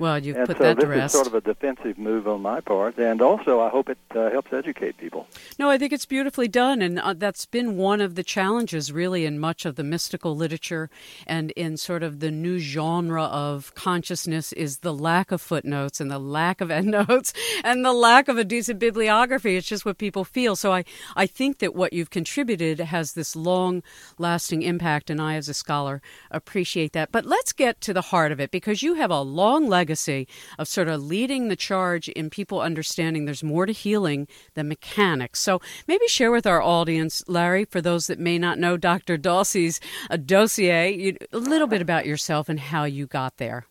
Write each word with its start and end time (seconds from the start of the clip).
Well, 0.00 0.18
you've 0.18 0.36
put 0.46 0.58
so 0.58 0.64
that 0.64 0.80
to 0.80 0.86
rest. 0.86 1.00
this 1.00 1.04
is 1.04 1.12
sort 1.12 1.26
of 1.26 1.34
a 1.34 1.40
defensive 1.40 1.96
move 1.96 2.26
on 2.26 2.42
my 2.42 2.60
part, 2.60 2.98
and 2.98 3.22
also 3.22 3.60
I 3.60 3.68
hope 3.68 3.88
it 3.88 3.98
uh, 4.16 4.30
helps 4.30 4.52
educate 4.52 4.96
people. 4.96 5.28
No, 5.58 5.70
I 5.70 5.78
think 5.78 5.92
it's 5.92 6.06
beautifully 6.06 6.48
done, 6.48 6.82
and 6.82 6.98
uh, 6.98 7.14
that's 7.14 7.46
been 7.46 7.76
one 7.76 8.00
of 8.00 8.14
the 8.14 8.24
challenges, 8.24 8.92
really, 8.92 9.24
in 9.24 9.38
much 9.38 9.64
of 9.64 9.76
the 9.76 9.84
mystical 9.84 10.34
literature 10.34 10.90
and 11.26 11.50
in 11.52 11.76
sort 11.76 12.02
of 12.02 12.20
the 12.20 12.30
new 12.30 12.58
genre 12.58 13.24
of 13.24 13.74
consciousness 13.74 14.52
is 14.54 14.78
the 14.78 14.92
lack 14.92 15.30
of 15.30 15.40
footnotes 15.40 16.00
and 16.00 16.10
the 16.10 16.18
lack 16.18 16.60
of 16.60 16.70
endnotes 16.80 17.32
and 17.62 17.84
the 17.84 17.92
lack 17.92 18.28
of 18.28 18.38
a 18.38 18.44
decent 18.44 18.78
bibliography. 18.78 19.56
It's 19.56 19.68
just 19.68 19.84
what 19.84 19.98
people 19.98 20.24
feel. 20.24 20.56
So 20.56 20.72
I, 20.72 20.84
I 21.16 21.26
think 21.26 21.58
that 21.58 21.74
what 21.74 21.92
you've 21.92 22.10
contributed 22.10 22.80
has 22.80 23.12
this 23.12 23.36
long-lasting 23.36 24.62
impact, 24.62 24.99
and 25.08 25.22
I, 25.22 25.36
as 25.36 25.48
a 25.48 25.54
scholar, 25.54 26.02
appreciate 26.30 26.92
that. 26.92 27.12
But 27.12 27.24
let's 27.24 27.52
get 27.52 27.80
to 27.82 27.94
the 27.94 28.02
heart 28.02 28.32
of 28.32 28.40
it 28.40 28.50
because 28.50 28.82
you 28.82 28.94
have 28.94 29.10
a 29.10 29.20
long 29.20 29.68
legacy 29.68 30.28
of 30.58 30.68
sort 30.68 30.88
of 30.88 31.02
leading 31.02 31.48
the 31.48 31.56
charge 31.56 32.08
in 32.10 32.28
people 32.28 32.60
understanding 32.60 33.24
there's 33.24 33.42
more 33.42 33.64
to 33.64 33.72
healing 33.72 34.28
than 34.54 34.68
mechanics. 34.68 35.40
So 35.40 35.60
maybe 35.86 36.06
share 36.08 36.30
with 36.30 36.46
our 36.46 36.60
audience, 36.60 37.22
Larry, 37.26 37.64
for 37.64 37.80
those 37.80 38.08
that 38.08 38.18
may 38.18 38.38
not 38.38 38.58
know 38.58 38.76
Dr. 38.76 39.16
Dossey's 39.16 39.80
uh, 40.10 40.16
dossier, 40.16 41.16
a 41.32 41.38
little 41.38 41.68
bit 41.68 41.80
about 41.80 42.04
yourself 42.04 42.48
and 42.48 42.58
how 42.58 42.84
you 42.84 43.06
got 43.06 43.36
there. 43.38 43.66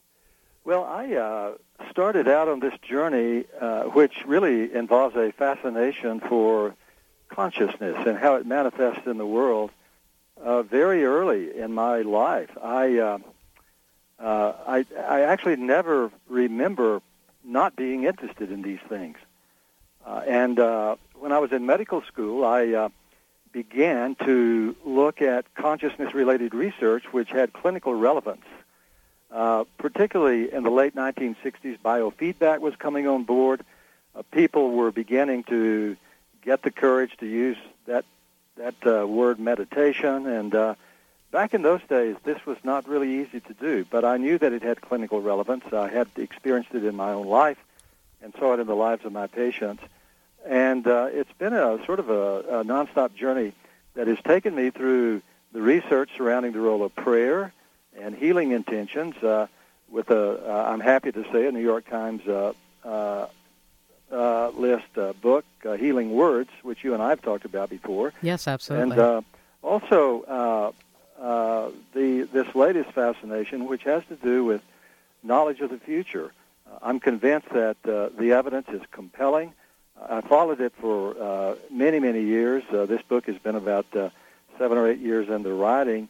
Well, 0.64 0.84
I 0.84 1.14
uh, 1.16 1.52
started 1.90 2.28
out 2.28 2.48
on 2.48 2.60
this 2.60 2.78
journey, 2.82 3.46
uh, 3.60 3.84
which 3.84 4.24
really 4.26 4.74
involves 4.74 5.16
a 5.16 5.32
fascination 5.32 6.20
for 6.20 6.76
consciousness 7.30 7.96
and 8.06 8.18
how 8.18 8.36
it 8.36 8.46
manifests 8.46 9.08
in 9.08 9.18
the 9.18 9.26
world. 9.26 9.72
Uh, 10.44 10.64
very 10.64 11.04
early 11.04 11.58
in 11.58 11.74
my 11.74 12.02
life, 12.02 12.50
I 12.62 12.98
uh, 12.98 13.18
uh, 14.20 14.54
I, 14.68 14.86
I 14.98 15.22
actually 15.22 15.56
never 15.58 16.12
remember 16.28 17.02
not 17.44 17.76
being 17.76 18.04
interested 18.04 18.52
in 18.52 18.62
these 18.62 18.80
things. 18.88 19.18
Uh, 20.06 20.22
and 20.28 20.60
uh, 20.60 20.96
when 21.20 21.32
I 21.32 21.40
was 21.40 21.52
in 21.52 21.66
medical 21.66 22.02
school, 22.04 22.46
I 22.46 22.68
uh, 22.70 22.90
began 23.52 24.16
to 24.26 24.76
look 24.86 25.22
at 25.22 25.54
consciousness-related 25.56 26.54
research 26.54 27.04
which 27.12 27.30
had 27.30 27.54
clinical 27.54 27.94
relevance. 27.94 28.46
Uh, 29.32 29.64
particularly 29.78 30.52
in 30.52 30.64
the 30.64 30.72
late 30.72 30.96
1960s, 30.96 31.78
biofeedback 31.86 32.62
was 32.62 32.76
coming 32.76 33.08
on 33.08 33.24
board. 33.26 33.64
Uh, 34.16 34.24
people 34.32 34.72
were 34.72 34.92
beginning 34.92 35.44
to 35.44 35.96
get 36.42 36.64
the 36.64 36.72
courage 36.72 37.16
to 37.18 37.28
use 37.28 37.58
that 37.86 38.06
that 38.60 38.76
uh, 38.86 39.08
word 39.08 39.40
meditation, 39.40 40.28
and 40.28 40.54
uh, 40.54 40.76
back 41.32 41.54
in 41.54 41.62
those 41.62 41.82
days, 41.90 42.18
this 42.24 42.46
was 42.46 42.58
not 42.64 42.88
really 42.88 43.22
easy 43.22 43.40
to 43.40 43.54
do. 43.54 43.86
But 43.90 44.04
I 44.04 44.18
knew 44.18 44.38
that 44.38 44.52
it 44.52 44.62
had 44.62 44.82
clinical 44.82 45.22
relevance. 45.22 45.64
I 45.72 45.88
had 45.88 46.08
experienced 46.18 46.74
it 46.74 46.84
in 46.84 46.96
my 46.96 47.12
own 47.12 47.26
life, 47.26 47.58
and 48.22 48.34
saw 48.38 48.54
it 48.54 48.60
in 48.60 48.68
the 48.68 48.76
lives 48.76 49.06
of 49.06 49.14
my 49.14 49.28
patients. 49.28 49.82
And 50.46 50.86
uh, 50.86 51.08
it's 51.12 51.32
been 51.38 51.54
a 51.54 51.84
sort 51.86 52.00
of 52.00 52.10
a, 52.10 52.60
a 52.60 52.64
nonstop 52.64 53.16
journey 53.16 53.54
that 53.94 54.08
has 54.08 54.20
taken 54.26 54.54
me 54.54 54.70
through 54.72 55.22
the 55.54 55.62
research 55.62 56.10
surrounding 56.18 56.52
the 56.52 56.60
role 56.60 56.84
of 56.84 56.94
prayer 56.96 57.54
and 57.98 58.14
healing 58.14 58.52
intentions. 58.52 59.16
Uh, 59.18 59.48
with 59.90 60.12
a, 60.12 60.52
uh, 60.52 60.70
I'm 60.70 60.82
happy 60.82 61.12
to 61.12 61.24
say, 61.32 61.48
a 61.48 61.52
New 61.52 61.62
York 61.62 61.90
Times 61.90 62.28
uh, 62.28 62.54
uh, 64.12 64.50
list 64.50 64.98
uh, 64.98 65.14
book, 65.14 65.46
uh, 65.66 65.74
Healing 65.74 66.12
Words, 66.12 66.50
which 66.64 66.84
you 66.84 66.94
and 66.94 67.04
I 67.04 67.10
have 67.10 67.22
talked 67.22 67.46
about 67.46 67.70
before. 67.70 68.14
Yes, 68.22 68.48
absolutely. 68.48 68.92
And 68.92 69.00
uh, 69.00 69.22
also 69.62 70.24
uh, 70.24 71.22
uh, 71.22 71.72
the 71.94 72.28
this 72.32 72.54
latest 72.56 72.92
fascination, 72.92 73.66
which 73.68 73.84
has 73.84 74.04
to 74.10 74.16
do 74.16 74.44
with 74.44 74.62
knowledge 75.24 75.60
of 75.62 75.70
the 75.70 75.80
future. 75.80 76.32
Uh, 76.70 76.80
I'm 76.82 77.00
convinced 77.00 77.50
that 77.50 77.78
uh, 77.86 78.10
the 78.18 78.34
evidence 78.34 78.68
is 78.70 78.82
compelling. 78.92 79.54
I 80.02 80.22
followed 80.22 80.62
it 80.62 80.74
for 80.80 81.22
uh, 81.22 81.56
many, 81.70 82.00
many 82.00 82.24
years. 82.24 82.64
Uh, 82.72 82.86
this 82.86 83.02
book 83.02 83.26
has 83.26 83.38
been 83.38 83.56
about 83.56 83.86
uh, 83.96 84.10
seven 84.58 84.78
or 84.78 84.88
eight 84.88 85.00
years 85.00 85.28
into 85.28 85.54
writing. 85.54 86.08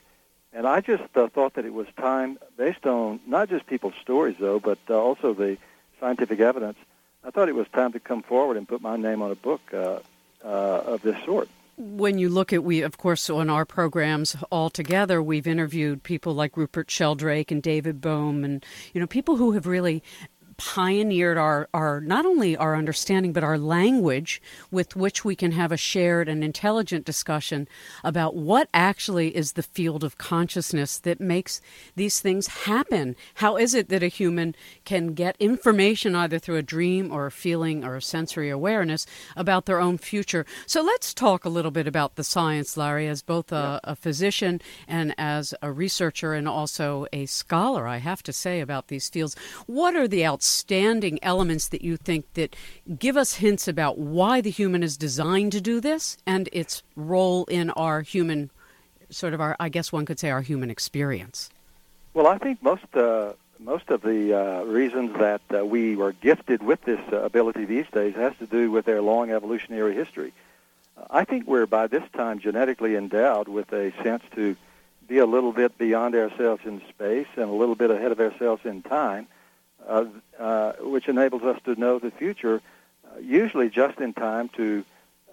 And 0.53 0.67
I 0.67 0.81
just 0.81 1.03
uh, 1.15 1.27
thought 1.27 1.55
that 1.55 1.65
it 1.65 1.73
was 1.73 1.87
time, 1.97 2.39
based 2.57 2.85
on 2.85 3.19
not 3.27 3.49
just 3.49 3.67
people's 3.67 3.93
stories, 4.01 4.35
though, 4.39 4.59
but 4.59 4.79
uh, 4.89 4.95
also 4.95 5.33
the 5.33 5.57
scientific 5.99 6.39
evidence, 6.39 6.77
I 7.23 7.31
thought 7.31 7.49
it 7.49 7.55
was 7.55 7.67
time 7.73 7.91
to 7.93 7.99
come 7.99 8.23
forward 8.23 8.57
and 8.57 8.67
put 8.67 8.81
my 8.81 8.95
name 8.95 9.21
on 9.21 9.31
a 9.31 9.35
book 9.35 9.61
uh, 9.73 9.99
uh, 10.43 10.47
of 10.47 11.01
this 11.01 11.21
sort. 11.25 11.49
When 11.77 12.17
you 12.17 12.27
look 12.27 12.51
at, 12.51 12.63
we, 12.63 12.81
of 12.81 12.97
course, 12.97 13.29
on 13.29 13.49
our 13.49 13.65
programs 13.65 14.35
all 14.51 14.69
together, 14.69 15.21
we've 15.23 15.47
interviewed 15.47 16.03
people 16.03 16.33
like 16.33 16.57
Rupert 16.57 16.91
Sheldrake 16.91 17.51
and 17.51 17.63
David 17.63 18.01
Bohm 18.01 18.43
and, 18.43 18.65
you 18.93 18.99
know, 18.99 19.07
people 19.07 19.37
who 19.37 19.53
have 19.53 19.65
really 19.65 20.03
pioneered 20.59 21.37
our, 21.37 21.69
our 21.73 22.01
not 22.01 22.25
only 22.25 22.57
our 22.57 22.75
understanding 22.75 23.31
but 23.31 23.45
our 23.45 23.57
language 23.57 24.41
with 24.69 24.93
which 24.93 25.23
we 25.23 25.33
can 25.33 25.53
have 25.53 25.71
a 25.71 25.77
shared 25.77 26.27
and 26.27 26.43
intelligent 26.43 27.05
discussion 27.05 27.65
about 28.03 28.35
what 28.35 28.67
actually 28.73 29.33
is 29.33 29.53
the 29.53 29.63
field 29.63 30.03
of 30.03 30.17
consciousness 30.17 30.99
that 30.99 31.21
makes 31.21 31.61
these 31.95 32.19
things 32.19 32.47
happen. 32.47 33.15
How 33.35 33.55
is 33.55 33.73
it 33.73 33.87
that 33.87 34.03
a 34.03 34.09
human 34.09 34.53
can 34.83 35.13
get 35.13 35.37
information 35.39 36.13
either 36.13 36.39
through 36.39 36.57
a 36.57 36.61
dream 36.61 37.09
or 37.09 37.25
a 37.25 37.31
feeling 37.31 37.85
or 37.85 37.95
a 37.95 38.01
sensory 38.01 38.49
awareness 38.49 39.07
about 39.37 39.65
their 39.65 39.79
own 39.79 39.97
future? 39.97 40.45
So 40.65 40.81
let's 40.81 41.13
talk 41.13 41.45
a 41.45 41.49
little 41.49 41.71
bit 41.71 41.87
about 41.87 42.15
the 42.17 42.23
science 42.25 42.75
larry 42.75 43.07
as 43.07 43.21
both 43.21 43.53
a, 43.53 43.79
a 43.85 43.95
physician 43.95 44.59
and 44.89 45.15
as 45.17 45.53
a 45.61 45.71
researcher 45.71 46.33
and 46.33 46.49
also 46.49 47.05
a 47.13 47.25
scholar 47.27 47.87
i 47.87 47.97
have 47.97 48.21
to 48.23 48.33
say 48.33 48.59
about 48.59 48.89
these 48.89 49.07
fields. 49.07 49.37
What 49.65 49.95
are 49.95 50.07
the 50.07 50.25
outstanding 50.25 50.48
outstanding 50.49 51.19
elements 51.21 51.67
that 51.67 51.83
you 51.83 51.95
think 51.95 52.25
that 52.33 52.55
give 52.97 53.15
us 53.15 53.35
hints 53.35 53.67
about 53.67 53.99
why 53.99 54.41
the 54.41 54.49
human 54.49 54.81
is 54.81 54.97
designed 54.97 55.51
to 55.51 55.61
do 55.61 55.79
this 55.79 56.17
and 56.25 56.49
its 56.51 56.81
role 56.95 57.45
in 57.45 57.69
our 57.71 58.01
human 58.01 58.49
sort 59.11 59.35
of 59.35 59.41
our 59.41 59.55
I 59.59 59.69
guess 59.69 59.91
one 59.91 60.07
could 60.07 60.17
say 60.17 60.31
our 60.31 60.41
human 60.41 60.71
experience? 60.71 61.51
Well, 62.15 62.25
I 62.25 62.39
think 62.39 62.63
most 62.63 62.95
uh, 62.95 63.33
most 63.59 63.91
of 63.91 64.01
the 64.01 64.33
uh, 64.33 64.63
reasons 64.63 65.15
that 65.19 65.41
uh, 65.53 65.63
we 65.63 65.95
were 65.95 66.13
gifted 66.13 66.63
with 66.63 66.81
this 66.81 67.01
uh, 67.13 67.17
ability 67.17 67.65
these 67.65 67.85
days 67.93 68.15
has 68.15 68.33
to 68.39 68.47
do 68.47 68.71
with 68.71 68.85
their 68.85 69.03
long 69.03 69.29
evolutionary 69.29 69.93
history. 69.93 70.33
I 71.11 71.25
think 71.25 71.45
we're 71.45 71.67
by 71.67 71.85
this 71.85 72.03
time 72.13 72.39
genetically 72.39 72.95
endowed 72.95 73.47
with 73.47 73.71
a 73.71 73.93
sense 74.01 74.23
to 74.33 74.55
be 75.07 75.19
a 75.19 75.27
little 75.27 75.53
bit 75.53 75.77
beyond 75.77 76.15
ourselves 76.15 76.63
in 76.65 76.81
space 76.89 77.27
and 77.35 77.49
a 77.51 77.53
little 77.61 77.75
bit 77.75 77.91
ahead 77.91 78.11
of 78.11 78.19
ourselves 78.19 78.65
in 78.65 78.81
time 78.81 79.27
which 80.81 81.07
enables 81.07 81.43
us 81.43 81.59
to 81.65 81.75
know 81.75 81.99
the 81.99 82.11
future, 82.11 82.61
uh, 83.05 83.19
usually 83.19 83.69
just 83.69 83.99
in 83.99 84.13
time 84.13 84.49
to 84.49 84.83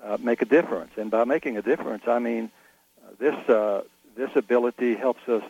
uh, 0.02 0.16
make 0.20 0.42
a 0.42 0.44
difference. 0.44 0.92
And 0.96 1.10
by 1.10 1.24
making 1.24 1.56
a 1.56 1.62
difference, 1.62 2.04
I 2.06 2.18
mean 2.18 2.50
uh, 3.04 3.10
this 3.18 3.48
uh, 3.48 3.82
this 4.16 4.30
ability 4.34 4.94
helps 4.94 5.28
us 5.28 5.42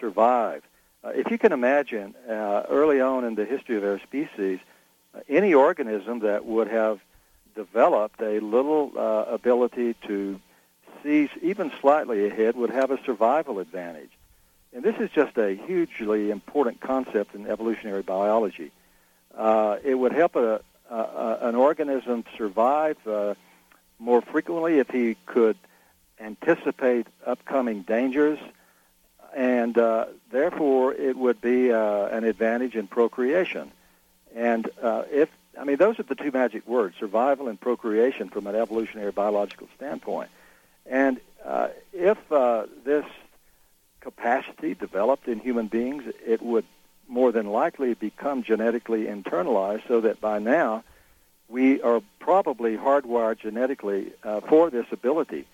survive. 0.00 0.62
Uh, 1.04 1.10
if 1.10 1.30
you 1.30 1.38
can 1.38 1.52
imagine, 1.52 2.14
uh, 2.28 2.64
early 2.68 3.00
on 3.00 3.24
in 3.24 3.34
the 3.34 3.44
history 3.44 3.76
of 3.76 3.84
our 3.84 3.98
species, 4.00 4.60
uh, 5.14 5.20
any 5.28 5.54
organism 5.54 6.20
that 6.20 6.44
would 6.44 6.68
have 6.68 7.00
developed 7.54 8.20
a 8.20 8.40
little 8.40 8.92
uh, 8.96 9.24
ability 9.28 9.94
to 10.06 10.40
see 11.02 11.28
even 11.42 11.72
slightly 11.80 12.26
ahead 12.26 12.56
would 12.56 12.70
have 12.70 12.90
a 12.90 13.02
survival 13.04 13.58
advantage. 13.58 14.10
And 14.74 14.82
this 14.82 14.96
is 14.96 15.10
just 15.10 15.36
a 15.36 15.54
hugely 15.54 16.30
important 16.30 16.80
concept 16.80 17.34
in 17.34 17.46
evolutionary 17.46 18.02
biology. 18.02 18.70
Uh, 19.36 19.76
it 19.84 19.94
would 19.94 20.12
help 20.12 20.34
a, 20.36 20.60
a, 20.90 20.94
a, 20.94 21.38
an 21.42 21.54
organism 21.54 22.24
survive 22.38 22.96
uh, 23.06 23.34
more 23.98 24.22
frequently 24.22 24.78
if 24.78 24.88
he 24.88 25.16
could 25.26 25.56
anticipate 26.18 27.06
upcoming 27.26 27.82
dangers, 27.82 28.38
and 29.34 29.76
uh, 29.76 30.06
therefore 30.30 30.94
it 30.94 31.16
would 31.16 31.40
be 31.40 31.72
uh, 31.72 32.06
an 32.06 32.24
advantage 32.24 32.74
in 32.74 32.86
procreation. 32.86 33.70
And 34.34 34.68
uh, 34.80 35.04
if 35.10 35.28
I 35.58 35.64
mean 35.64 35.76
those 35.76 35.98
are 35.98 36.04
the 36.04 36.14
two 36.14 36.30
magic 36.30 36.66
words: 36.66 36.96
survival 36.98 37.48
and 37.48 37.60
procreation 37.60 38.30
from 38.30 38.46
an 38.46 38.54
evolutionary 38.54 39.12
biological 39.12 39.68
standpoint. 39.76 40.30
And 40.86 41.20
uh, 41.44 41.68
if 41.92 42.18
this 42.84 43.04
capacity 44.02 44.74
developed 44.74 45.28
in 45.28 45.38
human 45.40 45.68
beings, 45.68 46.04
it 46.26 46.42
would 46.42 46.64
more 47.08 47.32
than 47.32 47.46
likely 47.46 47.94
become 47.94 48.42
genetically 48.42 49.04
internalized 49.04 49.86
so 49.88 50.00
that 50.00 50.20
by 50.20 50.38
now 50.38 50.82
we 51.48 51.80
are 51.82 52.02
probably 52.18 52.76
hardwired 52.76 53.38
genetically 53.38 54.12
uh, 54.24 54.40
for 54.40 54.70
this 54.70 54.86
ability. 54.90 55.46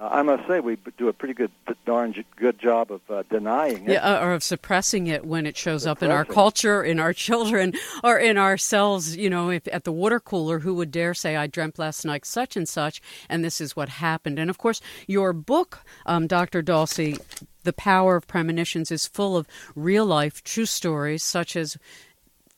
Uh, 0.00 0.08
I 0.10 0.22
must 0.22 0.48
say 0.48 0.58
we 0.58 0.78
do 0.96 1.08
a 1.08 1.12
pretty 1.12 1.34
good, 1.34 1.50
darn 1.84 2.14
good 2.36 2.58
job 2.58 2.90
of 2.90 3.02
uh, 3.10 3.22
denying 3.30 3.84
it. 3.84 3.92
Yeah, 3.92 4.24
or 4.24 4.32
of 4.32 4.42
suppressing 4.42 5.06
it 5.06 5.24
when 5.24 5.46
it 5.46 5.56
shows 5.56 5.82
suppressing. 5.82 6.08
up 6.08 6.10
in 6.10 6.16
our 6.16 6.24
culture, 6.24 6.82
in 6.82 6.98
our 6.98 7.12
children, 7.26 7.74
or 8.02 8.18
in 8.18 8.38
ourselves. 8.38 9.16
You 9.16 9.28
know, 9.28 9.50
if 9.50 9.68
at 9.70 9.84
the 9.84 9.92
water 9.92 10.18
cooler, 10.18 10.60
who 10.60 10.74
would 10.74 10.90
dare 10.90 11.14
say, 11.14 11.36
"I 11.36 11.46
dreamt 11.46 11.78
last 11.78 12.04
night 12.04 12.24
such 12.24 12.56
and 12.56 12.68
such," 12.68 13.00
and 13.28 13.44
this 13.44 13.60
is 13.60 13.76
what 13.76 13.90
happened? 13.90 14.38
And 14.38 14.48
of 14.48 14.58
course, 14.58 14.80
your 15.06 15.32
book, 15.32 15.80
um, 16.06 16.26
Dr. 16.26 16.62
Dossey, 16.62 17.20
the 17.62 17.72
power 17.72 18.16
of 18.16 18.26
premonitions 18.26 18.90
is 18.90 19.06
full 19.06 19.36
of 19.36 19.46
real 19.74 20.06
life 20.06 20.42
true 20.42 20.66
stories 20.66 21.22
such 21.22 21.56
as 21.56 21.76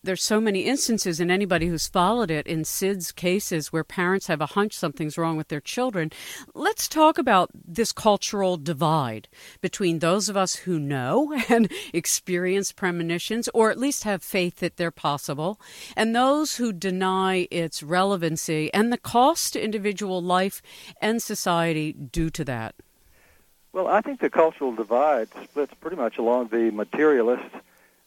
there's 0.05 0.23
so 0.23 0.39
many 0.39 0.61
instances 0.61 1.19
in 1.19 1.31
anybody 1.31 1.67
who's 1.67 1.87
followed 1.87 2.31
it 2.31 2.47
in 2.47 2.63
SIDS 2.63 3.15
cases 3.15 3.73
where 3.73 3.83
parents 3.83 4.27
have 4.27 4.43
a 4.43 4.47
hunch 4.47 4.75
something's 4.75 5.17
wrong 5.17 5.39
with 5.39 5.49
their 5.49 5.63
children. 5.63 6.13
Let's 6.55 6.89
talk 6.89 7.17
about 7.17 7.51
this 7.55 7.91
cultural 7.91 8.59
divide 8.59 9.29
between 9.63 9.99
those 10.01 10.29
of 10.29 10.37
us 10.37 10.57
who 10.57 10.79
know 10.79 11.33
and 11.49 11.73
experience 11.95 12.71
premonitions, 12.71 13.49
or 13.55 13.71
at 13.71 13.79
least 13.79 14.05
have 14.05 14.23
faith 14.23 14.57
that 14.57 14.77
they're 14.77 14.91
possible, 14.91 15.59
and 15.97 16.15
those 16.15 16.57
who 16.57 16.73
deny 16.73 17.49
its 17.51 17.83
relevancy 17.83 18.73
and 18.75 18.93
the 18.93 18.99
cost 18.99 19.55
to 19.55 19.65
individual 19.65 20.21
life 20.21 20.61
and 21.01 21.23
society 21.23 21.93
due 21.93 22.29
to 22.31 22.45
that. 22.45 22.75
Well, 23.75 23.89
I 23.89 24.03
think 24.03 24.21
the 24.21 24.31
cultural 24.31 24.73
divide 24.73 25.31
splits 25.43 25.75
pretty 25.81 25.97
much 25.97 26.17
along 26.17 26.47
the 26.47 26.71
materialists 26.71 27.57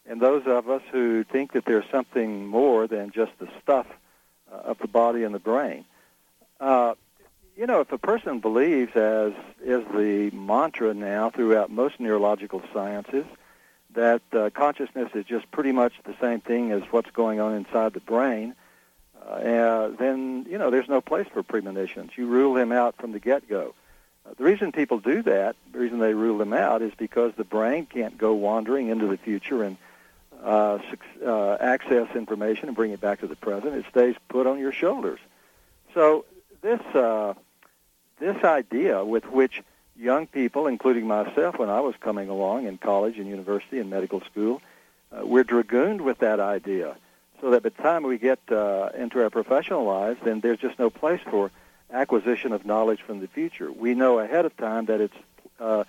and 0.07 0.21
those 0.21 0.43
of 0.47 0.69
us 0.69 0.81
who 0.93 1.25
think 1.25 1.51
that 1.51 1.65
there's 1.65 1.83
something 1.91 2.47
more 2.47 2.87
than 2.87 3.11
just 3.11 3.33
the 3.37 3.49
stuff 3.61 3.85
uh, 4.49 4.55
of 4.55 4.77
the 4.77 4.87
body 4.87 5.23
and 5.23 5.35
the 5.35 5.39
brain. 5.39 5.83
Uh, 6.61 6.93
you 7.57 7.67
know, 7.67 7.81
if 7.81 7.91
a 7.91 7.97
person 7.97 8.39
believes, 8.39 8.95
as 8.95 9.33
is 9.61 9.83
the 9.93 10.31
mantra 10.31 10.93
now 10.93 11.31
throughout 11.31 11.69
most 11.69 11.99
neurological 11.99 12.61
sciences, 12.73 13.25
that 13.93 14.21
uh, 14.31 14.49
consciousness 14.51 15.09
is 15.15 15.25
just 15.25 15.51
pretty 15.51 15.73
much 15.73 15.91
the 16.05 16.15
same 16.21 16.39
thing 16.39 16.71
as 16.71 16.81
what's 16.91 17.11
going 17.11 17.41
on 17.41 17.53
inside 17.53 17.91
the 17.91 17.99
brain, 17.99 18.55
uh, 19.21 19.89
then, 19.99 20.45
you 20.49 20.57
know, 20.57 20.71
there's 20.71 20.87
no 20.87 21.01
place 21.01 21.27
for 21.33 21.43
premonitions. 21.43 22.11
You 22.15 22.27
rule 22.27 22.53
them 22.53 22.71
out 22.71 22.95
from 22.95 23.11
the 23.11 23.19
get-go. 23.19 23.75
The 24.38 24.44
reason 24.44 24.71
people 24.71 25.00
do 25.00 25.21
that, 25.24 25.56
the 25.71 25.79
reason 25.79 26.00
they 26.00 26.13
rule 26.13 26.38
them 26.38 26.53
out, 26.53 26.81
is 26.81 26.91
because 26.97 27.33
the 27.38 27.44
brain 27.44 27.85
can't 27.85 28.18
go 28.18 28.33
wandering 28.33 28.89
into 28.89 29.07
the 29.07 29.18
future 29.18 29.63
and 29.63 29.77
uh, 30.44 30.79
uh, 31.25 31.57
access 31.59 32.15
information 32.15 32.68
and 32.68 32.75
bring 32.75 32.91
it 32.91 33.01
back 33.01 33.21
to 33.21 33.27
the 33.27 33.35
present. 33.35 33.74
It 33.74 33.85
stays 33.89 34.15
put 34.27 34.45
on 34.45 34.59
your 34.59 34.71
shoulders. 34.71 35.19
So 35.94 36.25
this 36.62 36.81
uh, 36.94 37.33
this 38.19 38.44
idea 38.44 39.03
with 39.03 39.25
which 39.25 39.63
young 39.97 40.27
people, 40.27 40.68
including 40.68 41.07
myself, 41.07 41.57
when 41.57 41.69
I 41.69 41.80
was 41.80 41.95
coming 42.00 42.30
along 42.30 42.68
in 42.68 42.77
college 42.77 43.18
and 43.18 43.27
university 43.27 43.80
and 43.80 43.89
medical 43.89 44.21
school, 44.21 44.62
uh, 45.12 45.25
we're 45.25 45.44
dragooned 45.44 46.01
with 46.01 46.19
that 46.19 46.39
idea. 46.39 46.95
So 47.41 47.51
that 47.51 47.63
by 47.63 47.69
the 47.69 47.81
time 47.81 48.03
we 48.03 48.18
get 48.18 48.39
uh, 48.51 48.89
into 48.97 49.21
our 49.21 49.30
professional 49.30 49.85
lives, 49.85 50.19
then 50.23 50.39
there's 50.39 50.59
just 50.59 50.80
no 50.80 50.89
place 50.89 51.21
for 51.30 51.51
acquisition 51.91 52.51
of 52.51 52.65
knowledge 52.65 53.01
from 53.01 53.19
the 53.19 53.27
future. 53.27 53.71
We 53.71 53.93
know 53.93 54.19
ahead 54.19 54.45
of 54.45 54.55
time 54.57 54.85
that 54.85 55.01
it's 55.01 55.15
uh, 55.59 55.83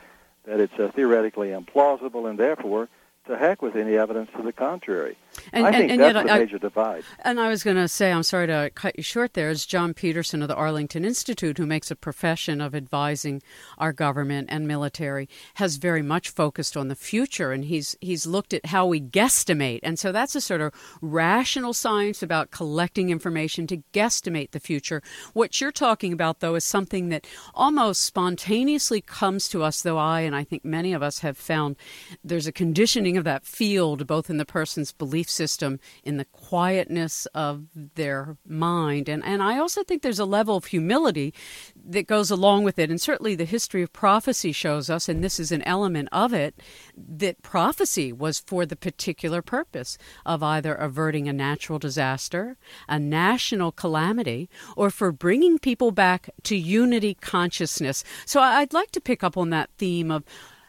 that 0.45 0.61
it's 0.61 0.79
uh, 0.79 0.91
theoretically 0.95 1.49
implausible, 1.49 2.29
and 2.29 2.39
therefore 2.39 2.89
to 3.27 3.37
heck 3.37 3.61
with 3.61 3.77
any 3.77 3.97
evidence 3.97 4.31
to 4.37 4.43
the 4.43 4.53
contrary. 4.53 5.17
And, 5.53 5.67
I 5.67 5.73
think 5.73 5.93
and, 5.93 6.03
and 6.03 6.17
that's 6.17 6.29
the 6.29 6.39
major 6.39 6.59
divide. 6.59 7.05
And 7.21 7.41
I 7.41 7.49
was 7.49 7.63
going 7.63 7.77
to 7.77 7.89
say, 7.89 8.13
I'm 8.13 8.23
sorry 8.23 8.47
to 8.49 8.71
cut 8.75 8.97
you 8.97 9.03
short 9.03 9.35
there, 9.35 9.51
is 9.51 9.67
John 9.67 9.95
Petersen 9.95 10.43
of 10.43 10.49
the 10.49 10.55
Arlington 10.55 11.05
Institute, 11.05 11.59
who 11.59 11.67
makes 11.67 11.91
a 11.91 11.97
profession 11.97 12.61
of 12.61 12.75
advising 12.75 13.43
our 13.79 13.93
government 13.93 14.49
and 14.51 14.67
military, 14.67 15.29
has 15.55 15.77
very 15.77 16.03
much 16.03 16.31
focused 16.31 16.77
on 16.77 16.89
the 16.89 16.95
future, 16.95 17.53
and 17.53 17.65
he's 17.65 17.97
he's 18.01 18.27
looked 18.27 18.53
at 18.55 18.67
how 18.67 18.87
we 18.87 19.01
guesstimate, 19.01 19.81
and 19.83 19.99
so 19.99 20.13
that's 20.13 20.35
a 20.35 20.41
sort 20.41 20.61
of 20.61 20.73
rational 21.01 21.73
science 21.73 22.23
about 22.23 22.51
collecting 22.51 23.11
information 23.11 23.67
to 23.67 23.83
guesstimate 23.93 24.51
the 24.51 24.61
future. 24.61 25.03
What 25.33 25.61
you're 25.61 25.73
talking 25.73 26.13
about, 26.13 26.41
though, 26.41 26.55
is 26.55 26.65
something 26.65 27.09
that 27.09 27.27
almost 27.55 28.03
spontaneously 28.03 29.01
comes 29.01 29.49
to 29.49 29.63
us, 29.63 29.83
though 29.83 29.99
I 29.99 30.21
and 30.21 30.35
I 30.35 30.45
think 30.45 30.65
many 30.65 30.93
of 30.93 31.03
us 31.03 31.21
have 31.21 31.37
found 31.37 31.77
there's 32.25 32.47
a 32.47 32.53
conditioning 32.53 33.17
of 33.17 33.25
that 33.25 33.45
field, 33.45 34.07
both 34.07 34.31
in 34.31 34.37
the 34.37 34.45
person's 34.45 34.93
belief 34.93 35.28
belief 35.29 35.49
system 35.49 35.79
in 36.03 36.17
the 36.17 36.25
quietness 36.25 37.27
of 37.35 37.67
their 37.95 38.37
mind. 38.47 39.09
And, 39.09 39.25
and 39.25 39.43
I 39.43 39.59
also 39.59 39.85
think 39.85 40.03
there's 40.03 40.19
a 40.19 40.25
level 40.25 40.57
of 40.57 40.67
humility 40.67 41.35
that 41.77 42.07
goes 42.07 42.31
along 42.31 42.65
with 42.65 42.79
it. 42.79 42.91
And 42.91 43.01
certainly 43.01 43.37
the 43.37 43.45
history 43.45 43.83
of 43.83 43.93
prophecy 43.93 44.53
shows 44.53 44.91
us, 44.91 45.09
and 45.09 45.23
this 45.23 45.39
is 45.39 45.53
an 45.53 45.63
element 45.63 46.09
of 46.13 46.33
it, 46.33 46.55
that 46.97 47.43
prophecy 47.43 48.13
was 48.13 48.41
for 48.41 48.67
the 48.67 48.77
particular 48.77 49.43
purpose 49.43 49.99
of 50.25 50.43
either 50.43 50.75
averting 50.75 51.29
a 51.29 51.33
natural 51.33 51.79
disaster, 51.79 52.57
a 52.89 52.99
national 52.99 53.73
calamity, 53.73 54.49
or 54.77 54.91
for 54.91 55.13
bringing 55.13 55.59
people 55.59 55.91
back 55.91 56.31
to 56.45 56.57
unity 56.57 57.15
consciousness. 57.15 58.05
So 58.27 58.41
I'd 58.41 58.73
like 58.73 58.91
to 58.93 59.01
pick 59.01 59.23
up 59.23 59.37
on 59.37 59.51
that 59.51 59.71
theme 59.79 60.11
of 60.11 60.25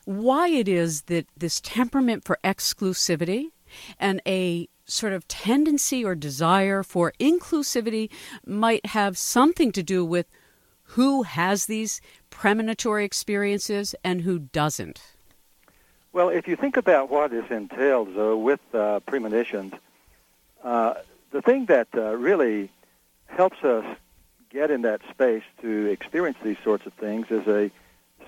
why 0.05 0.49
it 0.49 0.67
is 0.67 1.03
that 1.03 1.27
this 1.37 1.61
temperament 1.61 2.25
for 2.25 2.39
exclusivity 2.43 3.51
and 3.99 4.21
a 4.25 4.67
sort 4.85 5.13
of 5.13 5.27
tendency 5.27 6.03
or 6.03 6.15
desire 6.15 6.83
for 6.83 7.13
inclusivity 7.19 8.09
might 8.45 8.85
have 8.87 9.17
something 9.17 9.71
to 9.71 9.83
do 9.83 10.03
with 10.03 10.27
who 10.83 11.23
has 11.23 11.67
these 11.67 12.01
premonitory 12.29 13.05
experiences 13.05 13.93
and 14.03 14.21
who 14.21 14.39
doesn't. 14.39 15.01
Well, 16.11 16.29
if 16.29 16.47
you 16.47 16.55
think 16.55 16.77
about 16.77 17.11
what 17.11 17.31
is 17.31 17.45
entailed 17.51 18.15
though, 18.15 18.37
with 18.37 18.59
uh, 18.73 18.99
premonitions, 19.01 19.73
uh, 20.63 20.95
the 21.31 21.41
thing 21.41 21.65
that 21.65 21.87
uh, 21.95 22.15
really 22.15 22.71
helps 23.27 23.63
us 23.63 23.85
get 24.49 24.71
in 24.71 24.81
that 24.81 25.01
space 25.11 25.43
to 25.61 25.85
experience 25.85 26.37
these 26.43 26.57
sorts 26.63 26.87
of 26.87 26.93
things 26.93 27.27
is 27.29 27.47
a 27.47 27.69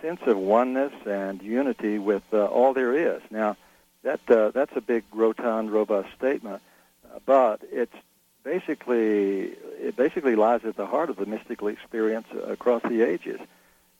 sense 0.01 0.21
of 0.25 0.37
oneness 0.37 0.93
and 1.07 1.41
unity 1.41 1.97
with 1.97 2.23
uh, 2.31 2.45
all 2.45 2.73
there 2.73 2.95
is. 2.95 3.21
Now, 3.31 3.57
that 4.03 4.19
uh, 4.29 4.51
that's 4.51 4.75
a 4.75 4.81
big, 4.81 5.03
rotund, 5.13 5.71
robust 5.71 6.09
statement, 6.17 6.61
uh, 7.05 7.19
but 7.25 7.61
it's 7.71 7.95
basically 8.43 9.53
it 9.79 9.95
basically 9.95 10.35
lies 10.35 10.61
at 10.65 10.75
the 10.75 10.87
heart 10.87 11.09
of 11.09 11.17
the 11.17 11.25
mystical 11.25 11.67
experience 11.67 12.27
across 12.47 12.81
the 12.83 13.01
ages. 13.01 13.39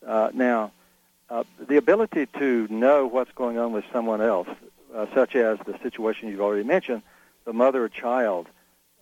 Uh, 0.06 0.32
now, 0.34 0.72
uh, 1.30 1.44
the 1.68 1.78
ability 1.78 2.26
to 2.26 2.68
know 2.70 3.06
what's 3.06 3.32
going 3.34 3.58
on 3.58 3.72
with 3.72 3.86
someone 3.92 4.22
else, 4.22 4.50
uh, 4.96 5.06
such 5.14 5.36
as 5.36 5.60
the 5.66 5.78
situation 5.84 6.30
you've 6.30 6.42
already 6.42 6.64
mentioned, 6.64 7.04
the 7.46 7.54
mother-child 7.54 8.48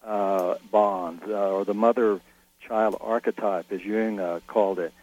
uh, 0.04 0.56
bond 0.72 1.24
or 1.24 1.64
the 1.66 1.74
mother-child 1.74 2.98
archetype, 3.00 3.72
as 3.72 3.84
Jung 3.84 4.42
called 4.48 4.80
it, 4.80 4.94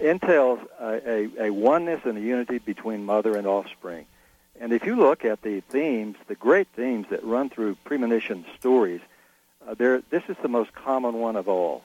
entails 0.00 0.58
a, 0.80 1.00
a, 1.08 1.46
a 1.46 1.50
oneness 1.50 2.00
and 2.04 2.18
a 2.18 2.20
unity 2.20 2.58
between 2.58 3.04
mother 3.04 3.36
and 3.36 3.46
offspring. 3.46 4.04
And 4.60 4.72
if 4.72 4.84
you 4.84 4.96
look 4.96 5.24
at 5.24 5.42
the 5.42 5.60
themes, 5.60 6.16
the 6.26 6.34
great 6.34 6.68
themes 6.74 7.06
that 7.10 7.22
run 7.24 7.48
through 7.48 7.76
premonition 7.84 8.44
stories, 8.58 9.00
uh, 9.66 9.74
this 9.74 10.22
is 10.28 10.36
the 10.42 10.48
most 10.48 10.72
common 10.74 11.14
one 11.14 11.36
of 11.36 11.48
all, 11.48 11.84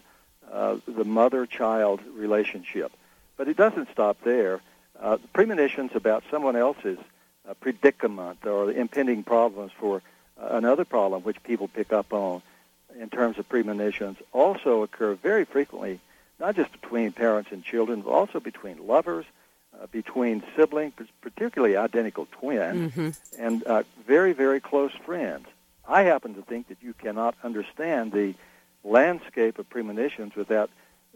uh, 0.51 0.77
the 0.87 1.03
mother-child 1.03 2.01
relationship. 2.15 2.91
But 3.37 3.47
it 3.47 3.57
doesn't 3.57 3.91
stop 3.91 4.17
there. 4.23 4.61
Uh, 4.99 5.17
premonitions 5.33 5.91
about 5.93 6.23
someone 6.31 6.55
else's 6.55 6.97
uh, 7.47 7.53
predicament 7.55 8.45
or 8.45 8.67
the 8.67 8.79
impending 8.79 9.23
problems 9.23 9.71
for 9.77 10.01
uh, 10.41 10.47
another 10.51 10.85
problem 10.85 11.23
which 11.23 11.41
people 11.43 11.67
pick 11.67 11.93
up 11.93 12.13
on 12.13 12.41
in 12.99 13.09
terms 13.09 13.37
of 13.37 13.49
premonitions 13.49 14.17
also 14.31 14.83
occur 14.83 15.15
very 15.15 15.45
frequently, 15.45 15.99
not 16.39 16.55
just 16.55 16.71
between 16.71 17.11
parents 17.11 17.51
and 17.51 17.63
children, 17.63 18.01
but 18.01 18.11
also 18.11 18.39
between 18.39 18.87
lovers, 18.87 19.25
uh, 19.81 19.87
between 19.87 20.43
siblings, 20.55 20.93
particularly 21.21 21.75
identical 21.75 22.27
twins, 22.31 22.93
mm-hmm. 22.93 23.09
and 23.43 23.63
uh, 23.63 23.83
very, 24.05 24.33
very 24.33 24.59
close 24.59 24.91
friends. 25.05 25.47
I 25.87 26.03
happen 26.03 26.35
to 26.35 26.41
think 26.41 26.69
that 26.69 26.77
you 26.81 26.93
cannot 26.93 27.35
understand 27.43 28.11
the 28.11 28.35
landscape 28.83 29.59
of 29.59 29.69
premonitions 29.69 30.35
without 30.35 30.69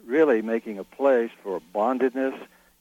really 0.06 0.42
making 0.42 0.80
a 0.80 0.84
place 0.84 1.32
for 1.44 1.62
bondedness, 1.74 2.36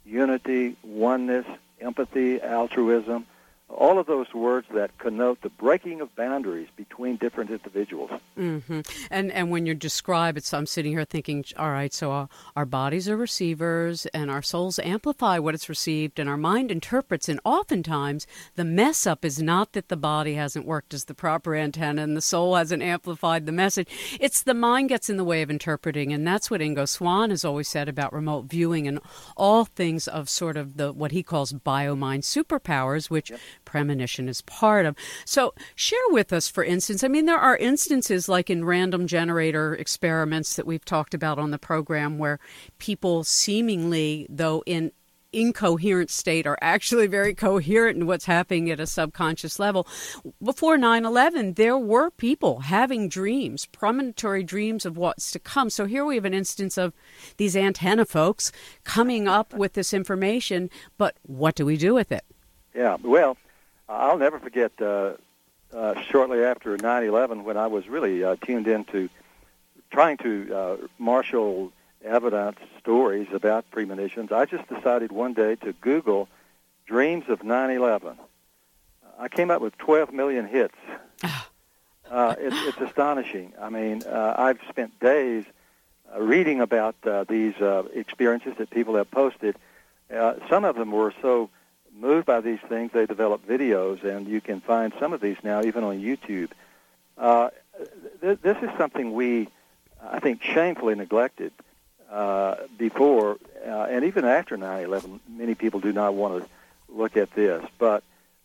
unity, 0.04 0.76
oneness, 0.82 1.46
empathy, 1.80 2.40
altruism, 2.40 3.26
all 3.68 3.98
of 3.98 4.06
those 4.06 4.32
words 4.32 4.66
that 4.74 4.96
connote 4.98 5.40
the 5.42 5.48
breaking 5.48 6.00
of 6.00 6.14
boundaries 6.14 6.68
between 6.76 7.16
different 7.16 7.50
individuals. 7.50 8.10
Mm-hmm. 8.38 8.80
And 9.10 9.32
and 9.32 9.50
when 9.50 9.66
you 9.66 9.74
describe 9.74 10.36
it, 10.36 10.44
so 10.44 10.56
I'm 10.56 10.66
sitting 10.66 10.92
here 10.92 11.04
thinking, 11.04 11.44
all 11.56 11.70
right, 11.70 11.92
so 11.92 12.12
our, 12.12 12.28
our, 12.54 12.64
bodies 12.64 13.08
are 13.08 13.16
receivers, 13.16 14.06
and 14.06 14.30
our 14.30 14.42
souls 14.42 14.78
amplify 14.78 15.38
what 15.38 15.54
it's 15.54 15.68
received, 15.68 16.18
and 16.18 16.28
our 16.28 16.36
mind 16.36 16.70
interprets. 16.70 17.28
And 17.28 17.40
oftentimes, 17.44 18.26
the 18.54 18.64
mess 18.64 19.06
up 19.06 19.24
is 19.24 19.42
not 19.42 19.72
that 19.72 19.88
the 19.88 19.96
body 19.96 20.34
hasn't 20.34 20.66
worked 20.66 20.94
as 20.94 21.04
the 21.04 21.14
proper 21.14 21.56
antenna 21.56 22.02
and 22.02 22.16
the 22.16 22.20
soul 22.20 22.54
hasn't 22.54 22.82
amplified 22.82 23.46
the 23.46 23.52
message. 23.52 23.88
It's 24.20 24.42
the 24.42 24.54
mind 24.54 24.90
gets 24.90 25.10
in 25.10 25.16
the 25.16 25.24
way 25.24 25.42
of 25.42 25.50
interpreting, 25.50 26.12
and 26.12 26.26
that's 26.26 26.50
what 26.50 26.60
Ingo 26.60 26.88
Swann 26.88 27.30
has 27.30 27.44
always 27.44 27.68
said 27.68 27.88
about 27.88 28.12
remote 28.12 28.46
viewing 28.46 28.86
and 28.86 29.00
all 29.36 29.64
things 29.64 30.06
of 30.06 30.28
sort 30.28 30.56
of 30.56 30.76
the 30.76 30.92
what 30.92 31.10
he 31.10 31.22
calls 31.22 31.52
biomind 31.52 32.22
superpowers, 32.22 33.10
which 33.10 33.30
yep 33.30 33.40
premonition 33.66 34.28
is 34.28 34.40
part 34.40 34.86
of. 34.86 34.96
So, 35.26 35.52
share 35.74 35.98
with 36.08 36.32
us, 36.32 36.48
for 36.48 36.64
instance, 36.64 37.04
I 37.04 37.08
mean, 37.08 37.26
there 37.26 37.36
are 37.36 37.58
instances 37.58 38.28
like 38.28 38.48
in 38.48 38.64
random 38.64 39.06
generator 39.06 39.74
experiments 39.74 40.56
that 40.56 40.66
we've 40.66 40.84
talked 40.84 41.12
about 41.12 41.38
on 41.38 41.50
the 41.50 41.58
program 41.58 42.16
where 42.16 42.40
people 42.78 43.24
seemingly, 43.24 44.26
though 44.30 44.62
in 44.64 44.92
incoherent 45.36 46.10
state 46.10 46.46
are 46.46 46.58
actually 46.60 47.06
very 47.06 47.34
coherent 47.34 47.98
in 47.98 48.06
what's 48.06 48.24
happening 48.24 48.70
at 48.70 48.80
a 48.80 48.86
subconscious 48.86 49.58
level. 49.58 49.86
Before 50.42 50.78
9 50.78 51.04
11, 51.04 51.54
there 51.54 51.78
were 51.78 52.10
people 52.10 52.60
having 52.60 53.08
dreams, 53.08 53.66
premonitory 53.66 54.42
dreams 54.42 54.86
of 54.86 54.96
what's 54.96 55.30
to 55.32 55.38
come. 55.38 55.70
So 55.70 55.84
here 55.84 56.04
we 56.04 56.14
have 56.14 56.24
an 56.24 56.34
instance 56.34 56.78
of 56.78 56.94
these 57.36 57.56
antenna 57.56 58.04
folks 58.04 58.50
coming 58.84 59.28
up 59.28 59.52
with 59.52 59.74
this 59.74 59.92
information, 59.92 60.70
but 60.96 61.16
what 61.22 61.54
do 61.54 61.66
we 61.66 61.76
do 61.76 61.94
with 61.94 62.10
it? 62.10 62.24
Yeah, 62.74 62.96
well, 63.02 63.36
I'll 63.88 64.18
never 64.18 64.38
forget 64.38 64.72
uh, 64.80 65.14
uh, 65.72 66.00
shortly 66.02 66.42
after 66.42 66.76
9/11 66.76 67.44
when 67.44 67.56
I 67.56 67.66
was 67.66 67.88
really 67.88 68.24
uh, 68.24 68.36
tuned 68.44 68.66
into 68.66 69.08
trying 69.90 70.16
to 70.18 70.54
uh, 70.54 70.76
marshal 70.98 71.72
evidence, 72.04 72.58
stories 72.80 73.28
about 73.32 73.70
premonitions. 73.70 74.32
I 74.32 74.44
just 74.44 74.68
decided 74.68 75.12
one 75.12 75.34
day 75.34 75.56
to 75.56 75.72
Google 75.72 76.28
dreams 76.86 77.24
of 77.28 77.40
9/11. 77.40 78.16
I 79.18 79.28
came 79.28 79.50
up 79.50 79.62
with 79.62 79.76
12 79.78 80.12
million 80.12 80.46
hits. 80.46 80.76
Ah. 81.22 81.48
Uh, 82.10 82.34
it, 82.38 82.52
it's 82.52 82.80
astonishing. 82.80 83.52
I 83.60 83.68
mean, 83.68 84.02
uh, 84.04 84.34
I've 84.36 84.60
spent 84.68 84.98
days 85.00 85.44
uh, 86.14 86.20
reading 86.20 86.60
about 86.60 86.94
uh, 87.04 87.24
these 87.24 87.54
uh, 87.56 87.84
experiences 87.94 88.54
that 88.58 88.70
people 88.70 88.94
have 88.94 89.10
posted. 89.10 89.56
Uh, 90.14 90.34
some 90.48 90.64
of 90.64 90.76
them 90.76 90.92
were 90.92 91.12
so 91.20 91.50
moved 91.98 92.26
by 92.26 92.40
these 92.40 92.60
things, 92.68 92.92
they 92.92 93.06
develop 93.06 93.46
videos, 93.46 94.04
and 94.04 94.28
you 94.28 94.40
can 94.40 94.60
find 94.60 94.92
some 95.00 95.12
of 95.12 95.20
these 95.20 95.36
now 95.42 95.62
even 95.62 95.84
on 95.84 96.00
YouTube. 96.00 96.50
Uh, 97.16 97.50
th- 98.20 98.38
this 98.42 98.56
is 98.62 98.70
something 98.76 99.12
we, 99.14 99.48
I 100.02 100.20
think, 100.20 100.42
shamefully 100.42 100.94
neglected 100.94 101.52
uh, 102.10 102.56
before 102.78 103.38
uh, 103.66 103.86
and 103.90 104.04
even 104.04 104.24
after 104.24 104.56
9/11. 104.56 105.20
Many 105.28 105.54
people 105.54 105.80
do 105.80 105.92
not 105.92 106.14
want 106.14 106.42
to 106.42 106.48
look 106.88 107.16
at 107.16 107.32
this, 107.34 107.64
but 107.78 108.04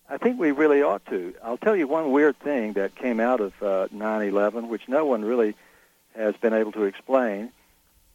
I 0.09 0.17
think 0.17 0.39
we 0.39 0.51
really 0.51 0.81
ought 0.81 1.05
to. 1.07 1.33
I'll 1.43 1.57
tell 1.57 1.75
you 1.75 1.87
one 1.87 2.11
weird 2.11 2.37
thing 2.39 2.73
that 2.73 2.95
came 2.95 3.19
out 3.19 3.39
of 3.39 3.53
uh, 3.61 3.87
9/11, 3.93 4.67
which 4.67 4.87
no 4.87 5.05
one 5.05 5.23
really 5.23 5.55
has 6.15 6.35
been 6.37 6.53
able 6.53 6.71
to 6.73 6.83
explain 6.83 7.51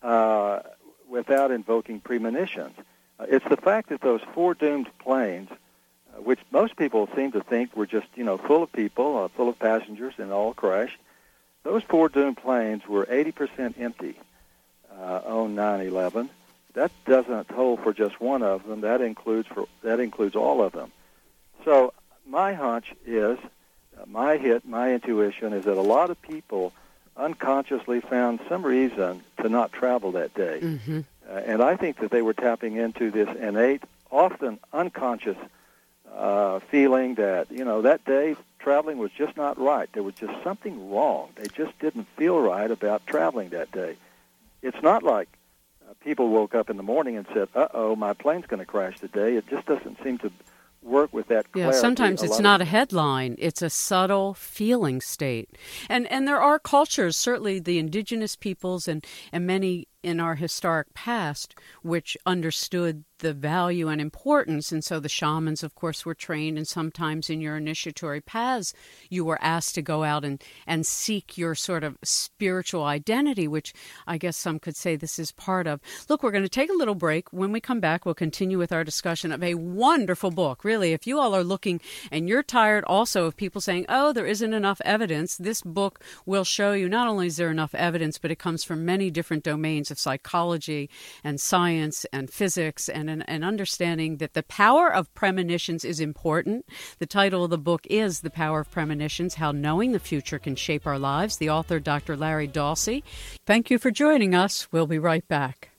uh, 0.02 0.60
without 1.08 1.50
invoking 1.50 2.00
premonitions. 2.00 2.76
Uh, 3.18 3.26
it's 3.28 3.48
the 3.48 3.56
fact 3.56 3.88
that 3.88 4.00
those 4.00 4.20
four 4.34 4.54
doomed 4.54 4.88
planes, 4.98 5.48
uh, 5.50 6.20
which 6.22 6.40
most 6.50 6.76
people 6.76 7.08
seem 7.16 7.32
to 7.32 7.40
think 7.40 7.76
were 7.76 7.86
just, 7.86 8.06
you 8.14 8.24
know, 8.24 8.36
full 8.36 8.62
of 8.62 8.72
people, 8.72 9.18
uh, 9.18 9.28
full 9.28 9.48
of 9.48 9.58
passengers, 9.58 10.14
and 10.18 10.32
all 10.32 10.54
crashed, 10.54 10.98
those 11.62 11.82
four 11.82 12.08
doomed 12.08 12.36
planes 12.36 12.86
were 12.86 13.06
80% 13.06 13.78
empty 13.80 14.16
uh, 14.98 15.20
on 15.24 15.54
9/11. 15.54 16.28
That 16.74 16.92
doesn't 17.06 17.50
hold 17.50 17.82
for 17.82 17.92
just 17.92 18.20
one 18.20 18.42
of 18.42 18.66
them. 18.66 18.82
That 18.82 19.00
includes 19.00 19.48
for 19.48 19.66
that 19.82 19.98
includes 19.98 20.36
all 20.36 20.62
of 20.62 20.72
them. 20.72 20.92
So 21.64 21.92
my 22.26 22.52
hunch 22.52 22.92
is, 23.06 23.38
uh, 23.98 24.04
my 24.06 24.36
hit, 24.36 24.66
my 24.66 24.92
intuition 24.92 25.52
is 25.52 25.64
that 25.64 25.76
a 25.76 25.82
lot 25.82 26.10
of 26.10 26.20
people 26.20 26.72
unconsciously 27.16 28.00
found 28.00 28.40
some 28.48 28.64
reason 28.64 29.22
to 29.42 29.48
not 29.48 29.72
travel 29.72 30.12
that 30.12 30.34
day. 30.34 30.60
Mm-hmm. 30.62 31.00
Uh, 31.28 31.34
and 31.34 31.62
I 31.62 31.76
think 31.76 31.98
that 31.98 32.10
they 32.10 32.22
were 32.22 32.34
tapping 32.34 32.76
into 32.76 33.10
this 33.10 33.28
innate, 33.38 33.82
often 34.10 34.58
unconscious 34.72 35.36
uh, 36.14 36.60
feeling 36.60 37.16
that, 37.16 37.50
you 37.50 37.64
know, 37.64 37.82
that 37.82 38.04
day 38.04 38.36
traveling 38.58 38.98
was 38.98 39.10
just 39.12 39.36
not 39.36 39.58
right. 39.58 39.88
There 39.92 40.02
was 40.02 40.14
just 40.14 40.42
something 40.42 40.90
wrong. 40.90 41.30
They 41.36 41.48
just 41.48 41.78
didn't 41.78 42.06
feel 42.16 42.40
right 42.40 42.70
about 42.70 43.06
traveling 43.06 43.50
that 43.50 43.70
day. 43.72 43.96
It's 44.62 44.80
not 44.82 45.02
like 45.02 45.28
uh, 45.88 45.94
people 46.00 46.28
woke 46.28 46.54
up 46.54 46.70
in 46.70 46.76
the 46.76 46.82
morning 46.82 47.16
and 47.16 47.26
said, 47.32 47.48
uh 47.54 47.68
oh, 47.74 47.96
my 47.96 48.12
plane's 48.12 48.46
going 48.46 48.60
to 48.60 48.66
crash 48.66 48.98
today. 48.98 49.36
It 49.36 49.46
just 49.48 49.66
doesn't 49.66 50.02
seem 50.02 50.18
to 50.18 50.32
work 50.82 51.12
with 51.12 51.28
that 51.28 51.50
clarity. 51.52 51.76
Yeah, 51.76 51.80
sometimes 51.80 52.22
it's 52.22 52.38
not 52.38 52.60
a 52.60 52.64
headline; 52.64 53.34
it's 53.38 53.60
a 53.60 53.68
subtle 53.68 54.34
feeling 54.34 55.00
state. 55.00 55.50
And 55.88 56.06
and 56.06 56.26
there 56.26 56.40
are 56.40 56.58
cultures, 56.58 57.16
certainly 57.16 57.58
the 57.58 57.78
indigenous 57.78 58.36
peoples 58.36 58.88
and 58.88 59.04
and 59.32 59.46
many 59.46 59.88
in 60.06 60.20
our 60.20 60.36
historic 60.36 60.94
past, 60.94 61.54
which 61.82 62.16
understood 62.24 63.04
the 63.18 63.32
value 63.32 63.88
and 63.88 64.00
importance. 64.00 64.70
And 64.72 64.84
so 64.84 65.00
the 65.00 65.08
shamans, 65.08 65.62
of 65.62 65.74
course, 65.74 66.04
were 66.04 66.14
trained, 66.14 66.58
and 66.58 66.68
sometimes 66.68 67.30
in 67.30 67.40
your 67.40 67.56
initiatory 67.56 68.20
paths, 68.20 68.74
you 69.08 69.24
were 69.24 69.42
asked 69.42 69.74
to 69.76 69.82
go 69.82 70.04
out 70.04 70.24
and, 70.24 70.42
and 70.66 70.86
seek 70.86 71.38
your 71.38 71.54
sort 71.54 71.82
of 71.82 71.96
spiritual 72.04 72.84
identity, 72.84 73.48
which 73.48 73.72
I 74.06 74.18
guess 74.18 74.36
some 74.36 74.58
could 74.58 74.76
say 74.76 74.96
this 74.96 75.18
is 75.18 75.32
part 75.32 75.66
of. 75.66 75.80
Look, 76.08 76.22
we're 76.22 76.30
going 76.30 76.42
to 76.42 76.48
take 76.48 76.70
a 76.70 76.76
little 76.76 76.94
break. 76.94 77.32
When 77.32 77.52
we 77.52 77.60
come 77.60 77.80
back, 77.80 78.04
we'll 78.04 78.14
continue 78.14 78.58
with 78.58 78.72
our 78.72 78.84
discussion 78.84 79.32
of 79.32 79.42
a 79.42 79.54
wonderful 79.54 80.30
book. 80.30 80.64
Really, 80.64 80.92
if 80.92 81.06
you 81.06 81.18
all 81.18 81.34
are 81.34 81.44
looking 81.44 81.80
and 82.10 82.28
you're 82.28 82.42
tired 82.42 82.84
also 82.84 83.24
of 83.24 83.36
people 83.36 83.60
saying, 83.60 83.86
oh, 83.88 84.12
there 84.12 84.26
isn't 84.26 84.54
enough 84.54 84.80
evidence, 84.84 85.36
this 85.36 85.62
book 85.62 86.00
will 86.26 86.44
show 86.44 86.72
you 86.72 86.88
not 86.88 87.08
only 87.08 87.28
is 87.28 87.36
there 87.36 87.50
enough 87.50 87.74
evidence, 87.74 88.18
but 88.18 88.30
it 88.30 88.38
comes 88.38 88.62
from 88.62 88.84
many 88.84 89.10
different 89.10 89.42
domains 89.42 89.90
of 89.96 90.00
psychology 90.00 90.90
and 91.24 91.40
science 91.40 92.04
and 92.12 92.30
physics 92.30 92.88
and 92.88 93.08
an, 93.08 93.22
an 93.22 93.42
understanding 93.42 94.18
that 94.18 94.34
the 94.34 94.42
power 94.42 94.92
of 94.92 95.12
premonitions 95.14 95.84
is 95.84 96.00
important. 96.00 96.66
The 96.98 97.06
title 97.06 97.44
of 97.44 97.50
the 97.50 97.58
book 97.58 97.86
is 97.88 98.20
The 98.20 98.30
Power 98.30 98.60
of 98.60 98.70
Premonitions 98.70 99.36
How 99.36 99.52
Knowing 99.52 99.92
the 99.92 99.98
Future 99.98 100.38
Can 100.38 100.56
Shape 100.56 100.86
Our 100.86 100.98
Lives. 100.98 101.38
The 101.38 101.50
author, 101.50 101.80
Dr. 101.80 102.16
Larry 102.16 102.48
Dossey. 102.48 103.02
Thank 103.46 103.70
you 103.70 103.78
for 103.78 103.90
joining 103.90 104.34
us. 104.34 104.68
We'll 104.70 104.86
be 104.86 104.98
right 104.98 105.26
back. 105.28 105.70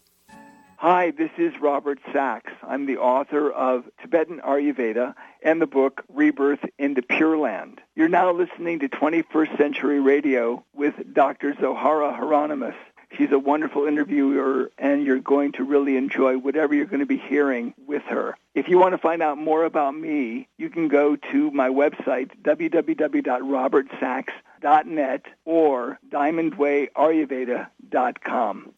Hi, 0.80 1.10
this 1.10 1.32
is 1.40 1.54
Robert 1.60 1.98
Sachs. 2.14 2.54
I'm 2.62 2.86
the 2.86 2.98
author 2.98 3.50
of 3.50 3.86
Tibetan 4.00 4.42
Ayurveda 4.42 5.16
and 5.42 5.60
the 5.60 5.66
book 5.66 6.04
Rebirth 6.08 6.60
into 6.78 7.02
Pure 7.02 7.40
Land. 7.40 7.82
You're 7.96 8.10
now 8.10 8.32
listening 8.32 8.78
to 8.80 8.88
21st 8.88 9.58
Century 9.58 10.00
Radio 10.00 10.64
with 10.76 10.94
Dr. 11.12 11.54
Zohara 11.54 12.16
Hieronimus. 12.16 12.76
She's 13.16 13.32
a 13.32 13.40
wonderful 13.40 13.88
interviewer, 13.88 14.70
and 14.78 15.06
you're 15.06 15.20
going 15.20 15.54
to 15.54 15.64
really 15.64 15.96
enjoy 15.98 16.38
whatever 16.38 16.76
you're 16.76 16.86
going 16.86 17.00
to 17.00 17.06
be 17.06 17.18
hearing 17.18 17.74
with 17.88 18.04
her. 18.04 18.38
If 18.54 18.68
you 18.68 18.78
want 18.78 18.92
to 18.94 18.98
find 18.98 19.24
out 19.24 19.38
more 19.38 19.64
about 19.64 19.96
me, 19.96 20.50
you 20.58 20.70
can 20.70 20.90
go 20.90 21.16
to 21.16 21.52
my 21.52 21.70
website, 21.70 22.32
www.robertsachs.net 22.42 25.26
or 25.46 26.00
diamondwayayurveda.com. 26.10 28.74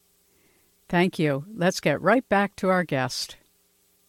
Thank 0.88 1.18
you. 1.18 1.44
Let's 1.54 1.80
get 1.80 2.00
right 2.00 2.26
back 2.28 2.54
to 2.56 2.68
our 2.68 2.84
guest. 2.84 3.36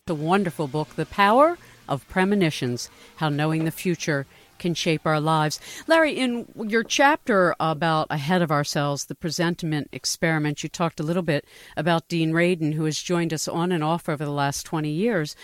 The 0.06 0.16
wonderful 0.16 0.68
book, 0.68 0.96
The 0.96 1.06
Power 1.06 1.58
of 1.88 2.08
Premonitions 2.08 2.90
How 3.18 3.30
Knowing 3.30 3.66
the 3.66 3.72
Future 3.72 4.26
can 4.62 4.74
shape 4.74 5.06
our 5.06 5.20
lives. 5.20 5.60
Larry, 5.88 6.14
in 6.14 6.48
your 6.56 6.84
chapter 6.84 7.54
about 7.60 8.08
Ahead 8.10 8.42
of 8.42 8.52
Ourselves, 8.52 9.06
the 9.06 9.16
presentiment 9.16 9.90
experiment, 9.92 10.64
you 10.64 10.70
talked 10.70 11.02
a 11.02 11.04
little 11.04 11.24
bit 11.24 11.44
about 11.76 12.08
Dean 12.08 12.32
Radin, 12.32 12.76
who 12.76 12.86
has 12.86 13.02
joined 13.02 13.34
us 13.34 13.48
on 13.48 13.74
and 13.74 13.84
off 13.84 14.08
over 14.08 14.24
the 14.24 14.32
last 14.32 14.66
20 14.66 14.90
years. 14.90 15.36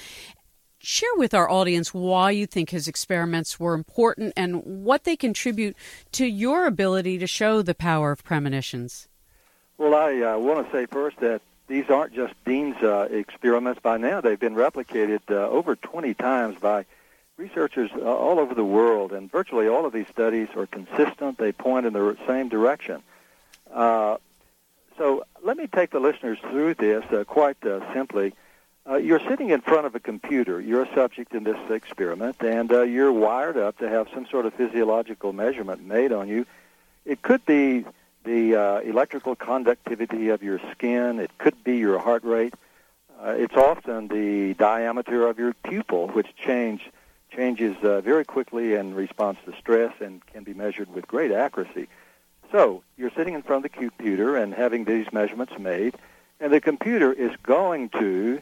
share 0.80 1.10
with 1.16 1.34
our 1.34 1.50
audience 1.50 1.94
why 1.94 2.30
you 2.30 2.46
think 2.46 2.70
his 2.70 2.88
experiments 2.88 3.60
were 3.60 3.74
important 3.74 4.32
and 4.38 4.62
what 4.64 5.04
they 5.04 5.16
contribute 5.16 5.76
to 6.12 6.26
your 6.28 6.68
ability 6.68 7.18
to 7.18 7.26
show 7.26 7.64
the 7.64 7.74
power 7.74 8.12
of 8.12 8.24
premonitions. 8.24 9.10
Well, 9.80 9.96
I 9.96 10.22
uh, 10.22 10.38
want 10.38 10.66
to 10.66 10.72
say 10.72 10.86
first 10.86 11.20
that 11.20 11.42
these 11.68 11.90
aren't 11.90 12.14
just 12.14 12.34
Dean's 12.46 12.82
uh, 12.82 13.08
experiments. 13.12 13.82
By 13.82 13.98
now, 13.98 14.22
they've 14.22 14.40
been 14.40 14.56
replicated 14.56 15.22
uh, 15.30 15.50
over 15.50 15.76
20 15.76 16.14
times 16.14 16.58
by 16.60 16.86
researchers 17.38 17.92
uh, 17.96 18.02
all 18.02 18.40
over 18.40 18.56
the 18.56 18.66
world, 18.66 19.14
and 19.14 19.32
virtually 19.32 19.68
all 19.68 19.86
of 19.86 19.94
these 19.94 20.08
studies 20.08 20.50
are 20.56 20.66
consistent. 20.66 21.38
They 21.38 21.52
point 21.52 21.86
in 21.86 21.94
the 21.94 22.18
same 22.28 22.50
direction. 22.50 23.04
Uh, 23.72 24.18
so 24.98 25.24
let 25.44 25.56
me 25.56 25.68
take 25.68 25.92
the 25.92 26.00
listeners 26.00 26.40
through 26.40 26.74
this 26.74 27.06
uh, 27.12 27.24
quite 27.26 27.64
uh, 27.64 27.94
simply. 27.94 28.34
Uh, 28.90 28.96
you're 28.96 29.20
sitting 29.20 29.50
in 29.52 29.62
front 29.62 29.86
of 29.86 29.94
a 29.94 30.00
computer. 30.00 30.60
You're 30.60 30.84
a 30.84 30.96
subject 30.96 31.34
in 31.34 31.44
this 31.44 31.60
experiment, 31.70 32.38
and 32.42 32.72
uh, 32.72 32.82
you're 32.82 33.12
wired 33.12 33.58
up 33.58 33.78
to 33.80 33.90
have 33.90 34.08
some 34.14 34.26
sort 34.28 34.46
of 34.46 34.54
physiological 34.56 35.34
measurement 35.34 35.86
made 35.86 36.12
on 36.12 36.28
you. 36.28 36.46
It 37.06 37.22
could 37.22 37.46
be 37.46 37.86
the 38.24 38.82
electrical 38.84 39.36
conductivity 39.36 40.30
of 40.30 40.44
your 40.44 40.60
skin. 40.72 41.20
It 41.20 41.32
could 41.38 41.64
be 41.64 41.78
your 41.78 42.00
heart 42.00 42.26
rate. 42.26 42.54
It's 43.24 43.56
often 43.56 44.10
the 44.10 44.54
diameter 44.56 45.28
of 45.28 45.40
your 45.40 45.54
pupil, 45.54 46.08
which 46.10 46.28
change 46.36 46.90
changes 47.32 47.76
uh, 47.84 48.02
very 48.02 48.26
quickly 48.26 48.74
in 48.74 48.94
response 48.94 49.38
to 49.46 49.56
stress 49.58 49.94
and 50.00 50.26
can 50.28 50.44
be 50.44 50.54
measured 50.54 50.94
with 50.94 51.08
great 51.08 51.32
accuracy. 51.32 51.88
So 52.52 52.84
you're 52.98 53.12
sitting 53.12 53.34
in 53.34 53.44
front 53.44 53.66
of 53.66 53.72
the 53.72 53.78
computer 53.78 54.38
and 54.38 54.54
having 54.54 54.86
these 54.86 55.12
measurements 55.12 55.54
made, 55.60 55.96
and 56.40 56.52
the 56.52 56.62
computer 56.62 57.12
is 57.12 57.32
going 57.44 57.90
to 57.90 58.42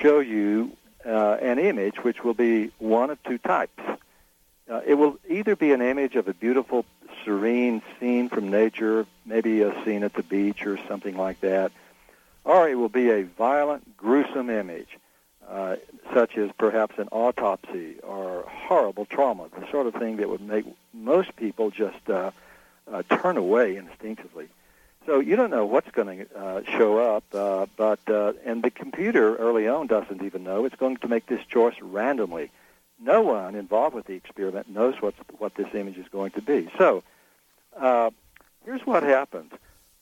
show 0.00 0.20
you 0.20 0.76
uh, 1.04 1.36
an 1.40 1.58
image 1.58 1.96
which 1.96 2.24
will 2.24 2.34
be 2.34 2.70
one 2.78 3.10
of 3.10 3.22
two 3.24 3.38
types. 3.38 3.82
Uh, 4.70 4.80
it 4.86 4.94
will 4.94 5.18
either 5.28 5.56
be 5.56 5.72
an 5.72 5.82
image 5.82 6.14
of 6.14 6.28
a 6.28 6.34
beautiful, 6.34 6.86
serene 7.24 7.82
scene 7.98 8.28
from 8.28 8.50
nature, 8.50 9.06
maybe 9.26 9.62
a 9.62 9.84
scene 9.84 10.02
at 10.02 10.14
the 10.14 10.22
beach 10.22 10.66
or 10.66 10.78
something 10.88 11.16
like 11.16 11.40
that, 11.40 11.72
or 12.44 12.68
it 12.68 12.76
will 12.76 12.88
be 12.88 13.10
a 13.10 13.22
violent, 13.22 13.96
gruesome 13.96 14.48
image, 14.48 14.98
uh, 15.48 15.76
such 16.14 16.36
as 16.36 16.50
perhaps 16.58 16.98
an 16.98 17.08
autopsy 17.10 17.96
or 18.02 18.44
horrible 18.48 19.04
trauma, 19.06 19.48
the 19.58 19.70
sort 19.70 19.86
of 19.86 19.94
thing 19.94 20.16
that 20.16 20.28
would 20.28 20.40
make 20.40 20.64
most 20.92 21.34
people 21.36 21.70
just 21.70 22.08
uh, 22.08 22.30
uh, 22.90 23.02
turn 23.10 23.36
away 23.36 23.76
instinctively. 23.76 24.48
So 25.06 25.18
you 25.18 25.34
don't 25.34 25.50
know 25.50 25.66
what's 25.66 25.90
going 25.90 26.26
to 26.26 26.38
uh, 26.38 26.62
show 26.64 26.98
up, 26.98 27.24
uh, 27.34 27.66
but 27.76 27.98
uh, 28.08 28.34
and 28.44 28.62
the 28.62 28.70
computer 28.70 29.34
early 29.36 29.66
on 29.66 29.88
doesn't 29.88 30.22
even 30.22 30.44
know. 30.44 30.64
It's 30.64 30.76
going 30.76 30.98
to 30.98 31.08
make 31.08 31.26
this 31.26 31.44
choice 31.46 31.74
randomly. 31.80 32.50
No 33.00 33.22
one 33.22 33.56
involved 33.56 33.96
with 33.96 34.06
the 34.06 34.14
experiment 34.14 34.68
knows 34.68 35.02
what 35.02 35.14
what 35.38 35.56
this 35.56 35.74
image 35.74 35.98
is 35.98 36.06
going 36.08 36.30
to 36.32 36.42
be. 36.42 36.70
So 36.78 37.02
uh, 37.76 38.10
here's 38.64 38.86
what 38.86 39.02
happens: 39.02 39.52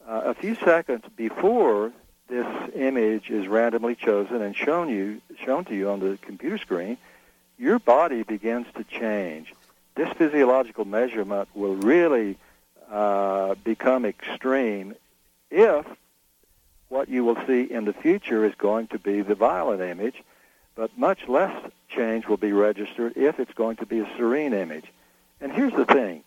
uh, 0.07 0.23
a 0.27 0.35
few 0.35 0.55
seconds 0.57 1.05
before 1.17 1.93
this 2.31 2.47
image 2.75 3.29
is 3.29 3.49
randomly 3.49 3.97
chosen 3.97 4.41
and 4.41 4.57
shown 4.57 4.89
you 4.89 5.21
shown 5.45 5.65
to 5.67 5.75
you 5.75 5.91
on 5.91 6.01
the 6.01 6.19
computer 6.23 6.59
screen, 6.59 6.97
your 7.59 7.79
body 7.79 8.23
begins 8.23 8.67
to 8.77 8.85
change. 8.85 9.53
This 9.97 10.09
physiological 10.15 10.85
measurement 10.85 11.49
will 11.55 11.75
really 11.75 12.39
uh, 12.91 13.57
become 13.65 14.05
extreme 14.05 14.95
if 15.51 15.85
what 16.89 17.09
you 17.09 17.25
will 17.25 17.37
see 17.47 17.63
in 17.63 17.85
the 17.85 17.93
future 17.93 18.45
is 18.45 18.55
going 18.55 18.87
to 18.89 18.99
be 18.99 19.23
the 19.23 19.35
violent 19.35 19.81
image, 19.81 20.23
but 20.75 20.97
much 20.97 21.29
less 21.29 21.55
change 21.89 22.27
will 22.27 22.37
be 22.37 22.53
registered 22.53 23.17
if 23.17 23.39
it's 23.39 23.53
going 23.55 23.77
to 23.77 23.87
be 23.87 24.01
a 24.01 24.09
serene 24.17 24.53
image. 24.53 24.87
And 25.41 25.53
here's 25.53 25.73
the 25.73 25.85
thing. 25.85 26.23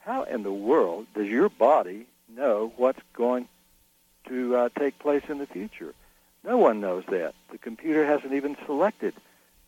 How 0.00 0.24
in 0.24 0.42
the 0.42 0.52
world 0.52 1.06
does 1.14 1.26
your 1.26 1.48
body 1.48 2.06
know 2.28 2.72
what's 2.76 3.00
going 3.14 3.48
to 4.28 4.56
uh, 4.56 4.68
take 4.78 4.98
place 4.98 5.24
in 5.28 5.38
the 5.38 5.46
future? 5.46 5.94
No 6.44 6.56
one 6.56 6.80
knows 6.80 7.04
that. 7.08 7.34
The 7.50 7.58
computer 7.58 8.04
hasn't 8.04 8.32
even 8.32 8.56
selected 8.66 9.14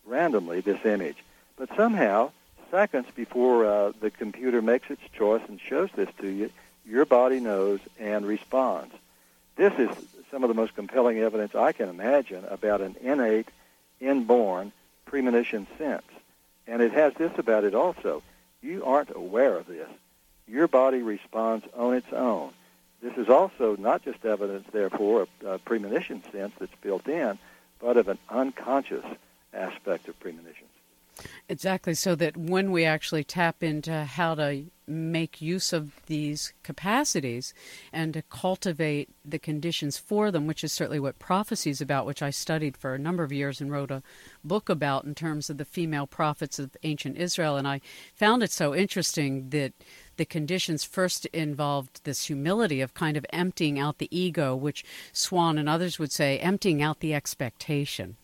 randomly 0.05 0.61
this 0.61 0.83
image. 0.85 1.17
But 1.57 1.69
somehow 1.75 2.31
seconds 2.71 3.07
before 3.15 3.65
uh, 3.65 3.91
the 3.99 4.09
computer 4.09 4.61
makes 4.61 4.89
its 4.89 5.01
choice 5.13 5.41
and 5.47 5.59
shows 5.59 5.89
this 5.95 6.09
to 6.19 6.27
you, 6.27 6.49
your 6.85 7.05
body 7.05 7.39
knows 7.39 7.79
and 7.99 8.25
responds. 8.25 8.93
This 9.55 9.73
is 9.77 9.89
some 10.31 10.43
of 10.43 10.47
the 10.47 10.55
most 10.55 10.75
compelling 10.75 11.19
evidence 11.19 11.53
I 11.53 11.73
can 11.73 11.89
imagine 11.89 12.45
about 12.45 12.81
an 12.81 12.95
innate, 13.01 13.49
inborn 13.99 14.71
premonition 15.05 15.67
sense. 15.77 16.03
And 16.65 16.81
it 16.81 16.93
has 16.93 17.13
this 17.15 17.37
about 17.37 17.65
it 17.65 17.75
also. 17.75 18.23
You 18.61 18.85
aren't 18.85 19.15
aware 19.15 19.57
of 19.57 19.67
this. 19.67 19.89
Your 20.47 20.67
body 20.67 21.01
responds 21.01 21.65
on 21.75 21.95
its 21.95 22.11
own. 22.13 22.51
This 23.01 23.17
is 23.17 23.29
also 23.29 23.75
not 23.75 24.03
just 24.03 24.23
evidence, 24.25 24.67
therefore, 24.71 25.23
of 25.23 25.29
a 25.45 25.57
premonition 25.57 26.23
sense 26.31 26.53
that's 26.59 26.75
built 26.81 27.07
in, 27.07 27.39
but 27.79 27.97
of 27.97 28.07
an 28.07 28.19
unconscious 28.29 29.05
aspect 29.53 30.07
of 30.07 30.19
premonition. 30.19 30.67
Exactly, 31.49 31.93
so 31.93 32.15
that 32.15 32.37
when 32.37 32.71
we 32.71 32.85
actually 32.85 33.23
tap 33.23 33.61
into 33.63 34.05
how 34.05 34.35
to 34.35 34.65
make 34.87 35.41
use 35.41 35.71
of 35.71 35.91
these 36.07 36.53
capacities 36.63 37.53
and 37.93 38.13
to 38.13 38.21
cultivate 38.23 39.09
the 39.23 39.39
conditions 39.39 39.97
for 39.97 40.31
them, 40.31 40.47
which 40.47 40.63
is 40.63 40.71
certainly 40.71 40.99
what 40.99 41.19
prophecy 41.19 41.69
is 41.69 41.81
about, 41.81 42.05
which 42.05 42.21
I 42.21 42.29
studied 42.29 42.75
for 42.75 42.93
a 42.93 42.99
number 42.99 43.23
of 43.23 43.31
years 43.31 43.61
and 43.61 43.71
wrote 43.71 43.91
a 43.91 44.03
book 44.43 44.69
about 44.69 45.05
in 45.05 45.15
terms 45.15 45.49
of 45.49 45.57
the 45.57 45.65
female 45.65 46.07
prophets 46.07 46.59
of 46.59 46.75
ancient 46.83 47.17
Israel. 47.17 47.57
And 47.57 47.67
I 47.67 47.81
found 48.13 48.43
it 48.43 48.51
so 48.51 48.75
interesting 48.75 49.49
that 49.51 49.73
the 50.17 50.25
conditions 50.25 50.83
first 50.83 51.25
involved 51.27 52.03
this 52.03 52.25
humility 52.25 52.81
of 52.81 52.93
kind 52.93 53.15
of 53.15 53.25
emptying 53.31 53.79
out 53.79 53.97
the 53.97 54.15
ego, 54.15 54.55
which 54.55 54.83
Swann 55.13 55.57
and 55.57 55.69
others 55.69 55.99
would 55.99 56.11
say, 56.11 56.37
emptying 56.39 56.81
out 56.81 56.99
the 56.99 57.13
expectation. 57.13 58.17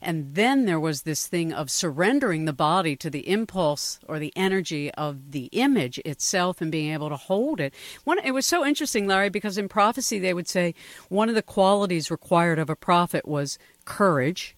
And 0.00 0.34
then 0.34 0.66
there 0.66 0.80
was 0.80 1.02
this 1.02 1.26
thing 1.26 1.52
of 1.52 1.70
surrendering 1.70 2.44
the 2.44 2.52
body 2.52 2.96
to 2.96 3.10
the 3.10 3.28
impulse 3.28 3.98
or 4.08 4.18
the 4.18 4.32
energy 4.36 4.90
of 4.92 5.32
the 5.32 5.46
image 5.52 5.98
itself 6.04 6.60
and 6.60 6.70
being 6.70 6.92
able 6.92 7.08
to 7.08 7.16
hold 7.16 7.60
it. 7.60 7.74
One, 8.04 8.18
it 8.18 8.32
was 8.32 8.46
so 8.46 8.64
interesting, 8.64 9.06
Larry, 9.06 9.30
because 9.30 9.58
in 9.58 9.68
prophecy 9.68 10.18
they 10.18 10.34
would 10.34 10.48
say 10.48 10.74
one 11.08 11.28
of 11.28 11.34
the 11.34 11.42
qualities 11.42 12.10
required 12.10 12.58
of 12.58 12.70
a 12.70 12.76
prophet 12.76 13.26
was 13.26 13.58
courage 13.84 14.56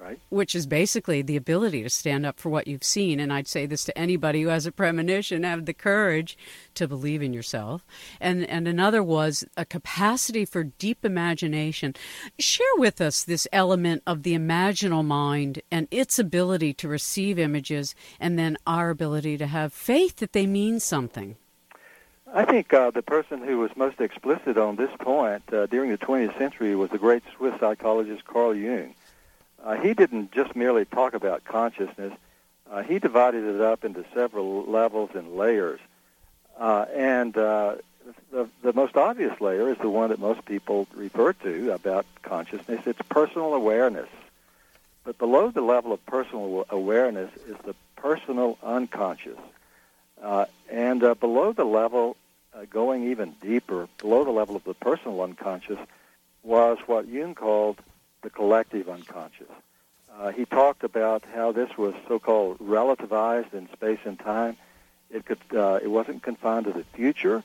right. 0.00 0.18
which 0.28 0.54
is 0.54 0.66
basically 0.66 1.22
the 1.22 1.36
ability 1.36 1.82
to 1.82 1.90
stand 1.90 2.26
up 2.26 2.38
for 2.38 2.48
what 2.48 2.66
you've 2.66 2.84
seen. 2.84 3.20
And 3.20 3.32
I'd 3.32 3.48
say 3.48 3.66
this 3.66 3.84
to 3.84 3.98
anybody 3.98 4.42
who 4.42 4.48
has 4.48 4.66
a 4.66 4.72
premonition: 4.72 5.42
have 5.42 5.66
the 5.66 5.74
courage 5.74 6.36
to 6.74 6.88
believe 6.88 7.22
in 7.22 7.32
yourself. 7.32 7.84
And 8.20 8.44
and 8.48 8.68
another 8.68 9.02
was 9.02 9.44
a 9.56 9.64
capacity 9.64 10.44
for 10.44 10.64
deep 10.64 11.04
imagination. 11.04 11.94
Share 12.38 12.66
with 12.76 13.00
us 13.00 13.24
this 13.24 13.46
element 13.52 14.02
of 14.06 14.22
the 14.22 14.34
imaginal 14.34 15.04
mind 15.04 15.62
and 15.70 15.88
its 15.90 16.18
ability 16.18 16.74
to 16.74 16.88
receive 16.88 17.38
images, 17.38 17.94
and 18.20 18.38
then 18.38 18.56
our 18.66 18.90
ability 18.90 19.38
to 19.38 19.46
have 19.46 19.72
faith 19.72 20.16
that 20.16 20.32
they 20.32 20.46
mean 20.46 20.80
something. 20.80 21.36
I 22.34 22.44
think 22.44 22.74
uh, 22.74 22.90
the 22.90 23.02
person 23.02 23.42
who 23.42 23.58
was 23.58 23.70
most 23.74 24.00
explicit 24.00 24.58
on 24.58 24.76
this 24.76 24.90
point 24.98 25.42
uh, 25.52 25.66
during 25.66 25.90
the 25.90 25.96
20th 25.96 26.36
century 26.36 26.76
was 26.76 26.90
the 26.90 26.98
great 26.98 27.22
Swiss 27.36 27.58
psychologist 27.58 28.24
Carl 28.26 28.54
Jung. 28.54 28.94
Uh, 29.62 29.76
he 29.76 29.94
didn't 29.94 30.32
just 30.32 30.54
merely 30.54 30.84
talk 30.84 31.14
about 31.14 31.44
consciousness. 31.44 32.12
Uh, 32.70 32.82
he 32.82 32.98
divided 32.98 33.44
it 33.44 33.60
up 33.60 33.84
into 33.84 34.04
several 34.14 34.64
levels 34.64 35.10
and 35.14 35.36
layers. 35.36 35.80
Uh, 36.58 36.86
and 36.94 37.36
uh, 37.36 37.76
the, 38.30 38.48
the 38.62 38.72
most 38.72 38.96
obvious 38.96 39.40
layer 39.40 39.70
is 39.70 39.78
the 39.78 39.88
one 39.88 40.10
that 40.10 40.18
most 40.18 40.44
people 40.44 40.86
refer 40.94 41.32
to 41.32 41.72
about 41.72 42.06
consciousness. 42.22 42.86
It's 42.86 43.00
personal 43.08 43.54
awareness. 43.54 44.08
But 45.04 45.18
below 45.18 45.50
the 45.50 45.62
level 45.62 45.92
of 45.92 46.04
personal 46.06 46.66
awareness 46.68 47.30
is 47.46 47.56
the 47.64 47.74
personal 47.96 48.58
unconscious. 48.62 49.38
Uh, 50.22 50.46
and 50.70 51.02
uh, 51.02 51.14
below 51.14 51.52
the 51.52 51.64
level, 51.64 52.16
going 52.70 53.10
even 53.10 53.34
deeper, 53.40 53.88
below 53.98 54.24
the 54.24 54.30
level 54.30 54.56
of 54.56 54.64
the 54.64 54.74
personal 54.74 55.22
unconscious, 55.22 55.78
was 56.42 56.78
what 56.86 57.06
Jung 57.08 57.34
called 57.34 57.78
the 58.28 58.34
collective 58.34 58.88
unconscious. 58.88 59.48
Uh, 60.14 60.30
he 60.32 60.44
talked 60.44 60.84
about 60.84 61.22
how 61.34 61.52
this 61.52 61.70
was 61.78 61.94
so-called 62.06 62.58
relativized 62.58 63.54
in 63.54 63.68
space 63.72 64.00
and 64.04 64.18
time. 64.18 64.56
It 65.10 65.24
could, 65.24 65.38
uh, 65.54 65.78
it 65.82 65.90
wasn't 65.90 66.22
confined 66.22 66.66
to 66.66 66.72
the 66.72 66.84
future 66.94 67.42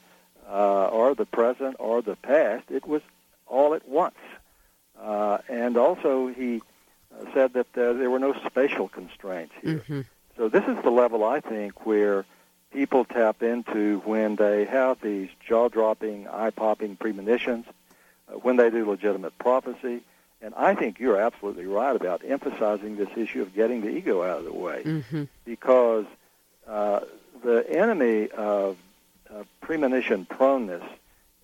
uh, 0.50 0.88
or 0.88 1.16
the 1.16 1.26
present 1.26 1.78
or 1.80 2.02
the 2.02 2.18
past. 2.18 2.66
It 2.70 2.86
was 2.86 3.02
all 3.48 3.74
at 3.76 3.88
once. 3.88 4.18
Uh, 5.00 5.38
and 5.48 5.78
also, 5.78 6.28
he 6.28 6.62
uh, 7.14 7.26
said 7.34 7.54
that 7.54 7.68
uh, 7.78 7.94
there 7.94 8.10
were 8.10 8.20
no 8.20 8.34
spatial 8.46 8.90
constraints 8.90 9.54
here. 9.62 9.80
Mm-hmm. 9.80 10.02
So 10.36 10.50
this 10.50 10.66
is 10.68 10.78
the 10.84 10.90
level 10.90 11.24
I 11.24 11.40
think 11.40 11.86
where 11.86 12.26
people 12.72 13.06
tap 13.06 13.42
into 13.44 14.02
when 14.04 14.36
they 14.36 14.66
have 14.66 15.00
these 15.00 15.30
jaw-dropping, 15.48 16.28
eye-popping 16.28 16.98
premonitions, 16.98 17.66
uh, 18.28 18.34
when 18.40 18.58
they 18.58 18.70
do 18.70 18.90
legitimate 18.90 19.38
prophecy, 19.38 20.02
And 20.44 20.54
I 20.56 20.76
think 20.76 21.00
you're 21.00 21.20
absolutely 21.20 21.66
right 21.66 21.96
about 21.96 22.22
emphasizing 22.28 22.98
this 22.98 23.08
issue 23.16 23.42
of 23.42 23.56
getting 23.56 23.80
the 23.80 23.90
ego 23.90 24.22
out 24.22 24.40
of 24.40 24.44
the 24.44 24.54
way, 24.54 24.84
mm-hmm. 24.84 25.24
because 25.46 26.06
uh, 26.68 27.00
the 27.44 27.66
enemy 27.70 28.28
of 28.30 28.78
uh, 29.34 29.44
premonition 29.62 30.26
proneness 30.26 30.84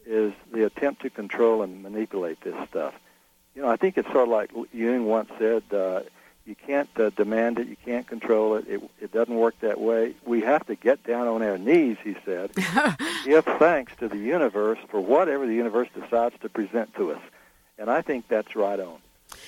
is 0.05 0.33
the 0.51 0.65
attempt 0.65 1.03
to 1.03 1.09
control 1.09 1.61
and 1.61 1.81
manipulate 1.81 2.41
this 2.41 2.55
stuff. 2.67 2.93
You 3.55 3.61
know, 3.61 3.69
I 3.69 3.77
think 3.77 3.97
it's 3.97 4.11
sort 4.11 4.23
of 4.23 4.29
like 4.29 4.51
Jung 4.73 5.05
once 5.05 5.29
said, 5.39 5.63
uh, 5.71 6.01
you 6.45 6.55
can't 6.55 6.89
uh, 6.97 7.09
demand 7.11 7.59
it, 7.59 7.67
you 7.67 7.77
can't 7.85 8.05
control 8.05 8.55
it. 8.55 8.67
it. 8.67 8.81
It 8.99 9.13
doesn't 9.13 9.33
work 9.33 9.57
that 9.61 9.79
way. 9.79 10.15
We 10.25 10.41
have 10.41 10.65
to 10.65 10.75
get 10.75 11.05
down 11.05 11.27
on 11.27 11.41
our 11.41 11.57
knees, 11.57 11.97
he 12.03 12.17
said, 12.25 12.51
give 13.25 13.45
thanks 13.45 13.93
to 13.99 14.09
the 14.09 14.17
universe 14.17 14.79
for 14.89 14.99
whatever 14.99 15.47
the 15.47 15.53
universe 15.53 15.87
decides 15.95 16.35
to 16.41 16.49
present 16.49 16.93
to 16.95 17.13
us. 17.13 17.21
And 17.79 17.89
I 17.89 18.01
think 18.01 18.27
that's 18.27 18.55
right 18.55 18.79
on. 18.79 18.99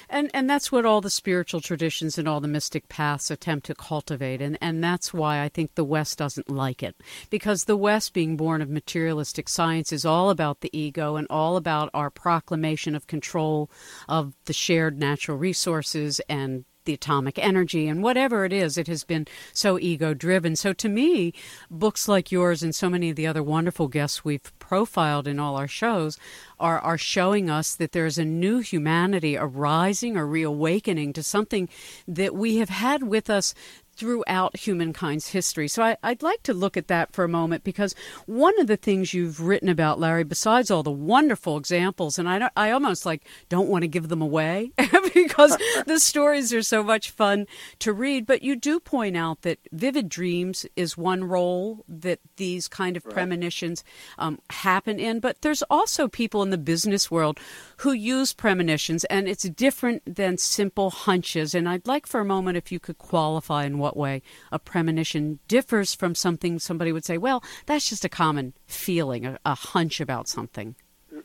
And 0.09 0.29
and 0.33 0.49
that's 0.49 0.71
what 0.71 0.85
all 0.85 1.01
the 1.01 1.09
spiritual 1.09 1.59
traditions 1.59 2.17
and 2.17 2.27
all 2.27 2.39
the 2.39 2.47
mystic 2.47 2.87
paths 2.87 3.31
attempt 3.31 3.65
to 3.65 3.75
cultivate 3.75 4.41
and 4.41 4.57
and 4.61 4.83
that's 4.83 5.13
why 5.13 5.41
I 5.41 5.49
think 5.49 5.73
the 5.73 5.83
west 5.83 6.19
doesn't 6.19 6.49
like 6.51 6.83
it 6.83 6.95
because 7.29 7.63
the 7.63 7.77
west 7.77 8.13
being 8.13 8.37
born 8.37 8.61
of 8.61 8.69
materialistic 8.69 9.49
science 9.49 9.91
is 9.91 10.05
all 10.05 10.29
about 10.29 10.61
the 10.61 10.69
ego 10.77 11.15
and 11.15 11.25
all 11.29 11.57
about 11.57 11.89
our 11.93 12.11
proclamation 12.11 12.95
of 12.95 13.07
control 13.07 13.71
of 14.07 14.35
the 14.45 14.53
shared 14.53 14.99
natural 14.99 15.37
resources 15.37 16.21
and 16.29 16.65
the 16.85 16.93
atomic 16.93 17.37
energy 17.39 17.87
and 17.87 18.03
whatever 18.03 18.45
it 18.45 18.53
is, 18.53 18.77
it 18.77 18.87
has 18.87 19.03
been 19.03 19.27
so 19.53 19.79
ego 19.79 20.13
driven. 20.13 20.55
So 20.55 20.73
to 20.73 20.89
me, 20.89 21.33
books 21.69 22.07
like 22.07 22.31
yours 22.31 22.63
and 22.63 22.73
so 22.75 22.89
many 22.89 23.09
of 23.09 23.15
the 23.15 23.27
other 23.27 23.43
wonderful 23.43 23.87
guests 23.87 24.25
we've 24.25 24.51
profiled 24.59 25.27
in 25.27 25.39
all 25.39 25.55
our 25.55 25.67
shows 25.67 26.17
are, 26.59 26.79
are 26.79 26.97
showing 26.97 27.49
us 27.49 27.75
that 27.75 27.91
there's 27.91 28.17
a 28.17 28.25
new 28.25 28.59
humanity 28.59 29.37
arising 29.37 30.15
or 30.15 30.25
reawakening 30.27 31.13
to 31.13 31.23
something 31.23 31.67
that 32.07 32.35
we 32.35 32.57
have 32.57 32.69
had 32.69 33.03
with 33.03 33.29
us 33.29 33.53
throughout 34.01 34.57
humankind's 34.57 35.27
history. 35.27 35.67
So 35.67 35.83
I, 35.83 35.95
would 36.03 36.23
like 36.23 36.41
to 36.43 36.55
look 36.55 36.75
at 36.75 36.87
that 36.87 37.13
for 37.13 37.23
a 37.23 37.29
moment 37.29 37.63
because 37.63 37.93
one 38.25 38.59
of 38.59 38.65
the 38.65 38.75
things 38.75 39.13
you've 39.13 39.39
written 39.39 39.69
about, 39.69 39.99
Larry, 39.99 40.23
besides 40.23 40.71
all 40.71 40.81
the 40.81 40.89
wonderful 40.89 41.55
examples, 41.55 42.17
and 42.17 42.27
I, 42.27 42.49
I 42.57 42.71
almost 42.71 43.05
like 43.05 43.27
don't 43.47 43.69
want 43.69 43.83
to 43.83 43.87
give 43.87 44.09
them 44.09 44.19
away 44.19 44.71
because 45.13 45.55
the 45.85 45.99
stories 45.99 46.51
are 46.51 46.63
so 46.63 46.81
much 46.81 47.11
fun 47.11 47.45
to 47.77 47.93
read, 47.93 48.25
but 48.25 48.41
you 48.41 48.55
do 48.55 48.79
point 48.79 49.15
out 49.15 49.43
that 49.43 49.59
vivid 49.71 50.09
dreams 50.09 50.65
is 50.75 50.97
one 50.97 51.23
role 51.23 51.85
that 51.87 52.21
these 52.37 52.67
kind 52.67 52.97
of 52.97 53.05
right. 53.05 53.13
premonitions 53.13 53.83
um, 54.17 54.39
happen 54.49 54.99
in, 54.99 55.19
but 55.19 55.43
there's 55.43 55.61
also 55.69 56.07
people 56.07 56.41
in 56.41 56.49
the 56.49 56.57
business 56.57 57.11
world 57.11 57.39
who 57.77 57.91
use 57.91 58.33
premonitions, 58.33 59.03
and 59.05 59.27
it's 59.27 59.43
different 59.43 60.01
than 60.15 60.39
simple 60.39 60.89
hunches. 60.89 61.53
And 61.53 61.69
I'd 61.69 61.85
like 61.85 62.07
for 62.07 62.19
a 62.19 62.25
moment 62.25 62.57
if 62.57 62.71
you 62.71 62.79
could 62.79 62.97
qualify 62.97 63.65
in 63.65 63.77
what 63.77 63.90
what 63.91 63.99
way 63.99 64.21
a 64.51 64.59
premonition 64.59 65.39
differs 65.47 65.93
from 65.93 66.15
something 66.15 66.59
somebody 66.59 66.91
would 66.91 67.05
say, 67.05 67.17
well, 67.17 67.43
that's 67.65 67.89
just 67.89 68.05
a 68.05 68.09
common 68.09 68.53
feeling, 68.65 69.25
a, 69.25 69.39
a 69.45 69.55
hunch 69.55 69.99
about 69.99 70.27
something. 70.27 70.75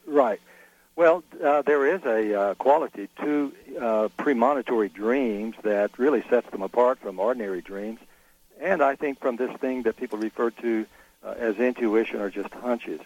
Right. 0.07 0.41
Well, 0.97 1.23
uh, 1.45 1.63
there 1.63 1.87
is 1.87 2.03
a 2.05 2.35
uh, 2.35 2.55
quality 2.55 3.09
to 3.21 3.53
uh, 3.81 4.09
premonitory 4.17 4.89
dreams 4.89 5.55
that 5.63 5.99
really 5.99 6.25
sets 6.29 6.51
them 6.51 6.63
apart 6.63 6.99
from 6.99 7.21
ordinary 7.21 7.61
dreams, 7.61 8.01
and 8.61 8.83
I 8.83 8.97
think 8.97 9.21
from 9.21 9.37
this 9.37 9.55
thing 9.59 9.83
that 9.83 9.97
people 9.97 10.19
refer 10.19 10.51
to 10.51 10.87
uh, 11.23 11.35
as 11.39 11.57
intuition 11.57 12.21
or 12.21 12.31
just 12.31 12.53
hunches. 12.55 13.01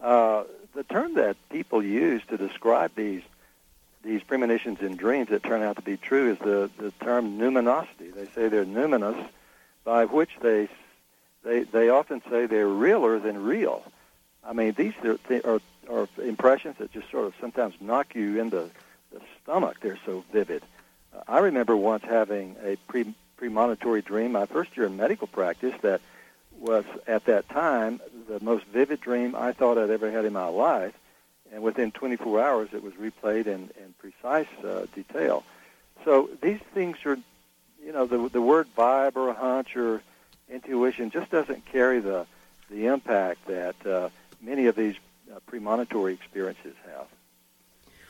Uh, 0.00 0.44
the 0.74 0.84
term 0.84 1.14
that 1.14 1.36
people 1.50 1.82
use 1.82 2.22
to 2.28 2.36
describe 2.36 2.92
these 2.94 3.22
these 4.02 4.22
premonitions 4.22 4.80
in 4.80 4.96
dreams 4.96 5.28
that 5.28 5.42
turn 5.42 5.62
out 5.62 5.76
to 5.76 5.82
be 5.82 5.96
true 5.96 6.32
is 6.32 6.38
the, 6.38 6.70
the 6.78 6.90
term 7.04 7.38
numinosity. 7.38 8.01
They 8.14 8.26
say 8.34 8.48
they're 8.48 8.64
numinous, 8.64 9.28
by 9.84 10.04
which 10.04 10.30
they, 10.40 10.68
they, 11.44 11.64
they 11.64 11.88
often 11.88 12.22
say 12.30 12.46
they're 12.46 12.68
realer 12.68 13.18
than 13.18 13.42
real. 13.42 13.82
I 14.44 14.52
mean, 14.52 14.72
these 14.72 14.92
are, 15.04 15.18
are, 15.44 15.60
are 15.90 16.08
impressions 16.22 16.76
that 16.78 16.92
just 16.92 17.10
sort 17.10 17.26
of 17.26 17.34
sometimes 17.40 17.74
knock 17.80 18.14
you 18.14 18.40
in 18.40 18.50
the, 18.50 18.70
the 19.12 19.20
stomach. 19.42 19.78
They're 19.80 19.98
so 20.04 20.24
vivid. 20.32 20.62
Uh, 21.14 21.22
I 21.28 21.38
remember 21.38 21.76
once 21.76 22.04
having 22.04 22.56
a 22.62 22.76
pre, 22.88 23.14
premonitory 23.36 24.02
dream 24.02 24.32
my 24.32 24.46
first 24.46 24.76
year 24.76 24.86
in 24.86 24.96
medical 24.96 25.26
practice 25.26 25.74
that 25.82 26.00
was, 26.58 26.84
at 27.06 27.24
that 27.26 27.48
time, 27.48 28.00
the 28.28 28.40
most 28.40 28.64
vivid 28.66 29.00
dream 29.00 29.34
I 29.34 29.52
thought 29.52 29.78
I'd 29.78 29.90
ever 29.90 30.10
had 30.10 30.24
in 30.24 30.32
my 30.32 30.46
life 30.46 30.94
and 31.52 31.62
within 31.62 31.92
24 31.92 32.42
hours 32.42 32.68
it 32.72 32.82
was 32.82 32.94
replayed 32.94 33.46
in, 33.46 33.70
in 33.76 33.94
precise 33.98 34.46
uh, 34.64 34.86
detail. 34.94 35.44
So 36.04 36.30
these 36.40 36.60
things 36.74 36.96
are, 37.04 37.18
you 37.84 37.92
know, 37.92 38.06
the 38.06 38.28
the 38.28 38.40
word 38.40 38.68
vibe 38.76 39.16
or 39.16 39.32
hunch 39.32 39.76
or 39.76 40.02
intuition 40.48 41.10
just 41.10 41.30
doesn't 41.30 41.64
carry 41.66 42.00
the 42.00 42.26
the 42.70 42.86
impact 42.86 43.46
that 43.46 43.86
uh, 43.86 44.08
many 44.40 44.66
of 44.66 44.76
these 44.76 44.94
uh, 45.32 45.38
premonitory 45.46 46.14
experiences 46.14 46.74
have. 46.86 47.06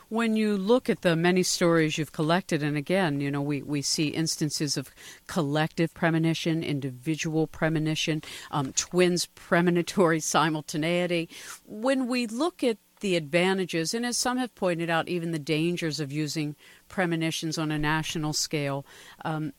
When 0.08 0.36
you 0.36 0.58
look 0.58 0.90
at 0.90 1.00
the 1.00 1.16
many 1.16 1.42
stories 1.42 1.96
you've 1.96 2.12
collected, 2.12 2.62
and 2.62 2.76
again, 2.76 3.22
you 3.22 3.30
know, 3.30 3.40
we, 3.40 3.62
we 3.62 3.80
see 3.80 4.08
instances 4.08 4.76
of 4.76 4.90
collective 5.26 5.94
premonition, 5.94 6.62
individual 6.62 7.46
premonition, 7.46 8.22
um, 8.50 8.74
twins 8.74 9.24
premonitory 9.34 10.20
simultaneity. 10.20 11.30
When 11.64 12.08
we 12.08 12.26
look 12.26 12.62
at 12.62 12.76
the 13.02 13.16
advantages, 13.16 13.92
and 13.92 14.06
as 14.06 14.16
some 14.16 14.38
have 14.38 14.54
pointed 14.54 14.88
out, 14.88 15.08
even 15.08 15.30
the 15.30 15.38
dangers 15.38 16.00
of 16.00 16.10
using 16.10 16.56
premonitions 16.88 17.58
on 17.58 17.70
a 17.70 17.78
national 17.78 18.32
scale. 18.32 18.86
Um, 19.24 19.52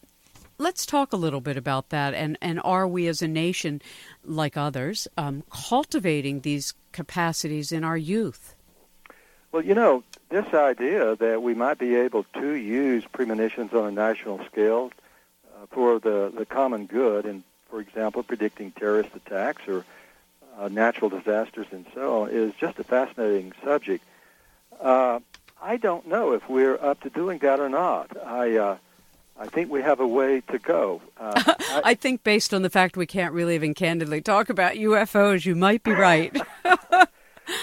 let's 0.58 0.86
talk 0.86 1.14
a 1.14 1.18
little 1.18 1.42
bit 1.42 1.58
about 1.58 1.90
that. 1.90 2.14
And, 2.14 2.38
and 2.42 2.60
are 2.64 2.88
we 2.88 3.08
as 3.08 3.22
a 3.22 3.28
nation, 3.28 3.82
like 4.24 4.58
others, 4.58 5.08
um, 5.18 5.44
cultivating 5.52 6.42
these 6.42 6.74
capacities 6.92 7.72
in 7.72 7.84
our 7.84 7.98
youth? 7.98 8.56
Well, 9.52 9.64
you 9.64 9.76
know, 9.76 10.04
this 10.30 10.52
idea 10.54 11.16
that 11.18 11.44
we 11.44 11.54
might 11.54 11.78
be 11.78 11.96
able 11.96 12.26
to 12.34 12.54
use 12.56 13.04
premonitions 13.12 13.74
on 13.74 13.86
a 13.86 13.92
national 13.92 14.44
scale 14.46 14.92
uh, 15.48 15.68
for 15.70 16.00
the, 16.00 16.34
the 16.36 16.46
common 16.46 16.88
good, 16.88 17.26
and 17.26 17.44
for 17.70 17.80
example, 17.80 18.24
predicting 18.24 18.72
terrorist 18.72 19.10
attacks 19.16 19.68
or 19.68 19.86
uh, 20.60 20.70
natural 20.70 21.10
disasters 21.10 21.68
and 21.72 21.86
so 21.94 22.24
on 22.24 22.30
is 22.30 22.54
just 22.60 22.80
a 22.80 22.84
fascinating 22.84 23.54
subject. 23.64 24.04
Uh, 24.80 25.20
I 25.62 25.78
don't 25.78 26.08
know 26.08 26.34
if 26.34 26.48
we're 26.50 26.76
up 26.76 27.02
to 27.02 27.10
doing 27.10 27.40
that 27.40 27.60
or 27.60 27.70
not. 27.70 28.16
I 28.26 28.58
uh, 28.58 28.78
I 29.40 29.48
think 29.48 29.72
we 29.72 29.82
have 29.82 30.00
a 30.00 30.08
way 30.08 30.42
to 30.42 30.60
go. 30.60 31.02
Uh, 31.20 31.34
I, 31.36 31.82
I, 31.86 31.94
think 31.96 32.24
based 32.24 32.54
on 32.54 32.62
the 32.62 32.70
fact 32.70 32.98
we 32.98 33.06
can't 33.06 33.34
really 33.34 33.56
even 33.56 33.74
candidly 33.74 34.22
talk 34.22 34.50
about 34.50 34.74
UFOs, 34.74 35.46
you 35.46 35.56
might 35.56 35.84
be 35.84 35.92
right. 35.92 36.36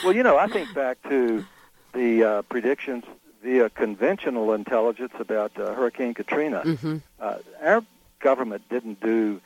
well, 0.04 0.12
you 0.12 0.22
know, 0.22 0.36
I 0.36 0.48
think 0.48 0.74
back 0.74 1.00
to 1.08 1.44
the 1.92 2.24
uh, 2.24 2.42
predictions 2.42 3.04
via 3.42 3.70
conventional 3.70 4.52
intelligence 4.52 5.12
about 5.18 5.58
uh, 5.58 5.74
Hurricane 5.74 6.14
Katrina. 6.14 6.62
Mm-hmm. 6.64 6.98
Uh, 7.20 7.36
our 7.62 7.84
government 8.18 8.68
didn't 8.68 9.00
do 9.00 9.40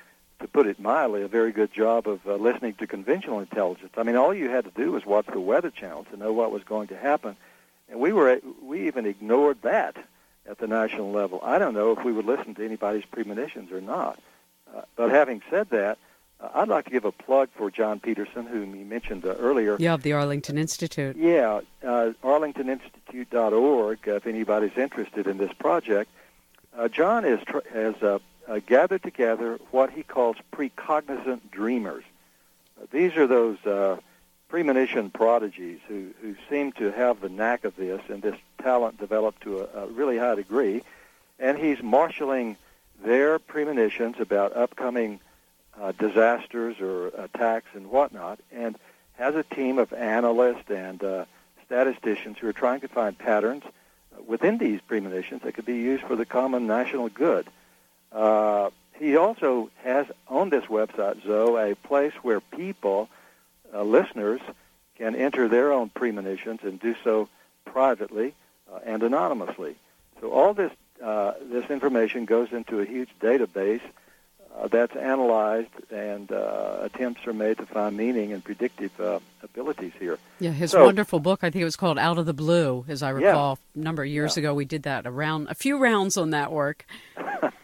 to 0.45 0.49
put 0.49 0.67
it 0.67 0.79
mildly, 0.79 1.23
a 1.23 1.29
very 1.29 1.53
good 1.53 1.73
job 1.73 2.07
of 2.07 2.21
uh, 2.27 2.35
listening 2.35 2.75
to 2.75 2.87
conventional 2.87 3.41
intelligence. 3.41 3.93
I 3.97 4.03
mean, 4.03 4.15
all 4.15 4.35
you 4.35 4.51
had 4.51 4.65
to 4.67 4.71
do 4.71 4.93
was 4.93 5.07
watch 5.07 5.25
the 5.25 5.41
Weather 5.41 5.71
Channel 5.71 6.05
to 6.11 6.19
know 6.19 6.35
what 6.35 6.53
was 6.53 6.63
going 6.65 6.89
to 6.89 6.97
happen, 6.99 7.35
and 7.89 7.99
we 7.99 8.13
were 8.13 8.39
we 8.63 8.87
even 8.87 9.07
ignored 9.07 9.63
that 9.63 9.97
at 10.47 10.59
the 10.59 10.67
national 10.67 11.13
level. 11.13 11.41
I 11.43 11.59
don't 11.59 11.73
know 11.73 11.93
if 11.93 12.05
we 12.05 12.13
would 12.13 12.27
listen 12.27 12.55
to 12.57 12.65
anybody's 12.65 13.07
premonitions 13.07 13.73
or 13.73 13.81
not. 13.81 14.21
Uh, 14.77 14.83
but 14.97 15.11
having 15.11 15.41
said 15.49 15.71
that, 15.71 15.97
uh, 16.39 16.51
I'd 16.53 16.69
like 16.69 16.85
to 16.85 16.91
give 16.91 17.07
a 17.07 17.13
plug 17.13 17.49
for 17.57 17.71
John 17.71 17.99
Petersen, 17.99 18.45
whom 18.45 18.75
you 18.75 18.85
mentioned 18.85 19.25
uh, 19.25 19.37
earlier. 19.37 19.79
Yeah, 19.81 19.95
of 19.95 20.03
the 20.03 20.13
Arlington 20.13 20.59
Institute. 20.59 21.17
Yeah, 21.17 21.63
uh, 21.83 22.13
arlingtoninstitute.org. 22.23 23.99
if 24.05 24.27
anybody's 24.27 24.77
interested 24.77 25.27
in 25.27 25.39
this 25.39 25.55
project, 25.55 26.11
uh, 26.77 26.89
John 26.89 27.25
is 27.25 27.41
tr- 27.47 27.67
has 27.73 27.95
uh, 28.49 28.61
gathered 28.67 29.03
together 29.03 29.59
what 29.71 29.91
he 29.91 30.03
calls 30.03 30.37
precognizant 30.53 31.51
dreamers. 31.51 32.05
Uh, 32.81 32.87
these 32.91 33.17
are 33.17 33.27
those 33.27 33.59
uh, 33.67 33.97
premonition 34.49 35.11
prodigies 35.11 35.81
who, 35.89 36.11
who 36.21 36.37
seem 36.49 36.73
to 36.73 36.91
have 36.93 37.21
the 37.21 37.29
knack 37.29 37.65
of 37.65 37.77
this 37.77 38.01
and 38.09 38.23
this 38.23 38.37
talent 38.63 38.99
developed 38.99 39.43
to 39.43 39.61
a, 39.61 39.85
a 39.85 39.87
really 39.89 40.19
high 40.19 40.35
degree. 40.35 40.83
And 41.39 41.59
he's 41.59 41.83
marshaling 41.83 42.57
their 43.05 43.39
premonitions 43.39 44.17
about 44.21 44.57
upcoming 44.57 45.21
uh, 45.81 45.93
disasters 45.93 46.81
or 46.81 47.09
attacks 47.09 47.69
and 47.75 47.91
whatnot, 47.91 48.39
and 48.53 48.77
has 49.15 49.35
a 49.35 49.43
team 49.43 49.79
of 49.79 49.93
analysts 49.93 50.71
and 50.71 51.03
uh, 51.03 51.25
statisticians 51.67 52.39
who 52.39 52.49
are 52.49 52.53
trying 52.53 52.81
to 52.81 52.89
find 52.89 53.19
patterns 53.19 53.65
uh, 53.65 54.23
within 54.27 54.59
these 54.59 54.81
premonitions 54.83 55.43
that 55.43 55.55
could 55.55 55.67
be 55.67 55.77
used 55.77 56.05
for 56.05 56.17
the 56.17 56.25
common 56.25 56.67
national 56.67 57.09
good. 57.09 57.49
Uh, 58.15 58.71
he 58.99 59.17
also 59.17 59.71
has 59.83 60.07
on 60.29 60.51
this 60.51 60.65
website, 60.67 61.23
Zoe, 61.27 61.73
a 61.73 61.75
place 61.77 62.13
where 62.23 62.41
people, 62.41 63.09
uh, 63.75 63.83
listeners, 63.83 64.41
can 64.97 65.17
enter 65.17 65.49
their 65.49 65.73
own 65.73 65.89
premonitions 65.91 66.61
and 66.63 66.79
do 66.79 66.95
so 67.03 67.29
privately 67.65 68.35
uh, 68.73 68.79
and 68.85 69.03
anonymously. 69.03 69.75
So 70.21 70.31
all 70.31 70.55
this 70.55 70.71
uh, 71.03 71.33
this 71.51 71.69
information 71.71 72.25
goes 72.25 72.53
into 72.53 72.79
a 72.81 72.85
huge 72.85 73.09
database 73.21 73.81
uh, 74.57 74.69
that's 74.69 74.95
analyzed, 74.95 75.71
and 75.91 76.31
uh, 76.31 76.77
attempts 76.83 77.27
are 77.27 77.33
made 77.33 77.59
to 77.59 77.67
find 77.67 77.97
meaning 77.97 78.33
and 78.33 78.43
predictive 78.45 78.99
uh, 79.01 79.19
abilities 79.43 79.91
here. 79.99 80.17
Yeah, 80.39 80.53
his 80.53 80.71
So- 80.71 80.85
wonderful 80.85 81.19
book. 81.19 81.41
I 81.43 81.51
think 81.51 81.63
it 81.63 81.65
was 81.65 81.75
called 81.75 81.99
Out 81.99 82.19
of 82.19 82.27
the 82.27 82.33
Blue, 82.33 82.85
as 82.87 83.03
I 83.03 83.09
Yeah. 83.09 83.15
recall. 83.27 83.59
A 83.75 83.79
number 83.81 84.05
of 84.05 84.09
years 84.09 84.37
Yeah. 84.37 84.43
ago, 84.43 84.55
we 84.55 84.65
did 84.65 84.85
that 84.85 85.05
around 85.05 85.49
a 85.51 85.55
few 85.57 85.77
rounds 85.79 86.17
on 86.17 86.31
that 86.31 86.53
work. 86.53 86.87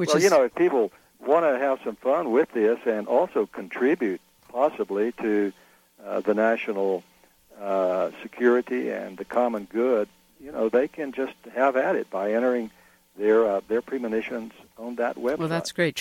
Which 0.00 0.08
well, 0.08 0.16
is 0.16 0.24
you 0.24 0.30
know, 0.30 0.44
if 0.44 0.54
people 0.54 0.90
want 1.20 1.44
to 1.44 1.58
have 1.58 1.78
some 1.84 1.94
fun 1.94 2.30
with 2.30 2.50
this 2.52 2.78
and 2.86 3.06
also 3.06 3.44
contribute 3.44 4.22
possibly 4.48 5.12
to 5.12 5.52
uh, 6.02 6.20
the 6.20 6.32
national 6.32 7.04
uh, 7.60 8.10
security 8.22 8.88
and 8.88 9.18
the 9.18 9.26
common 9.26 9.64
good, 9.64 10.08
you 10.42 10.52
know, 10.52 10.70
they 10.70 10.88
can 10.88 11.12
just 11.12 11.34
have 11.54 11.76
at 11.76 11.96
it 11.96 12.08
by 12.08 12.32
entering 12.32 12.70
their 13.18 13.46
uh, 13.46 13.60
their 13.68 13.82
premonitions 13.82 14.54
on 14.78 14.94
that 14.94 15.16
website. 15.16 15.36
Well, 15.36 15.48
that's 15.48 15.72
great. 15.72 15.96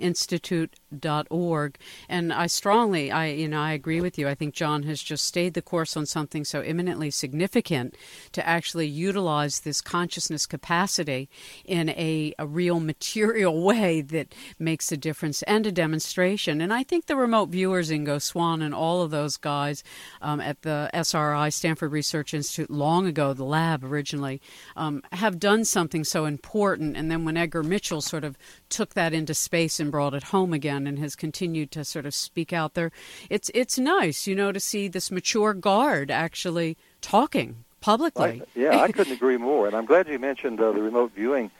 www.arlingtoninstitute.org. 0.00 1.78
And 2.08 2.32
I 2.32 2.46
strongly, 2.46 3.10
I 3.10 3.26
you 3.26 3.48
know, 3.48 3.60
I 3.60 3.72
agree 3.72 4.00
with 4.00 4.18
you. 4.18 4.28
I 4.28 4.34
think 4.34 4.54
John 4.54 4.82
has 4.84 5.02
just 5.02 5.24
stayed 5.24 5.54
the 5.54 5.62
course 5.62 5.96
on 5.96 6.06
something 6.06 6.44
so 6.44 6.60
eminently 6.60 7.10
significant 7.10 7.96
to 8.32 8.46
actually 8.46 8.86
utilize 8.86 9.60
this 9.60 9.80
consciousness 9.80 10.46
capacity 10.46 11.28
in 11.64 11.90
a, 11.90 12.34
a 12.38 12.46
real 12.46 12.80
material 12.80 13.62
way 13.66 14.00
that 14.00 14.34
makes 14.58 14.90
a 14.92 14.96
difference 14.96 15.42
and 15.42 15.66
a 15.66 15.72
demonstration. 15.72 16.60
And 16.60 16.72
I 16.72 16.82
think 16.82 17.06
the 17.06 17.16
remote 17.16 17.50
viewers, 17.50 17.90
Ingo 17.90 18.20
Swann, 18.20 18.62
and 18.62 18.74
all 18.74 19.02
of 19.02 19.10
those 19.10 19.36
guys 19.36 19.82
um, 20.22 20.40
at 20.40 20.62
the 20.62 20.90
SRI, 20.92 21.50
Stanford 21.50 21.92
Research 21.92 22.34
Institute, 22.34 22.70
long 22.70 23.06
ago, 23.06 23.32
the 23.32 23.44
lab 23.44 23.84
originally, 23.84 24.40
um, 24.76 25.02
have 25.12 25.38
done 25.38 25.64
something 25.64 26.04
so 26.04 26.24
important. 26.24 26.96
And 26.96 27.10
then 27.10 27.24
when 27.24 27.36
Edgar 27.36 27.62
Mitchell 27.62 28.00
sort 28.00 28.24
of 28.24 28.38
took 28.68 28.94
that 28.94 29.12
into 29.12 29.34
space 29.34 29.80
and 29.80 29.85
brought 29.90 30.14
it 30.14 30.24
home 30.24 30.52
again 30.52 30.86
and 30.86 30.98
has 30.98 31.16
continued 31.16 31.70
to 31.72 31.84
sort 31.84 32.06
of 32.06 32.14
speak 32.14 32.52
out 32.52 32.74
there, 32.74 32.90
it's, 33.30 33.50
it's 33.54 33.78
nice, 33.78 34.26
you 34.26 34.34
know, 34.34 34.52
to 34.52 34.60
see 34.60 34.88
this 34.88 35.10
mature 35.10 35.54
guard 35.54 36.10
actually 36.10 36.76
talking 37.00 37.64
publicly. 37.80 38.42
I, 38.42 38.58
yeah, 38.58 38.80
I 38.80 38.90
couldn't 38.92 39.12
agree 39.20 39.36
more. 39.36 39.66
And 39.66 39.76
I'm 39.76 39.86
glad 39.86 40.08
you 40.08 40.18
mentioned 40.18 40.60
uh, 40.60 40.72
the 40.72 40.82
remote 40.82 41.12
viewing 41.14 41.50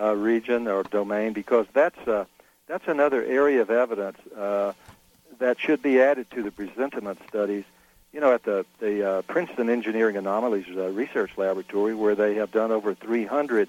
uh, 0.00 0.14
region 0.14 0.68
or 0.68 0.82
domain 0.82 1.32
because 1.32 1.66
that's 1.72 1.98
uh, 2.06 2.24
that's 2.66 2.88
another 2.88 3.24
area 3.24 3.60
of 3.62 3.70
evidence 3.70 4.18
uh, 4.36 4.72
that 5.38 5.60
should 5.60 5.82
be 5.82 6.00
added 6.00 6.30
to 6.32 6.42
the 6.42 6.50
presentiment 6.50 7.18
studies. 7.28 7.64
You 8.12 8.20
know, 8.20 8.32
at 8.32 8.44
the 8.44 8.64
the 8.80 9.08
uh, 9.08 9.22
Princeton 9.22 9.68
Engineering 9.68 10.16
Anomalies 10.16 10.66
uh, 10.74 10.88
Research 10.90 11.32
Laboratory, 11.36 11.94
where 11.94 12.14
they 12.14 12.34
have 12.36 12.50
done 12.50 12.72
over 12.72 12.94
300 12.94 13.68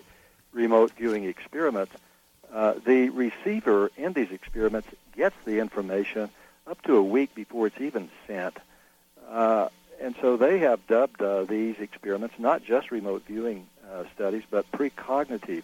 remote 0.54 0.91
viewing 0.98 1.26
experiments, 1.26 1.93
uh, 2.54 2.74
the 2.86 3.10
receiver 3.10 3.92
in 3.98 4.14
these 4.14 4.32
experiments 4.32 4.88
gets 5.16 5.36
the 5.46 5.60
information 5.60 6.30
up 6.66 6.82
to 6.84 6.96
a 6.96 7.04
week 7.04 7.34
before 7.36 7.68
it's 7.68 7.80
even 7.80 8.10
sent. 8.26 8.58
Uh, 9.30 9.70
and 10.02 10.16
so 10.22 10.38
they 10.38 10.60
have 10.60 10.86
dubbed 10.88 11.22
uh, 11.22 11.44
these 11.44 11.78
experiments 11.80 12.36
not 12.38 12.64
just 12.64 12.92
remote 12.92 13.24
viewing 13.28 13.68
uh, 13.92 14.04
studies, 14.14 14.44
but 14.50 14.70
precognitive 14.72 15.64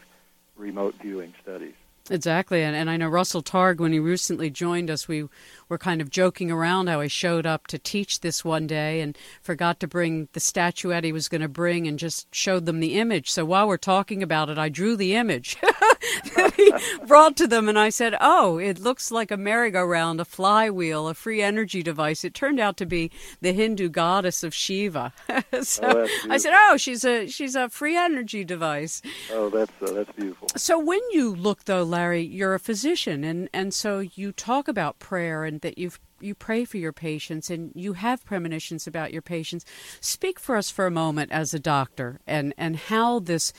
remote 0.58 0.96
viewing 1.02 1.34
studies. 1.42 1.74
Exactly, 2.10 2.64
and, 2.64 2.76
and 2.76 2.90
I 2.90 2.98
know 2.98 3.08
Russell 3.08 3.42
Targ, 3.42 3.78
when 3.78 3.94
he 3.94 4.00
recently 4.00 4.50
joined 4.50 4.92
us, 4.92 5.08
we 5.08 5.30
were 5.74 5.78
kind 5.80 6.02
of 6.02 6.12
joking 6.12 6.52
around 6.52 6.86
how 6.86 7.02
he 7.02 7.10
showed 7.10 7.48
up 7.48 7.66
to 7.66 7.80
teach 7.80 8.20
this 8.20 8.46
one 8.46 8.68
day 8.68 9.02
and 9.02 9.18
forgot 9.42 9.80
to 9.80 9.88
bring 9.88 10.28
the 10.34 10.40
statuette 10.40 11.04
he 11.04 11.12
was 11.12 11.28
going 11.28 11.42
to 11.42 11.48
bring 11.48 11.88
and 11.88 11.98
just 11.98 12.28
showed 12.34 12.68
them 12.68 12.80
the 12.80 13.00
image. 13.00 13.32
So 13.32 13.44
while 13.44 13.68
we're 13.68 13.78
talking 13.78 14.22
about 14.22 14.52
it, 14.52 14.60
I 14.60 14.70
drew 14.70 14.96
the 14.96 15.16
image 15.16 15.58
that 16.36 16.54
he 16.56 16.72
brought 17.08 17.36
to 17.38 17.48
them, 17.48 17.68
and 17.68 17.80
I 17.80 17.90
said, 17.90 18.16
"Oh, 18.22 18.60
it 18.60 18.80
looks 18.80 19.10
like 19.10 19.32
a 19.32 19.38
merry-go-round, 19.38 20.22
a 20.22 20.26
flywheel, 20.26 21.08
a 21.08 21.16
free 21.16 21.42
energy 21.42 21.82
device." 21.82 22.24
It 22.24 22.36
turned 22.36 22.60
out 22.60 22.78
to 22.78 22.86
be 22.86 23.10
the 23.42 23.52
Hindu 23.52 23.90
goddess 23.90 24.44
of 24.44 24.54
Shiva. 24.54 25.12
so 25.64 25.82
Oh, 25.84 26.08
I 26.30 26.38
said, 26.38 26.54
"Oh, 26.56 26.78
she's 26.78 27.04
a 27.04 27.28
she's 27.28 27.56
a 27.56 27.68
free 27.68 27.98
energy 27.98 28.44
device." 28.44 29.02
Oh, 29.32 29.50
that's 29.50 29.72
uh, 29.82 29.92
that's 29.94 30.12
beautiful. 30.12 30.50
So 30.56 30.78
when 30.78 31.02
you 31.12 31.34
look 31.34 31.66
though, 31.66 31.84
Larry, 31.84 32.22
you're 32.22 32.54
a 32.54 32.60
physician 32.60 33.24
and, 33.24 33.50
and 33.52 33.74
so 33.74 34.00
you 34.00 34.32
talk 34.32 34.68
about 34.68 35.00
prayer 35.00 35.46
and 35.46 35.63
that 35.64 35.78
you've 35.78 36.00
you 36.22 36.34
pray 36.34 36.64
for 36.64 36.78
your 36.78 36.94
patients 36.94 37.50
and 37.50 37.72
you 37.76 37.94
have 37.94 38.24
premonitions 38.24 38.88
about 38.88 39.12
your 39.12 39.22
patients. 39.22 39.66
Speak 40.00 40.40
for 40.40 40.56
us 40.56 40.70
for 40.70 40.86
a 40.86 40.92
moment 40.92 41.32
as 41.32 41.54
a 41.54 41.60
doctor 41.60 42.20
and, 42.26 42.54
and 42.58 42.78
how 42.78 43.20
this 43.20 43.52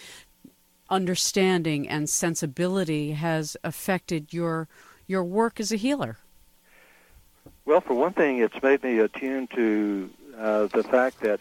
understanding 0.89 1.89
and 1.89 2.09
sensibility 2.09 3.13
has 3.13 3.57
affected 3.63 4.33
your 4.33 4.69
your 5.07 5.25
work 5.25 5.61
as 5.61 5.73
a 5.73 5.77
healer. 5.77 6.17
Well, 7.67 7.81
for 7.81 7.95
one 7.95 8.13
thing, 8.13 8.39
it's 8.39 8.63
made 8.63 8.83
me 8.83 8.99
attuned 8.99 9.51
to 9.53 10.11
uh, 10.39 10.67
the 10.67 10.83
fact 10.83 11.21
that 11.21 11.41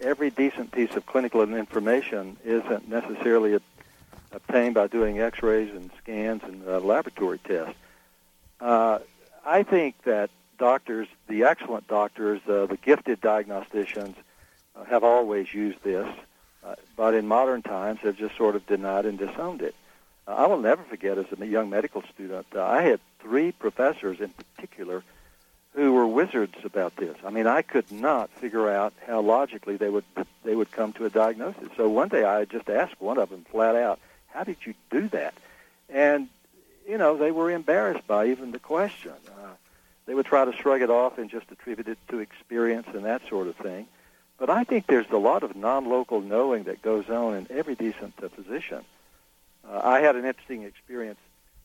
every 0.00 0.30
decent 0.30 0.72
piece 0.72 0.94
of 0.96 1.06
clinical 1.06 1.42
information 1.42 2.36
isn't 2.44 2.88
necessarily 2.88 3.54
a, 3.54 3.60
obtained 4.32 4.74
by 4.74 4.86
doing 4.86 5.20
X-rays 5.20 5.74
and 5.74 5.90
scans 6.02 6.42
and 6.42 6.66
uh, 6.66 6.80
laboratory 6.80 7.38
tests. 7.38 7.74
Uh, 8.60 8.98
I 9.46 9.62
think 9.62 10.02
that 10.02 10.30
doctors, 10.58 11.06
the 11.28 11.44
excellent 11.44 11.86
doctors, 11.86 12.40
uh, 12.48 12.66
the 12.66 12.78
gifted 12.82 13.20
diagnosticians, 13.20 14.16
uh, 14.74 14.84
have 14.84 15.04
always 15.04 15.54
used 15.54 15.82
this, 15.84 16.08
uh, 16.64 16.74
but 16.96 17.14
in 17.14 17.28
modern 17.28 17.62
times 17.62 18.00
have 18.00 18.16
just 18.16 18.36
sort 18.36 18.56
of 18.56 18.66
denied 18.66 19.06
and 19.06 19.16
disowned 19.16 19.62
it. 19.62 19.76
Uh, 20.26 20.32
I 20.32 20.46
will 20.48 20.58
never 20.58 20.82
forget 20.82 21.16
as 21.16 21.26
a 21.38 21.46
young 21.46 21.70
medical 21.70 22.02
student, 22.12 22.46
uh, 22.56 22.64
I 22.64 22.82
had 22.82 22.98
three 23.20 23.52
professors 23.52 24.20
in 24.20 24.30
particular 24.30 25.04
who 25.74 25.92
were 25.92 26.06
wizards 26.06 26.56
about 26.64 26.96
this. 26.96 27.16
I 27.24 27.30
mean, 27.30 27.46
I 27.46 27.62
could 27.62 27.92
not 27.92 28.30
figure 28.30 28.68
out 28.68 28.94
how 29.06 29.20
logically 29.20 29.76
they 29.76 29.90
would 29.90 30.04
they 30.42 30.56
would 30.56 30.72
come 30.72 30.92
to 30.94 31.04
a 31.04 31.10
diagnosis. 31.10 31.68
So 31.76 31.88
one 31.88 32.08
day 32.08 32.24
I 32.24 32.46
just 32.46 32.68
asked 32.70 32.98
one 32.98 33.18
of 33.18 33.28
them 33.28 33.44
flat 33.50 33.76
out, 33.76 34.00
"How 34.28 34.42
did 34.42 34.56
you 34.64 34.74
do 34.90 35.08
that?" 35.08 35.34
And 35.90 36.28
you 36.88 36.98
know, 36.98 37.16
they 37.16 37.30
were 37.30 37.50
embarrassed 37.50 38.06
by 38.06 38.26
even 38.26 38.52
the 38.52 38.58
question. 38.58 39.12
Uh, 39.28 39.54
they 40.06 40.14
would 40.14 40.26
try 40.26 40.44
to 40.44 40.52
shrug 40.52 40.82
it 40.82 40.90
off 40.90 41.18
and 41.18 41.28
just 41.28 41.50
attribute 41.50 41.88
it 41.88 41.98
to 42.08 42.20
experience 42.20 42.86
and 42.94 43.04
that 43.04 43.22
sort 43.28 43.48
of 43.48 43.56
thing. 43.56 43.86
But 44.38 44.50
I 44.50 44.64
think 44.64 44.86
there's 44.86 45.10
a 45.10 45.16
lot 45.16 45.42
of 45.42 45.56
non-local 45.56 46.20
knowing 46.20 46.64
that 46.64 46.82
goes 46.82 47.08
on 47.08 47.34
in 47.34 47.46
every 47.50 47.74
decent 47.74 48.14
uh, 48.22 48.28
physician. 48.28 48.84
Uh, 49.68 49.80
I 49.82 50.00
had 50.00 50.14
an 50.14 50.24
interesting 50.24 50.62
experience 50.62 51.18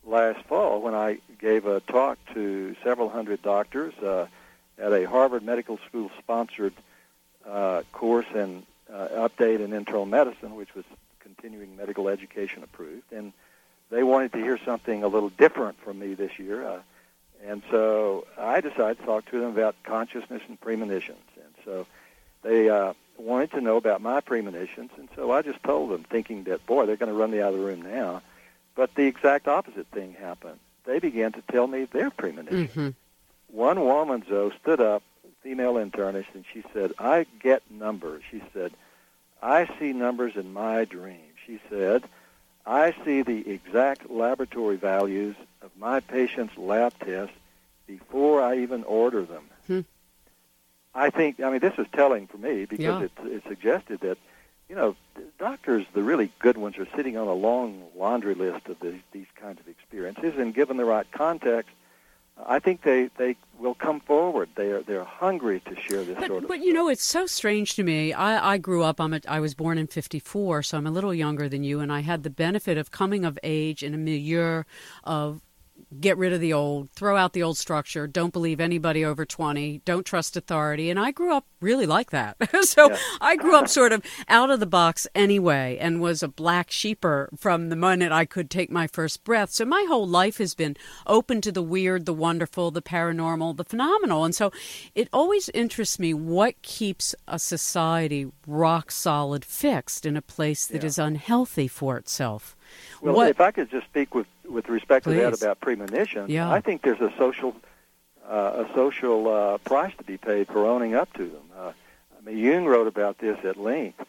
last 0.04 0.44
fall 0.46 0.82
when 0.82 0.96
I 0.96 1.20
gave 1.40 1.68
a 1.68 1.82
talk 1.82 2.18
to 2.34 2.76
several 2.84 3.10
hundred 3.10 3.42
doctors 3.42 3.94
uh, 4.00 4.28
at 4.80 4.92
a 4.92 5.08
Harvard 5.08 5.44
Medical 5.44 5.78
School 5.90 6.10
sponsored 6.18 6.74
uh, 7.48 7.84
course 7.92 8.26
in 8.34 8.64
uh, 8.92 9.28
update 9.28 9.60
in 9.60 9.74
internal 9.74 10.06
medicine, 10.06 10.56
which 10.56 10.74
was 10.74 10.86
continuing 11.20 11.76
medical 11.76 12.08
education 12.10 12.64
approved, 12.64 13.12
and 13.12 13.34
they 13.92 14.02
wanted 14.02 14.32
to 14.34 14.40
hear 14.40 14.58
something 14.66 15.04
a 15.04 15.08
little 15.08 15.30
different 15.30 15.80
from 15.82 16.00
me 16.00 16.16
this 16.16 16.40
year. 16.40 16.66
Uh, 16.66 16.80
and 17.46 17.62
so 17.70 18.26
I 18.38 18.62
decided 18.62 19.00
to 19.00 19.06
talk 19.06 19.30
to 19.32 19.40
them 19.40 19.50
about 19.50 19.76
consciousness 19.84 20.42
and 20.48 20.60
premonitions. 20.60 21.18
And 21.36 21.54
so 21.66 21.86
they 22.42 22.70
uh, 22.70 22.94
wanted 23.18 23.52
to 23.52 23.62
know 23.62 23.78
about 23.78 24.02
my 24.02 24.22
premonitions, 24.22 24.92
and 24.98 25.10
so 25.16 25.32
I 25.32 25.42
just 25.42 25.62
told 25.64 25.92
them, 25.92 26.04
thinking 26.04 26.46
that, 26.46 26.66
boy, 26.66 26.86
they're 26.86 26.98
going 26.98 27.12
to 27.12 27.18
run 27.18 27.32
me 27.32 27.42
out 27.42 27.54
of 27.54 27.60
the 27.60 27.66
room 27.66 27.82
now. 27.82 28.22
But 28.74 28.96
the 28.96 29.04
exact 29.04 29.48
opposite 29.48 29.88
thing 29.88 30.14
happened. 30.14 30.60
They 30.86 31.00
began 31.00 31.34
to 31.34 31.44
tell 31.52 31.68
me 31.68 31.86
their 31.86 32.10
premonitions. 32.10 32.70
Mm-hmm. 32.70 32.90
One 33.56 33.82
woman, 33.82 34.24
though, 34.30 34.52
stood 34.62 34.80
up, 34.80 35.04
female 35.44 35.74
internist, 35.74 36.34
and 36.34 36.46
she 36.54 36.64
said, 36.74 36.94
I 36.98 37.26
get 37.42 37.62
numbers. 37.70 38.24
She 38.32 38.42
said, 38.54 38.72
I 39.42 39.70
see 39.78 39.92
numbers 39.92 40.34
in 40.36 40.54
my 40.54 40.86
dreams. 40.86 41.36
She 41.46 41.60
said, 41.70 42.04
I 42.66 42.94
see 43.04 43.22
the 43.24 43.50
exact 43.50 44.10
laboratory 44.10 44.78
values 44.78 45.36
of 45.62 45.72
my 45.78 46.00
patient's 46.00 46.58
lab 46.58 46.94
tests 47.00 47.36
before 47.88 48.42
I 48.42 48.60
even 48.60 48.84
order 48.84 49.24
them. 49.24 49.44
Hmm. 49.68 49.80
I 50.94 51.10
think, 51.10 51.40
I 51.40 51.50
mean, 51.50 51.60
this 51.60 51.78
is 51.78 51.88
telling 51.94 52.28
for 52.28 52.38
me 52.38 52.66
because 52.66 52.84
Yeah. 52.86 53.02
it, 53.04 53.12
it 53.26 53.44
suggested 53.48 54.02
that, 54.02 54.18
you 54.70 54.76
know, 54.76 54.96
doctors, 55.40 55.86
the 55.94 56.04
really 56.04 56.32
good 56.40 56.58
ones, 56.58 56.78
are 56.78 56.88
sitting 56.96 57.18
on 57.18 57.28
a 57.28 57.34
long 57.34 57.84
laundry 57.96 58.36
list 58.36 58.68
of 58.68 58.80
these, 58.80 59.02
these 59.12 59.28
kinds 59.36 59.60
of 59.60 59.68
experiences, 59.68 60.34
and 60.38 60.54
given 60.54 60.78
the 60.78 60.86
right 60.86 61.10
context, 61.12 61.72
I 62.48 62.60
think 62.60 62.82
they, 62.82 63.10
they 63.18 63.36
will 63.60 63.76
come 63.76 64.00
forward. 64.00 64.50
They 64.56 64.72
are 64.72 64.82
they're 64.82 65.04
hungry 65.04 65.62
to 65.62 65.76
share 65.80 66.04
this 66.04 66.16
But, 66.18 66.28
sort 66.28 66.44
of. 66.44 66.48
but 66.50 66.60
you 66.60 66.74
know, 66.74 66.90
it's 66.90 67.04
so 67.04 67.26
strange 67.26 67.76
to 67.76 67.84
me. 67.84 68.14
I, 68.14 68.54
I 68.54 68.58
grew 68.58 68.84
up. 68.84 69.00
I'm 69.00 69.14
a, 69.14 69.22
I 69.28 69.40
was 69.40 69.54
born 69.54 69.78
in 69.78 69.88
'54, 69.88 70.64
so 70.64 70.78
I'm 70.78 70.88
a 70.88 70.92
little 70.92 71.14
younger 71.14 71.48
than 71.48 71.64
you, 71.64 71.80
and 71.80 71.92
I 71.92 72.00
had 72.02 72.24
the 72.24 72.30
benefit 72.30 72.78
of 72.78 72.92
coming 72.92 73.26
of 73.26 73.38
age 73.44 73.84
in 73.84 73.94
a 73.94 73.98
milieu 73.98 74.64
of 75.04 75.42
get 76.00 76.18
rid 76.18 76.34
of 76.34 76.40
the 76.40 76.54
old, 76.54 76.92
throw 76.92 77.16
out 77.18 77.34
the 77.34 77.44
old 77.44 77.58
structure, 77.58 78.08
don't 78.08 78.34
believe 78.34 78.60
anybody 78.60 79.04
over 79.06 79.26
20, 79.26 79.82
don't 79.86 80.06
trust 80.06 80.38
authority. 80.38 80.90
And 80.90 81.00
I 81.00 81.12
grew 81.12 81.34
up 81.34 81.46
really 81.62 81.86
like 81.86 82.10
that. 82.10 82.38
so 82.64 82.90
yeah. 82.90 82.98
I 83.22 83.36
grew 83.36 83.56
up 83.56 83.68
sort 83.68 83.94
of 83.94 84.04
out 84.28 84.50
of 84.50 84.60
the 84.60 84.66
box 84.66 85.08
anyway 85.14 85.78
and 85.80 86.02
was 86.02 86.24
a 86.24 86.28
black 86.28 86.72
sheeper 86.72 87.30
from 87.38 87.70
the 87.70 87.76
moment 87.76 88.12
I 88.12 88.26
could 88.26 88.50
take 88.50 88.72
my 88.72 88.88
first 88.88 89.24
breath. 89.24 89.52
So 89.52 89.66
my 89.66 89.86
whole 89.88 90.08
life 90.08 90.38
has 90.40 90.56
been 90.56 90.76
open 91.06 91.40
to 91.42 91.52
the 91.52 91.62
weird, 91.62 92.06
the 92.06 92.14
wonderful, 92.14 92.72
the 92.72 92.82
paranormal, 92.82 93.58
the 93.58 93.64
phenomenal. 93.64 94.26
And 94.26 94.36
so 94.36 94.52
it 94.96 95.08
always 95.14 95.50
interests 95.50 96.00
me 96.00 96.14
what 96.14 96.62
keeps 96.62 97.16
a 97.28 97.40
society 97.40 98.32
rock 98.48 98.92
solid 98.92 99.46
fixed 99.46 100.06
in 100.06 100.18
a 100.18 100.22
place 100.22 100.66
that 100.68 100.82
yeah. 100.82 100.88
is 100.88 100.98
unhealthy 100.98 101.68
for 101.68 101.98
itself. 101.98 102.56
Well, 103.02 103.16
what? 103.16 103.30
if 103.30 103.42
I 103.42 103.52
could 103.52 103.70
just 103.70 103.88
speak 103.88 104.14
with 104.14 104.28
with 104.48 104.70
respect 104.70 105.06
Please. 105.06 105.16
to 105.16 105.22
that 105.22 105.42
about 105.42 105.60
premonition, 105.60 106.30
yeah. 106.30 106.52
I 106.52 106.62
think 106.62 106.84
there's 106.84 107.02
a 107.02 107.12
social 107.18 107.56
uh, 108.30 108.66
a 108.66 108.74
social 108.74 109.28
uh, 109.28 109.58
price 109.60 109.94
to 109.98 110.04
be 110.04 110.18
paid 110.18 110.48
for 110.48 110.66
owning 110.66 110.96
up 110.96 111.12
to 111.14 111.26
them. 111.26 111.44
Uh, 111.58 111.72
I 112.18 112.30
mean, 112.30 112.38
Jung 112.38 112.66
wrote 112.66 112.88
about 112.88 113.18
this 113.18 113.38
at 113.44 113.58
length. 113.58 114.06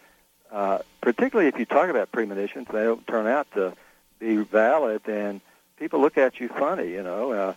Uh, 0.50 0.80
particularly 1.00 1.48
if 1.48 1.58
you 1.58 1.64
talk 1.64 1.88
about 1.88 2.12
premonitions, 2.12 2.68
they 2.70 2.84
don't 2.84 3.06
turn 3.06 3.26
out 3.26 3.50
to 3.52 3.74
be 4.18 4.36
valid, 4.36 5.00
and 5.08 5.40
people 5.78 6.00
look 6.00 6.18
at 6.18 6.38
you 6.40 6.48
funny, 6.48 6.90
you 6.90 7.02
know. 7.02 7.32
Uh, 7.32 7.54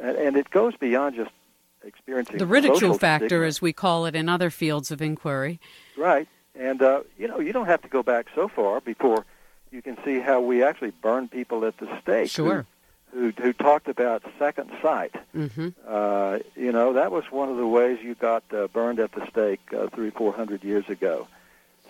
and, 0.00 0.16
and 0.16 0.36
it 0.36 0.48
goes 0.50 0.76
beyond 0.76 1.16
just 1.16 1.32
experiencing 1.82 2.38
the 2.38 2.46
ridicule 2.46 2.96
factor, 2.96 3.26
stigma. 3.28 3.46
as 3.46 3.60
we 3.60 3.72
call 3.72 4.06
it 4.06 4.14
in 4.14 4.28
other 4.28 4.50
fields 4.50 4.92
of 4.92 5.02
inquiry. 5.02 5.58
Right, 5.96 6.28
and 6.54 6.80
uh, 6.80 7.00
you 7.18 7.26
know, 7.26 7.40
you 7.40 7.52
don't 7.52 7.66
have 7.66 7.82
to 7.82 7.88
go 7.88 8.04
back 8.04 8.26
so 8.34 8.46
far 8.46 8.80
before 8.80 9.24
you 9.76 9.82
can 9.82 9.98
see 10.06 10.20
how 10.20 10.40
we 10.40 10.64
actually 10.64 10.90
burned 10.90 11.30
people 11.30 11.66
at 11.66 11.76
the 11.76 11.86
stake. 12.00 12.30
Sure. 12.30 12.64
Who, 13.12 13.30
who, 13.30 13.42
who 13.42 13.52
talked 13.52 13.88
about 13.88 14.22
second 14.38 14.70
sight. 14.80 15.14
Mm-hmm. 15.36 15.68
Uh, 15.86 16.38
you 16.56 16.72
know, 16.72 16.94
that 16.94 17.12
was 17.12 17.24
one 17.30 17.50
of 17.50 17.58
the 17.58 17.66
ways 17.66 17.98
you 18.02 18.14
got 18.14 18.42
uh, 18.54 18.68
burned 18.68 18.98
at 19.00 19.12
the 19.12 19.26
stake 19.30 19.60
uh, 19.76 19.88
three, 19.94 20.10
four 20.10 20.32
hundred 20.32 20.64
years 20.64 20.88
ago. 20.88 21.28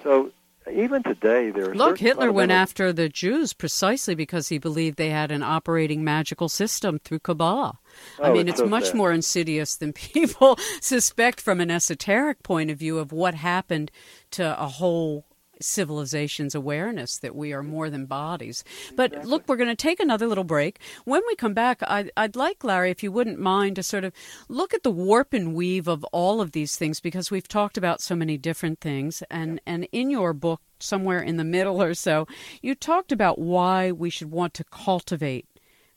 So 0.02 0.32
even 0.70 1.04
today, 1.04 1.50
there 1.50 1.70
are 1.70 1.74
look. 1.76 1.98
Hitler 1.98 2.32
went 2.32 2.50
after 2.50 2.92
the 2.92 3.08
Jews 3.08 3.52
precisely 3.52 4.16
because 4.16 4.48
he 4.48 4.58
believed 4.58 4.98
they 4.98 5.10
had 5.10 5.30
an 5.30 5.44
operating 5.44 6.02
magical 6.02 6.48
system 6.48 6.98
through 6.98 7.20
Kabbalah. 7.20 7.78
Oh, 8.18 8.24
I 8.24 8.32
mean, 8.32 8.48
it's, 8.48 8.58
it's 8.58 8.60
so 8.60 8.66
much 8.66 8.86
sad. 8.86 8.96
more 8.96 9.12
insidious 9.12 9.76
than 9.76 9.92
people 9.92 10.58
suspect 10.80 11.40
from 11.40 11.60
an 11.60 11.70
esoteric 11.70 12.42
point 12.42 12.72
of 12.72 12.78
view 12.78 12.98
of 12.98 13.12
what 13.12 13.34
happened 13.34 13.92
to 14.32 14.60
a 14.60 14.66
whole 14.66 15.24
civilization's 15.60 16.54
awareness 16.54 17.18
that 17.18 17.34
we 17.34 17.52
are 17.52 17.62
more 17.62 17.90
than 17.90 18.06
bodies. 18.06 18.64
But 18.94 19.12
exactly. 19.12 19.30
look, 19.30 19.48
we're 19.48 19.56
going 19.56 19.68
to 19.68 19.74
take 19.76 20.00
another 20.00 20.26
little 20.26 20.44
break. 20.44 20.80
When 21.04 21.22
we 21.26 21.34
come 21.36 21.54
back, 21.54 21.80
I'd, 21.86 22.10
I'd, 22.16 22.36
like, 22.36 22.64
Larry, 22.64 22.90
if 22.90 23.02
you 23.02 23.12
wouldn't 23.12 23.38
mind, 23.38 23.76
to 23.76 23.82
sort 23.82 24.04
of 24.04 24.12
look 24.48 24.74
at 24.74 24.82
the 24.82 24.90
warp 24.90 25.32
and 25.32 25.54
weave 25.54 25.88
of 25.88 26.04
all 26.12 26.40
of 26.40 26.52
these 26.52 26.76
things 26.76 27.00
because 27.00 27.30
we've 27.30 27.48
talked 27.48 27.76
about 27.76 28.00
so 28.00 28.14
many 28.14 28.38
different 28.38 28.80
things. 28.80 29.22
And, 29.30 29.60
and 29.66 29.88
in 29.92 30.10
your 30.10 30.32
book, 30.32 30.60
somewhere 30.78 31.20
in 31.20 31.36
the 31.36 31.44
middle 31.44 31.82
or 31.82 31.94
so, 31.94 32.26
you 32.62 32.74
talked 32.74 33.12
about 33.12 33.38
why 33.38 33.92
we 33.92 34.10
should 34.10 34.30
want 34.30 34.54
to 34.54 34.64
cultivate 34.64 35.46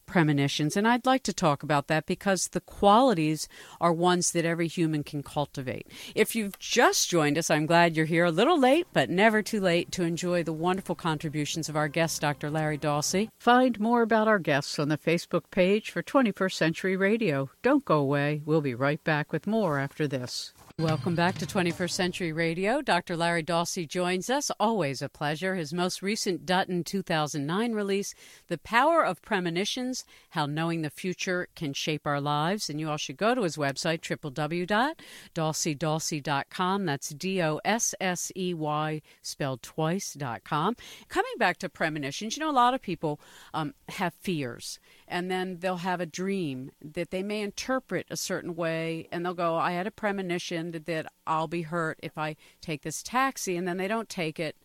premonitions. 0.10 0.76
And 0.76 0.88
I'd 0.88 1.06
like 1.06 1.24
to 1.24 1.34
talk 1.34 1.64
about 1.64 1.88
that 1.88 2.06
because 2.06 2.50
the 2.50 2.62
qualities 2.62 3.48
are 3.80 3.94
ones 3.94 4.32
that 4.32 4.46
every 4.46 4.68
human 4.68 5.04
can 5.04 5.24
cultivate. 5.24 5.88
If 6.16 6.36
you've 6.36 6.58
just 6.60 7.10
joined 7.10 7.38
us, 7.38 7.50
I'm 7.50 7.66
glad 7.66 7.96
you're 7.96 8.06
here. 8.06 8.26
A 8.26 8.32
little 8.32 8.60
late, 8.60 8.88
but 8.92 9.10
never 9.10 9.42
too 9.42 9.62
late 9.62 9.92
to 9.94 10.04
enjoy 10.04 10.44
the 10.44 10.54
wonderful 10.54 10.96
contributions 10.96 11.70
of 11.70 11.78
our 11.78 11.88
guest, 11.88 12.22
Dr. 12.22 12.50
Larry 12.50 12.78
Dossey. 12.78 13.30
Find 13.40 13.80
more 13.80 14.02
about 14.02 14.28
our 14.28 14.40
guests 14.40 14.80
on 14.80 14.90
the 14.90 14.98
Facebook 14.98 15.44
page 15.52 15.92
for 15.92 16.02
21st 16.02 16.54
Century 16.54 16.98
Radio. 16.98 17.50
Don't 17.62 17.86
go 17.86 18.00
away. 18.00 18.42
We'll 18.46 18.62
be 18.62 18.76
right 18.76 19.04
back 19.04 19.32
with 19.32 19.48
more 19.48 19.80
after 19.80 20.08
this. 20.08 20.54
Welcome 20.80 21.14
back 21.14 21.38
to 21.40 21.46
21st 21.46 21.92
Century 21.92 22.32
Radio. 22.32 22.82
Dr. 22.82 23.18
Larry 23.18 23.44
Dossey 23.44 23.86
joins 23.86 24.30
us. 24.30 24.50
Always 24.62 25.02
a 25.02 25.10
pleasure. 25.10 25.56
His 25.56 25.74
most 25.74 26.02
recent 26.02 26.46
Dutton 26.46 26.86
2009 26.86 27.74
release, 27.74 28.16
The 28.48 28.60
Power 28.60 29.04
of 29.04 29.22
Premonitions 29.22 30.06
How 30.30 30.46
Knowing 30.46 30.82
the 30.82 30.90
Future 30.90 31.50
Can 31.54 31.74
Shape 31.74 32.08
Our 32.08 32.22
Lives. 32.22 32.70
And 32.70 32.80
you 32.80 32.90
all 32.90 32.96
should 32.96 33.18
go 33.18 33.36
to 33.36 33.42
his 33.42 33.58
website, 33.58 34.00
www.dosseydossey.com. 34.00 36.86
That's 36.86 37.10
D 37.10 37.44
O 37.44 37.60
S 37.66 37.94
S 38.00 38.32
E 38.38 38.54
Y, 38.54 39.02
spelled 39.22 39.62
twice.com. 39.62 40.78
Coming 41.10 41.34
back 41.38 41.58
to 41.58 41.68
premonitions, 41.68 42.38
you 42.38 42.42
know, 42.42 42.50
a 42.50 42.54
lot 42.54 42.74
of 42.74 42.82
people 42.82 43.20
um, 43.54 43.74
have 43.90 44.14
fears 44.14 44.80
and 45.10 45.30
then 45.30 45.58
they'll 45.60 45.78
have 45.78 46.00
a 46.00 46.06
dream 46.06 46.72
that 46.82 47.10
they 47.10 47.24
may 47.24 47.42
interpret 47.42 48.06
a 48.10 48.16
certain 48.16 48.56
way 48.56 49.08
and 49.12 49.26
they'll 49.26 49.34
go 49.34 49.56
i 49.56 49.72
had 49.72 49.88
a 49.88 49.92
premonition 49.92 50.72
that 50.72 51.08
i'll 51.28 51.48
be 51.48 51.64
hurt 51.64 52.00
if 52.02 52.18
i 52.18 52.36
take 52.62 52.84
this 52.84 53.04
taxi 53.04 53.58
and 53.58 53.68
then 53.68 53.78
they 53.78 53.88
don't 53.88 54.08
take 54.08 54.40
it 54.40 54.56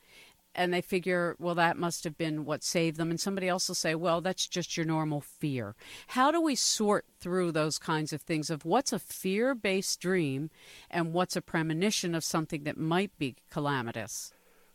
and 0.54 0.72
they 0.72 0.80
figure 0.80 1.35
well 1.38 1.54
that 1.54 1.76
must 1.76 2.04
have 2.04 2.16
been 2.16 2.44
what 2.44 2.62
saved 2.62 2.96
them 2.96 3.11
and 3.11 3.20
somebody 3.20 3.48
else 3.48 3.68
will 3.68 3.74
say 3.74 3.94
well 3.94 4.20
that's 4.20 4.46
just 4.46 4.76
your 4.76 4.87
normal 4.87 5.20
fear. 5.20 5.74
How 6.09 6.30
do 6.30 6.40
we 6.40 6.54
sort 6.54 7.07
through 7.18 7.52
those 7.52 7.78
kinds 7.78 8.12
of 8.12 8.22
things 8.22 8.50
of 8.50 8.64
what's 8.64 8.92
a 8.92 8.98
fear-based 8.98 10.00
dream 10.00 10.50
and 10.90 11.12
what's 11.12 11.37
a 11.37 11.42
premonition 11.42 12.14
of 12.14 12.24
something 12.24 12.64
that 12.64 12.78
might 12.78 13.16
be 13.18 13.37
calamitous 13.50 14.33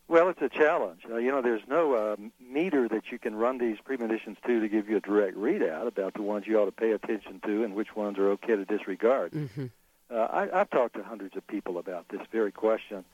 well, 0.10 0.28
it's 0.28 0.42
a 0.42 0.50
challenge. 0.50 1.02
Uh, 1.10 1.18
you 1.18 1.32
know, 1.32 1.42
there's 1.42 1.62
no 1.68 1.94
uh, 1.94 2.16
meter 2.42 2.90
that 2.90 3.12
you 3.12 3.20
can 3.20 3.36
run 3.36 3.60
these 3.60 3.78
premonitions 3.84 4.38
to 4.46 4.60
to 4.60 4.68
give 4.68 4.90
you 4.90 4.98
a 4.98 5.00
direct 5.00 5.38
readout 5.38 5.88
about 5.88 6.16
the 6.16 6.24
ones 6.24 6.48
you 6.48 6.60
ought 6.60 6.66
to 6.66 6.72
pay 6.72 6.92
attention 6.92 7.40
to 7.46 7.64
and 7.64 7.76
which 7.76 7.96
ones 7.96 8.18
are 8.18 8.32
okay 8.32 8.56
to 8.56 8.66
disregard. 8.66 9.32
Mm-hmm. 9.32 9.68
Uh, 10.12 10.16
I, 10.16 10.62
I've 10.62 10.70
talked 10.72 10.96
to 10.96 11.04
hundreds 11.04 11.38
of 11.38 11.46
people 11.46 11.78
about 11.78 12.10
this 12.10 12.22
very 12.32 12.52
question. 12.52 13.06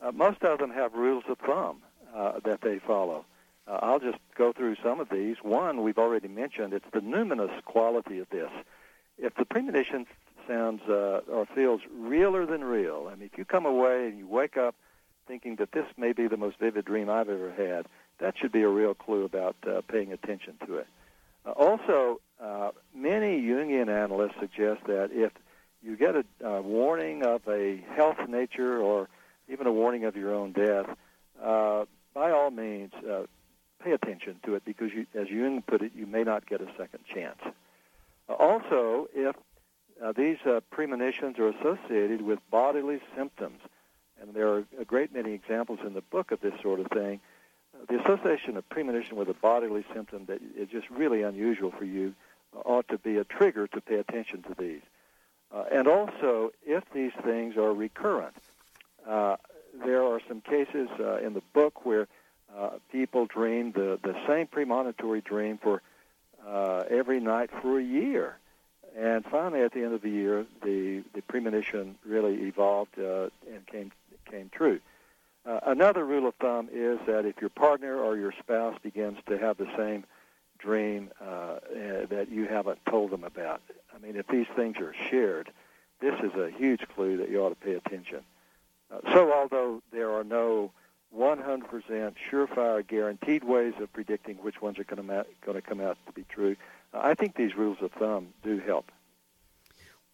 Uh, 0.00 0.12
most 0.12 0.42
of 0.44 0.60
them 0.60 0.70
have 0.70 0.94
rules 0.94 1.24
of 1.28 1.38
thumb 1.38 1.82
uh, 2.14 2.38
that 2.44 2.60
they 2.60 2.78
follow. 2.78 3.24
Uh, 3.66 3.80
I'll 3.82 3.98
just 3.98 4.18
go 4.36 4.52
through 4.52 4.76
some 4.82 5.00
of 5.00 5.08
these. 5.08 5.38
One 5.42 5.82
we've 5.82 5.98
already 5.98 6.28
mentioned. 6.28 6.72
It's 6.72 6.86
the 6.92 7.00
numinous 7.00 7.64
quality 7.64 8.20
of 8.20 8.28
this. 8.30 8.50
If 9.18 9.34
the 9.34 9.44
premonition 9.44 10.06
sounds 10.46 10.82
uh, 10.88 11.22
or 11.28 11.46
feels 11.46 11.80
realer 11.92 12.46
than 12.46 12.62
real, 12.62 13.08
I 13.10 13.16
mean, 13.16 13.28
if 13.32 13.36
you 13.36 13.44
come 13.44 13.66
away 13.66 14.06
and 14.06 14.18
you 14.18 14.28
wake 14.28 14.56
up 14.56 14.76
thinking 15.26 15.56
that 15.56 15.72
this 15.72 15.86
may 15.96 16.12
be 16.12 16.28
the 16.28 16.36
most 16.36 16.58
vivid 16.58 16.84
dream 16.84 17.10
I've 17.10 17.28
ever 17.28 17.52
had, 17.52 17.86
that 18.18 18.38
should 18.38 18.52
be 18.52 18.62
a 18.62 18.68
real 18.68 18.94
clue 18.94 19.24
about 19.24 19.56
uh, 19.66 19.82
paying 19.88 20.12
attention 20.12 20.54
to 20.66 20.76
it. 20.76 20.86
Uh, 21.44 21.50
also, 21.50 22.20
uh, 22.42 22.70
many 22.94 23.40
Jungian 23.42 23.88
analysts 23.88 24.34
suggest 24.40 24.84
that 24.86 25.10
if 25.12 25.32
you 25.82 25.96
get 25.96 26.14
a 26.16 26.24
uh, 26.44 26.60
warning 26.60 27.24
of 27.24 27.42
a 27.48 27.82
health 27.94 28.16
nature 28.28 28.78
or 28.78 29.08
even 29.48 29.66
a 29.66 29.72
warning 29.72 30.04
of 30.04 30.16
your 30.16 30.34
own 30.34 30.52
death, 30.52 30.86
uh, 31.42 31.84
by 32.14 32.30
all 32.30 32.50
means, 32.50 32.92
uh, 33.08 33.22
pay 33.84 33.92
attention 33.92 34.36
to 34.44 34.54
it 34.54 34.64
because, 34.64 34.90
you, 34.92 35.06
as 35.14 35.28
Jung 35.28 35.62
put 35.62 35.82
it, 35.82 35.92
you 35.94 36.06
may 36.06 36.24
not 36.24 36.46
get 36.46 36.60
a 36.60 36.68
second 36.76 37.00
chance. 37.12 37.38
also, 38.28 39.08
if 39.14 39.36
these 40.16 40.38
premonitions 40.70 41.38
are 41.38 41.48
associated 41.48 42.22
with 42.22 42.38
bodily 42.50 43.00
symptoms, 43.14 43.60
and 44.20 44.34
there 44.34 44.48
are 44.48 44.64
a 44.78 44.84
great 44.84 45.12
many 45.12 45.32
examples 45.32 45.80
in 45.84 45.94
the 45.94 46.00
book 46.00 46.30
of 46.30 46.40
this 46.40 46.54
sort 46.62 46.80
of 46.80 46.86
thing. 46.88 47.20
Uh, 47.74 47.84
the 47.88 48.00
association 48.00 48.56
of 48.56 48.68
premonition 48.68 49.16
with 49.16 49.28
a 49.28 49.34
bodily 49.34 49.84
symptom 49.92 50.24
that 50.26 50.40
is 50.56 50.68
just 50.68 50.88
really 50.90 51.22
unusual 51.22 51.70
for 51.70 51.84
you 51.84 52.14
uh, 52.54 52.60
ought 52.60 52.88
to 52.88 52.98
be 52.98 53.16
a 53.16 53.24
trigger 53.24 53.66
to 53.66 53.80
pay 53.80 53.96
attention 53.96 54.42
to 54.42 54.54
these. 54.58 54.82
Uh, 55.54 55.64
and 55.72 55.86
also, 55.86 56.52
if 56.64 56.84
these 56.92 57.12
things 57.22 57.56
are 57.56 57.72
recurrent, 57.72 58.36
uh, 59.06 59.36
there 59.84 60.02
are 60.02 60.20
some 60.26 60.40
cases 60.40 60.88
uh, 60.98 61.18
in 61.18 61.34
the 61.34 61.42
book 61.52 61.84
where 61.84 62.08
uh, 62.56 62.70
people 62.90 63.26
dream 63.26 63.72
the, 63.72 63.98
the 64.02 64.16
same 64.26 64.46
premonitory 64.46 65.20
dream 65.20 65.58
for 65.58 65.82
every 66.88 67.18
night 67.20 67.50
for 67.62 67.78
a 67.78 67.82
year. 67.82 68.38
And 68.96 69.24
finally, 69.24 69.60
at 69.62 69.72
the 69.72 69.82
end 69.82 69.92
of 69.92 70.00
the 70.00 70.10
year, 70.10 70.46
the, 70.62 71.02
the 71.12 71.20
premonition 71.22 71.96
really 72.04 72.34
evolved 72.44 72.96
and 72.96 73.66
came 73.66 73.92
came 74.30 74.50
true. 74.50 74.80
Uh, 75.46 75.60
another 75.64 76.04
rule 76.04 76.26
of 76.26 76.34
thumb 76.36 76.68
is 76.72 76.98
that 77.06 77.24
if 77.24 77.40
your 77.40 77.50
partner 77.50 77.98
or 77.98 78.16
your 78.16 78.32
spouse 78.32 78.76
begins 78.82 79.18
to 79.28 79.38
have 79.38 79.56
the 79.56 79.68
same 79.76 80.04
dream 80.58 81.10
uh, 81.20 81.24
uh, 81.24 81.58
that 82.08 82.28
you 82.30 82.46
haven't 82.46 82.84
told 82.86 83.10
them 83.10 83.22
about, 83.22 83.62
I 83.94 83.98
mean, 83.98 84.16
if 84.16 84.26
these 84.26 84.46
things 84.56 84.78
are 84.78 84.94
shared, 85.08 85.50
this 86.00 86.14
is 86.20 86.34
a 86.34 86.50
huge 86.50 86.86
clue 86.94 87.18
that 87.18 87.30
you 87.30 87.42
ought 87.42 87.50
to 87.50 87.54
pay 87.54 87.74
attention. 87.74 88.24
Uh, 88.90 88.98
so, 89.12 89.32
although 89.32 89.82
there 89.92 90.10
are 90.12 90.24
no 90.24 90.72
100% 91.16 92.14
surefire 92.30 92.86
guaranteed 92.86 93.44
ways 93.44 93.74
of 93.80 93.92
predicting 93.92 94.36
which 94.36 94.60
ones 94.60 94.78
are 94.78 94.84
going 94.84 95.06
to, 95.06 95.26
going 95.44 95.54
to 95.54 95.62
come 95.62 95.80
out 95.80 95.96
to 96.06 96.12
be 96.12 96.24
true, 96.28 96.56
uh, 96.92 97.00
I 97.02 97.14
think 97.14 97.36
these 97.36 97.56
rules 97.56 97.78
of 97.80 97.92
thumb 97.92 98.28
do 98.42 98.58
help. 98.58 98.90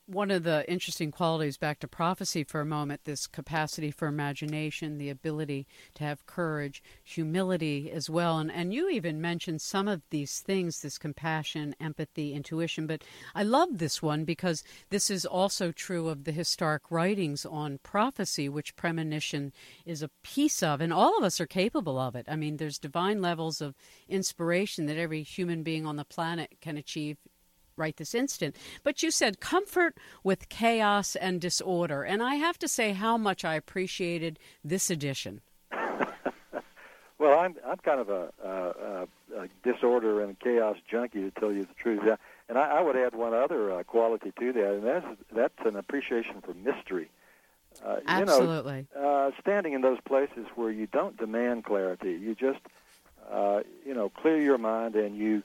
One 0.07 0.31
of 0.31 0.43
the 0.43 0.69
interesting 0.71 1.11
qualities 1.11 1.57
back 1.57 1.79
to 1.79 1.89
prophecy 1.89 2.43
for 2.43 2.61
a 2.61 2.67
moment 2.67 3.03
this 3.05 3.27
capacity 3.27 3.91
for 3.91 4.09
imagination 4.09 4.99
the 4.99 5.09
ability 5.09 5.67
to 5.95 6.05
have 6.05 6.27
courage 6.27 6.83
humility 7.05 7.91
as 7.91 8.11
well. 8.11 8.39
And, 8.39 8.51
and 8.51 8.75
you 8.75 8.89
even 8.91 9.21
mentioned 9.21 9.61
some 9.61 9.87
of 9.87 10.03
these 10.11 10.41
things 10.41 10.81
this 10.81 10.99
compassion 10.99 11.75
empathy 11.81 12.35
intuition. 12.35 12.87
But 12.87 13.05
i 13.35 13.43
love 13.43 13.79
this 13.79 14.03
one 14.03 14.25
because 14.25 14.65
this 14.91 15.09
is 15.09 15.25
also 15.25 15.71
true 15.71 16.09
of 16.09 16.25
the 16.25 16.33
historic 16.33 16.83
writings 16.91 17.47
on 17.47 17.79
prophecy 17.83 18.49
which 18.49 18.77
premonition 18.77 19.53
is 19.87 20.03
a 20.03 20.11
piece 20.23 20.63
of 20.63 20.81
and 20.81 20.93
all 20.93 21.17
of 21.17 21.25
us 21.25 21.41
are 21.41 21.47
capable 21.47 21.99
of 21.99 22.17
it. 22.17 22.27
I 22.29 22.37
mean 22.37 22.57
there's 22.57 22.79
divine 22.79 23.23
levels 23.23 23.61
of 23.61 23.75
inspiration 24.09 24.87
that 24.87 24.97
every 24.97 25.23
human 25.23 25.63
being 25.63 25.87
on 25.87 25.97
the 25.97 26.05
planet 26.05 26.57
can 26.61 26.77
achieve 26.77 27.19
right 27.83 27.97
this 27.97 28.15
instant. 28.15 28.57
But 28.85 29.03
you 29.03 29.11
said 29.11 29.41
comfort 29.41 29.99
with 30.23 30.49
chaos 30.49 31.17
and 31.17 31.41
disorder. 31.41 32.05
And 32.05 32.23
I 32.23 32.37
have 32.37 32.59
to 32.61 32.69
say 32.69 32.93
how 32.93 33.19
much 33.19 33.45
I 33.45 33.57
appreciated 33.57 34.39
this 34.65 34.89
edition. 34.89 35.41
well, 37.19 37.39
I'm, 37.39 37.57
I'm 37.67 37.79
kind 37.79 38.01
of 38.01 38.09
a, 38.09 38.33
a, 38.45 39.09
a, 39.37 39.49
disorder 39.65 40.23
and 40.23 40.39
chaos 40.39 40.77
junkie, 40.89 41.23
to 41.23 41.31
tell 41.33 41.53
you 41.53 41.65
the 41.65 41.75
truth. 41.75 42.03
Yeah. 42.07 42.17
And 42.49 42.57
I, 42.57 42.79
I 42.79 42.81
would 42.81 42.97
add 42.97 43.15
one 43.15 43.35
other 43.35 43.73
uh, 43.73 43.83
quality 43.83 44.33
to 44.39 44.53
that, 44.53 44.75
and 44.75 44.85
that's, 44.85 45.07
that's 45.35 45.67
an 45.67 45.77
appreciation 45.77 46.41
for 46.41 46.55
mystery. 46.55 47.11
Uh, 47.85 47.97
Absolutely. 48.07 48.87
You 48.95 49.01
know, 49.01 49.09
uh, 49.09 49.31
standing 49.41 49.73
in 49.73 49.81
those 49.81 49.99
places 50.07 50.47
where 50.55 50.71
you 50.71 50.87
don't 50.87 51.17
demand 51.17 51.65
clarity, 51.65 52.13
you 52.13 52.35
just, 52.35 52.61
uh, 53.31 53.63
you 53.85 53.95
know, 53.95 54.09
clear 54.09 54.41
your 54.41 54.59
mind 54.59 54.95
and 54.95 55.17
you 55.17 55.43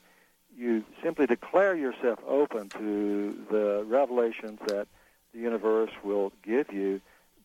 you 0.57 0.83
simply 1.03 1.27
declare 1.27 1.75
yourself 1.75 2.19
open 2.27 2.69
to 2.69 3.45
the 3.51 3.85
revelations 3.87 4.59
that 4.65 4.87
the 5.33 5.39
universe 5.39 5.91
will 6.03 6.33
give 6.43 6.73
you, 6.73 6.99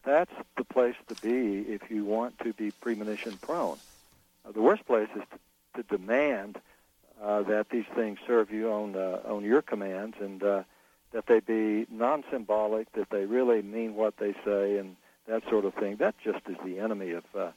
that's 0.05 0.33
the 0.57 0.65
place 0.65 0.95
to 1.09 1.15
be 1.15 1.61
if 1.73 1.91
you 1.91 2.05
want 2.05 2.39
to 2.41 2.53
be 2.53 2.71
premonition 2.71 3.39
prone. 3.41 3.79
Uh, 4.47 4.53
the 4.53 4.61
worst 4.61 4.87
place 4.87 5.09
is 5.15 5.23
to, 5.31 5.83
to 5.83 5.97
demand 5.97 6.59
uh, 7.23 7.43
that 7.43 7.69
these 7.71 7.85
things 7.95 8.19
serve 8.27 8.51
you 8.51 8.73
on 8.73 8.97
uh, 8.97 9.21
on 9.27 9.45
your 9.45 9.63
commands 9.63 10.17
and 10.21 10.43
uh, 10.43 10.63
that 11.13 11.27
they 11.27 11.41
be 11.41 11.87
non-symbolic, 11.91 12.91
that 12.95 13.11
they 13.11 13.27
really 13.27 13.63
mean 13.63 13.95
what 13.95 14.17
they 14.17 14.33
say, 14.45 14.79
and 14.79 14.97
that 15.29 15.43
sort 15.49 15.65
of 15.65 15.75
thing. 15.75 15.97
That 15.97 16.15
just 16.25 16.41
is 16.49 16.57
the 16.65 16.79
enemy 16.79 17.13
of 17.13 17.25
uh, 17.39 17.51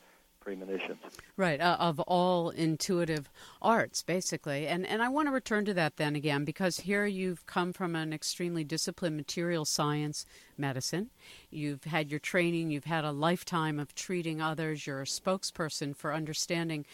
premonitions. 0.45 0.99
Right, 1.35 1.59
uh, 1.59 1.75
of 1.79 1.99
all 2.01 2.51
intuitive 2.51 3.29
arts, 3.61 4.03
basically. 4.03 4.67
And, 4.67 4.85
and 4.85 5.01
I 5.01 5.09
want 5.09 5.27
to 5.27 5.33
return 5.33 5.65
to 5.65 5.73
that 5.73 5.97
then 5.97 6.15
again, 6.15 6.45
because 6.45 6.81
here 6.81 7.07
you've 7.07 7.45
come 7.47 7.73
from 7.73 7.95
an 7.95 8.13
extremely 8.13 8.63
disciplined 8.63 9.17
material 9.17 9.65
science 9.65 10.25
medicine. 10.57 11.09
You've 11.49 11.83
had 11.85 12.11
your 12.11 12.19
training, 12.19 12.69
you've 12.69 12.85
had 12.85 13.03
a 13.03 13.11
lifetime 13.11 13.79
of 13.79 13.95
treating 13.95 14.39
others, 14.39 14.85
you're 14.85 15.01
a 15.01 15.05
spokesperson 15.05 15.95
for 15.95 16.13
understanding 16.13 16.85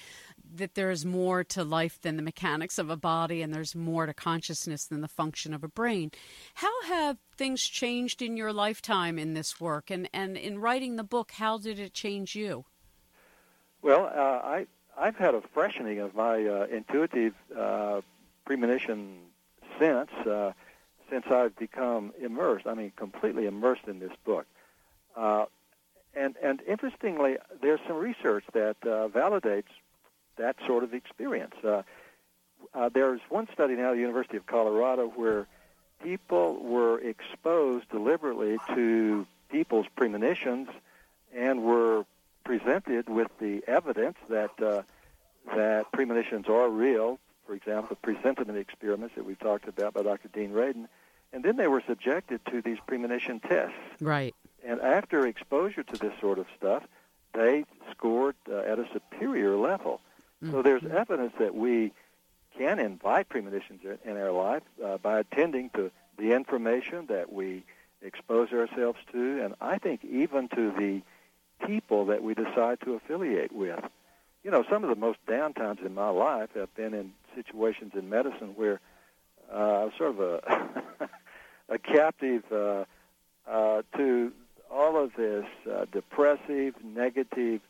that 0.55 0.75
there 0.75 0.89
is 0.89 1.05
more 1.05 1.43
to 1.43 1.63
life 1.63 2.01
than 2.01 2.15
the 2.15 2.23
mechanics 2.23 2.77
of 2.77 2.89
a 2.89 2.97
body, 2.97 3.41
and 3.41 3.53
there's 3.53 3.75
more 3.75 4.05
to 4.05 4.13
consciousness 4.13 4.85
than 4.85 5.01
the 5.01 5.07
function 5.07 5.53
of 5.53 5.63
a 5.63 5.67
brain. 5.67 6.11
How 6.55 6.83
have 6.83 7.17
things 7.37 7.61
changed 7.61 8.21
in 8.21 8.37
your 8.37 8.53
lifetime 8.53 9.19
in 9.19 9.33
this 9.33 9.59
work? 9.59 9.91
And, 9.91 10.09
and 10.13 10.37
in 10.37 10.59
writing 10.59 10.95
the 10.95 11.03
book, 11.03 11.31
how 11.33 11.57
did 11.57 11.79
it 11.79 11.93
change 11.93 12.35
you? 12.35 12.65
Well, 13.81 14.05
uh, 14.05 14.47
I 14.47 14.67
I've 14.97 15.15
had 15.15 15.33
a 15.33 15.41
freshening 15.53 15.99
of 15.99 16.13
my 16.13 16.45
uh, 16.45 16.67
intuitive 16.71 17.33
uh, 17.57 18.01
premonition 18.45 19.17
sense 19.79 20.11
uh, 20.27 20.53
since 21.09 21.25
I've 21.27 21.55
become 21.57 22.13
immersed. 22.21 22.67
I 22.67 22.73
mean, 22.75 22.91
completely 22.95 23.47
immersed 23.47 23.87
in 23.87 23.99
this 23.99 24.11
book. 24.23 24.45
Uh, 25.15 25.45
and 26.13 26.35
and 26.43 26.61
interestingly, 26.67 27.37
there's 27.61 27.79
some 27.87 27.97
research 27.97 28.43
that 28.53 28.77
uh, 28.83 29.07
validates 29.07 29.71
that 30.37 30.55
sort 30.65 30.83
of 30.83 30.93
experience. 30.93 31.55
Uh, 31.63 31.83
uh, 32.73 32.89
there's 32.89 33.21
one 33.29 33.47
study 33.53 33.75
now 33.75 33.89
at 33.89 33.95
the 33.95 33.99
University 34.01 34.37
of 34.37 34.45
Colorado 34.45 35.07
where 35.07 35.47
people 36.03 36.59
were 36.61 36.99
exposed 36.99 37.89
deliberately 37.89 38.57
to 38.75 39.25
people's 39.49 39.87
premonitions 39.95 40.69
and 41.33 41.63
were 41.63 42.05
presented 42.51 43.07
with 43.07 43.29
the 43.39 43.63
evidence 43.65 44.17
that 44.29 44.51
uh, 44.61 44.81
that 45.55 45.89
premonitions 45.93 46.47
are 46.49 46.69
real. 46.69 47.17
For 47.47 47.53
example, 47.53 47.87
the 47.89 48.13
presentiment 48.13 48.57
experiments 48.57 49.15
that 49.15 49.25
we've 49.25 49.39
talked 49.39 49.69
about 49.69 49.93
by 49.93 50.03
Dr. 50.03 50.27
Dean 50.27 50.51
Radin, 50.51 50.87
and 51.31 51.45
then 51.45 51.55
they 51.55 51.67
were 51.67 51.81
subjected 51.87 52.41
to 52.51 52.61
these 52.61 52.77
premonition 52.85 53.39
tests. 53.39 53.77
Right. 54.01 54.35
And 54.65 54.81
after 54.81 55.25
exposure 55.25 55.83
to 55.83 55.97
this 55.97 56.11
sort 56.19 56.39
of 56.39 56.45
stuff, 56.57 56.83
they 57.33 57.63
scored 57.91 58.35
uh, 58.51 58.57
at 58.57 58.79
a 58.79 58.85
superior 58.91 59.55
level. 59.55 60.01
Mm-hmm. 60.43 60.51
So 60.51 60.61
there's 60.61 60.83
evidence 60.83 61.31
that 61.39 61.55
we 61.55 61.93
can 62.57 62.79
invite 62.79 63.29
premonitions 63.29 63.79
in 64.03 64.17
our 64.17 64.31
life 64.31 64.63
uh, 64.83 64.97
by 64.97 65.19
attending 65.19 65.69
to 65.71 65.89
the 66.17 66.33
information 66.33 67.05
that 67.07 67.31
we 67.31 67.63
expose 68.01 68.51
ourselves 68.51 68.99
to, 69.13 69.41
and 69.41 69.55
I 69.61 69.77
think 69.77 70.03
even 70.03 70.49
to 70.49 70.71
the 70.71 71.01
people 71.65 72.05
that 72.05 72.23
we 72.23 72.33
decide 72.33 72.79
to 72.81 72.93
affiliate 72.93 73.51
with. 73.51 73.79
You 74.43 74.51
know, 74.51 74.63
some 74.69 74.83
of 74.83 74.89
the 74.89 74.95
most 74.95 75.19
down 75.27 75.53
times 75.53 75.79
in 75.85 75.93
my 75.93 76.09
life 76.09 76.49
have 76.55 76.73
been 76.75 76.93
in 76.93 77.13
situations 77.35 77.93
in 77.95 78.09
medicine 78.09 78.53
where 78.55 78.79
uh, 79.53 79.57
I 79.57 79.83
was 79.85 79.93
sort 79.97 80.11
of 80.11 80.19
a 80.19 81.09
a 81.69 81.77
captive 81.77 82.43
uh, 82.51 82.85
uh, 83.47 83.81
to 83.97 84.31
all 84.71 85.01
of 85.01 85.13
this 85.15 85.45
uh, 85.69 85.85
depressive, 85.91 86.75
negative 86.83 87.61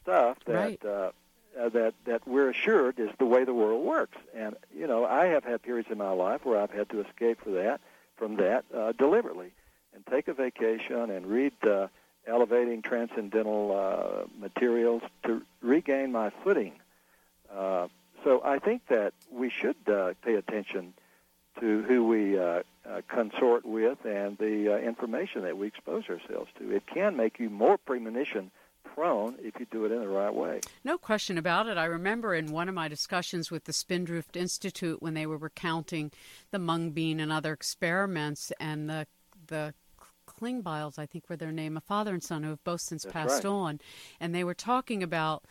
stuff 0.00 0.38
that 0.46 0.54
right. 0.54 0.84
uh, 0.84 1.10
uh, 1.58 1.68
that 1.70 1.94
that 2.04 2.26
we're 2.26 2.50
assured 2.50 2.98
is 2.98 3.10
the 3.18 3.26
way 3.26 3.44
the 3.44 3.54
world 3.54 3.84
works. 3.84 4.16
And 4.34 4.56
you 4.76 4.86
know, 4.86 5.04
I 5.04 5.26
have 5.26 5.44
had 5.44 5.62
periods 5.62 5.88
in 5.90 5.98
my 5.98 6.10
life 6.10 6.44
where 6.44 6.60
I've 6.60 6.70
had 6.70 6.90
to 6.90 7.00
escape 7.00 7.40
for 7.42 7.50
that 7.52 7.80
from 8.16 8.36
that 8.36 8.64
uh, 8.74 8.92
deliberately 8.92 9.52
and 9.94 10.04
take 10.06 10.28
a 10.28 10.34
vacation 10.34 11.10
and 11.10 11.26
read. 11.26 11.52
Uh, 11.62 11.88
elevating 12.26 12.82
transcendental 12.82 13.72
uh, 13.72 14.26
materials 14.38 15.02
to 15.24 15.42
regain 15.60 16.12
my 16.12 16.30
footing. 16.42 16.72
Uh, 17.54 17.88
so 18.22 18.40
I 18.44 18.58
think 18.58 18.82
that 18.88 19.12
we 19.30 19.50
should 19.50 19.76
uh, 19.86 20.14
pay 20.24 20.34
attention 20.34 20.94
to 21.60 21.82
who 21.82 22.06
we 22.06 22.38
consort 23.08 23.64
with 23.64 24.04
and 24.04 24.36
the 24.38 24.76
information 24.84 25.42
that 25.42 25.56
we 25.56 25.68
expose 25.68 26.04
ourselves 26.08 26.50
to. 26.58 26.70
It 26.74 26.86
can 26.86 27.16
make 27.16 27.38
you 27.38 27.48
more 27.48 27.78
premonition 27.78 28.50
prone 28.94 29.36
if 29.42 29.58
you 29.58 29.66
do 29.70 29.84
it 29.84 29.92
in 29.92 30.00
the 30.00 30.08
right 30.08 30.32
way. 30.32 30.60
No 30.84 30.98
question 30.98 31.38
about 31.38 31.66
it. 31.66 31.76
I 31.76 31.84
remember 31.84 32.34
in 32.34 32.52
one 32.52 32.68
of 32.68 32.74
my 32.74 32.88
discussions 32.88 33.50
with 33.50 33.64
the 33.64 33.72
Spindrift 33.72 34.36
Institute 34.36 35.02
when 35.02 35.14
they 35.14 35.26
were 35.26 35.36
recounting 35.36 36.12
the 36.50 36.58
mung 36.58 36.90
bean 36.90 37.20
and 37.20 37.32
other 37.32 37.52
experiments 37.52 38.52
and 38.60 38.88
the 38.88 39.06
the 39.46 39.74
Klingbeils, 40.44 40.98
I 40.98 41.06
think 41.06 41.28
were 41.28 41.36
their 41.36 41.52
name, 41.52 41.76
a 41.76 41.80
father 41.80 42.12
and 42.12 42.22
son 42.22 42.42
who 42.42 42.50
have 42.50 42.64
both 42.64 42.82
since 42.82 43.04
That's 43.04 43.12
passed 43.12 43.44
right. 43.44 43.50
on, 43.50 43.80
and 44.20 44.34
they 44.34 44.44
were 44.44 44.54
talking 44.54 45.02
about 45.02 45.44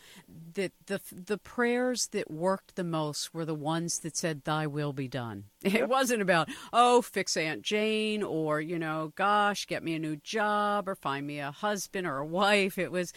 that 0.54 0.72
the 0.86 1.00
the 1.10 1.38
prayers 1.38 2.08
that 2.08 2.30
worked 2.30 2.76
the 2.76 2.84
most 2.84 3.34
were 3.34 3.44
the 3.44 3.54
ones 3.54 4.00
that 4.00 4.16
said, 4.16 4.44
"Thy 4.44 4.66
will 4.66 4.92
be 4.92 5.08
done." 5.08 5.44
Yep. 5.64 5.74
It 5.74 5.88
wasn't 5.88 6.22
about, 6.22 6.48
"Oh, 6.72 7.02
fix 7.02 7.36
Aunt 7.36 7.62
Jane," 7.62 8.22
or 8.22 8.60
you 8.60 8.78
know, 8.78 9.12
"Gosh, 9.16 9.66
get 9.66 9.82
me 9.82 9.94
a 9.94 9.98
new 9.98 10.16
job," 10.16 10.88
or 10.88 10.94
"Find 10.94 11.26
me 11.26 11.40
a 11.40 11.50
husband 11.50 12.06
or 12.06 12.18
a 12.18 12.26
wife." 12.26 12.78
It 12.78 12.92
was 12.92 13.12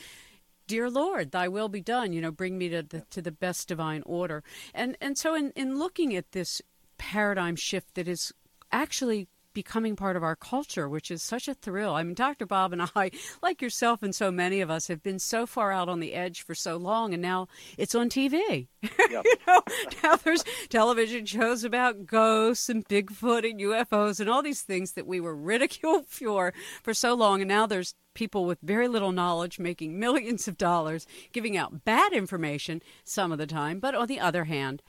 dear 0.65 0.89
lord 0.89 1.31
thy 1.31 1.47
will 1.47 1.69
be 1.69 1.79
done 1.79 2.11
you 2.11 2.19
know 2.19 2.29
bring 2.29 2.57
me 2.57 2.67
to 2.67 2.83
the 2.83 2.99
to 3.09 3.21
the 3.21 3.31
best 3.31 3.69
divine 3.69 4.03
order 4.05 4.43
and 4.73 4.97
and 4.99 5.17
so 5.17 5.33
in 5.33 5.51
in 5.55 5.79
looking 5.79 6.13
at 6.13 6.33
this 6.33 6.61
paradigm 6.97 7.55
shift 7.55 7.95
that 7.95 8.05
is 8.05 8.33
actually 8.69 9.29
becoming 9.57 9.95
part 9.95 10.15
of 10.15 10.21
our 10.21 10.35
culture, 10.35 10.87
which 10.87 11.09
is 11.09 11.23
such 11.23 11.47
a 11.47 11.53
thrill. 11.55 11.95
I 11.95 12.03
mean, 12.03 12.13
Dr. 12.13 12.45
Bob 12.45 12.73
and 12.73 12.83
I, 12.95 13.09
like 13.41 13.59
yourself 13.59 14.03
and 14.03 14.13
so 14.13 14.29
many 14.29 14.61
of 14.61 14.69
us, 14.69 14.87
have 14.87 15.01
been 15.01 15.17
so 15.17 15.47
far 15.47 15.71
out 15.71 15.89
on 15.89 15.99
the 15.99 16.13
edge 16.13 16.43
for 16.43 16.53
so 16.53 16.77
long, 16.77 17.11
and 17.11 17.23
now 17.23 17.47
it's 17.75 17.95
on 17.95 18.07
TV. 18.07 18.67
Yep. 19.09 19.23
you 19.23 19.35
know, 19.47 19.61
now 20.03 20.17
there's 20.17 20.43
television 20.67 21.25
shows 21.25 21.63
about 21.63 22.05
ghosts 22.05 22.67
and 22.67 22.85
Bigfoot 22.85 23.49
and 23.49 23.57
UFOs 23.61 24.19
and 24.19 24.29
all 24.29 24.43
these 24.43 24.63
things 24.63 24.91
that 24.93 25.07
we 25.07 25.21
were 25.21 25.35
ridiculed 25.35 26.05
for 26.09 26.53
for 26.83 26.93
so 26.93 27.13
long, 27.13 27.41
and 27.41 27.47
now 27.47 27.65
there's 27.65 27.95
people 28.13 28.45
with 28.45 28.59
very 28.61 28.89
little 28.89 29.13
knowledge 29.13 29.59
making 29.59 29.97
millions 29.97 30.47
of 30.47 30.57
dollars, 30.57 31.07
giving 31.31 31.55
out 31.55 31.85
bad 31.85 32.11
information 32.11 32.81
some 33.05 33.31
of 33.31 33.37
the 33.37 33.47
time, 33.47 33.79
but 33.79 33.95
on 33.95 34.07
the 34.07 34.19
other 34.19 34.43
hand, 34.43 34.83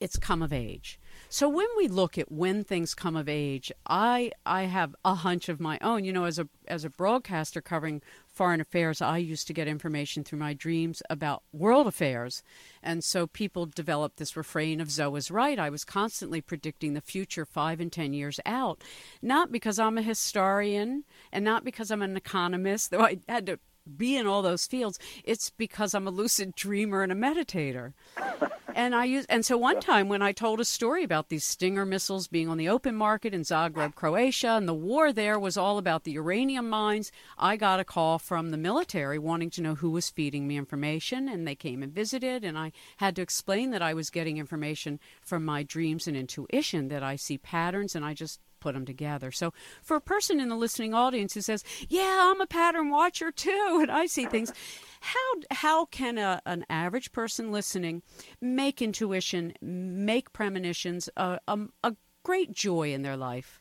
it's 0.00 0.18
come 0.18 0.42
of 0.42 0.52
age. 0.52 0.98
So 1.32 1.48
when 1.48 1.68
we 1.78 1.88
look 1.88 2.18
at 2.18 2.30
when 2.30 2.62
things 2.62 2.92
come 2.92 3.16
of 3.16 3.26
age, 3.26 3.72
I 3.86 4.32
I 4.44 4.64
have 4.64 4.94
a 5.02 5.14
hunch 5.14 5.48
of 5.48 5.60
my 5.60 5.78
own. 5.80 6.04
You 6.04 6.12
know, 6.12 6.24
as 6.26 6.38
a 6.38 6.46
as 6.68 6.84
a 6.84 6.90
broadcaster 6.90 7.62
covering 7.62 8.02
foreign 8.28 8.60
affairs, 8.60 9.00
I 9.00 9.16
used 9.16 9.46
to 9.46 9.54
get 9.54 9.66
information 9.66 10.24
through 10.24 10.40
my 10.40 10.52
dreams 10.52 11.02
about 11.08 11.42
world 11.50 11.86
affairs. 11.86 12.42
And 12.82 13.02
so 13.02 13.26
people 13.26 13.64
developed 13.64 14.18
this 14.18 14.36
refrain 14.36 14.78
of 14.78 14.90
Zoe 14.90 15.16
is 15.16 15.30
right. 15.30 15.58
I 15.58 15.70
was 15.70 15.84
constantly 15.84 16.42
predicting 16.42 16.92
the 16.92 17.00
future 17.00 17.46
five 17.46 17.80
and 17.80 17.90
ten 17.90 18.12
years 18.12 18.38
out, 18.44 18.84
not 19.22 19.50
because 19.50 19.78
I'm 19.78 19.96
a 19.96 20.02
historian 20.02 21.04
and 21.32 21.46
not 21.46 21.64
because 21.64 21.90
I'm 21.90 22.02
an 22.02 22.14
economist, 22.14 22.90
though 22.90 23.00
I 23.00 23.20
had 23.26 23.46
to 23.46 23.58
be 23.96 24.16
in 24.16 24.26
all 24.26 24.42
those 24.42 24.66
fields. 24.66 24.98
It's 25.24 25.50
because 25.50 25.94
I'm 25.94 26.06
a 26.06 26.10
lucid 26.10 26.54
dreamer 26.54 27.02
and 27.02 27.12
a 27.12 27.14
meditator. 27.14 27.92
and 28.74 28.94
I 28.94 29.04
use 29.04 29.26
and 29.28 29.44
so 29.44 29.56
one 29.56 29.80
time 29.80 30.08
when 30.08 30.22
I 30.22 30.32
told 30.32 30.60
a 30.60 30.64
story 30.64 31.04
about 31.04 31.28
these 31.28 31.44
Stinger 31.44 31.84
missiles 31.84 32.28
being 32.28 32.48
on 32.48 32.58
the 32.58 32.68
open 32.68 32.94
market 32.94 33.34
in 33.34 33.42
Zagreb, 33.42 33.94
Croatia, 33.94 34.50
and 34.50 34.68
the 34.68 34.74
war 34.74 35.12
there 35.12 35.38
was 35.38 35.56
all 35.56 35.78
about 35.78 36.04
the 36.04 36.12
uranium 36.12 36.68
mines, 36.68 37.12
I 37.38 37.56
got 37.56 37.80
a 37.80 37.84
call 37.84 38.18
from 38.18 38.50
the 38.50 38.56
military 38.56 39.18
wanting 39.18 39.50
to 39.50 39.62
know 39.62 39.74
who 39.74 39.90
was 39.90 40.10
feeding 40.10 40.46
me 40.46 40.56
information 40.56 41.28
and 41.28 41.46
they 41.46 41.54
came 41.54 41.82
and 41.82 41.92
visited 41.92 42.44
and 42.44 42.58
I 42.58 42.72
had 42.98 43.16
to 43.16 43.22
explain 43.22 43.70
that 43.70 43.82
I 43.82 43.94
was 43.94 44.10
getting 44.10 44.38
information 44.38 45.00
from 45.20 45.44
my 45.44 45.62
dreams 45.62 46.06
and 46.06 46.16
intuition 46.16 46.88
that 46.88 47.02
I 47.02 47.16
see 47.16 47.38
patterns 47.38 47.94
and 47.94 48.04
I 48.04 48.14
just 48.14 48.40
put 48.62 48.74
them 48.74 48.86
together. 48.86 49.32
So 49.32 49.52
for 49.82 49.96
a 49.96 50.00
person 50.00 50.38
in 50.38 50.48
the 50.48 50.56
listening 50.56 50.94
audience 50.94 51.34
who 51.34 51.40
says, 51.40 51.64
"Yeah, 51.88 52.30
I'm 52.30 52.40
a 52.40 52.46
pattern 52.46 52.90
watcher 52.90 53.32
too, 53.32 53.78
and 53.82 53.90
I 53.90 54.06
see 54.06 54.24
things," 54.26 54.52
how 55.00 55.32
how 55.50 55.84
can 55.86 56.16
a, 56.16 56.40
an 56.46 56.64
average 56.70 57.12
person 57.12 57.50
listening 57.50 58.02
make 58.40 58.80
intuition, 58.80 59.54
make 59.60 60.32
premonitions 60.32 61.08
a, 61.16 61.40
a, 61.48 61.58
a 61.82 61.96
great 62.22 62.52
joy 62.52 62.92
in 62.92 63.02
their 63.02 63.16
life? 63.16 63.60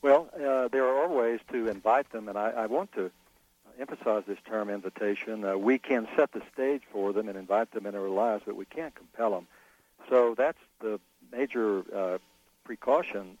Well, 0.00 0.28
uh, 0.34 0.68
there 0.68 0.86
are 0.86 1.08
ways 1.08 1.40
to 1.50 1.66
invite 1.66 2.12
them, 2.12 2.28
and 2.28 2.38
I, 2.38 2.50
I 2.50 2.66
want 2.66 2.92
to 2.92 3.10
emphasize 3.80 4.22
this 4.28 4.38
term 4.46 4.70
invitation. 4.70 5.44
Uh, 5.44 5.56
we 5.56 5.78
can 5.78 6.06
set 6.16 6.30
the 6.32 6.42
stage 6.52 6.82
for 6.92 7.12
them 7.12 7.28
and 7.28 7.36
invite 7.36 7.72
them 7.72 7.86
into 7.86 7.98
our 7.98 8.08
lives, 8.08 8.44
but 8.46 8.54
we 8.54 8.64
can't 8.64 8.94
compel 8.94 9.30
them. 9.30 9.48
So 10.08 10.34
that's 10.36 10.58
the 10.80 11.00
major 11.32 11.82
uh, 11.94 12.18
precaution 12.64 13.38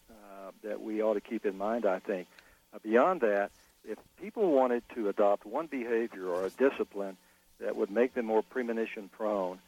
that 0.62 0.80
we 0.80 1.02
ought 1.02 1.14
to 1.14 1.20
keep 1.20 1.46
in 1.46 1.56
mind, 1.56 1.86
I 1.86 1.98
think. 1.98 2.28
Uh, 2.74 2.78
beyond 2.82 3.20
that, 3.22 3.50
if 3.84 3.98
people 4.20 4.50
wanted 4.52 4.82
to 4.94 5.08
adopt 5.08 5.46
one 5.46 5.66
behavior 5.66 6.26
or 6.26 6.46
a 6.46 6.50
discipline 6.50 7.16
that 7.60 7.76
would 7.76 7.90
make 7.90 8.14
them 8.14 8.26
more 8.26 8.42
premonition 8.42 9.08
prone, 9.08 9.58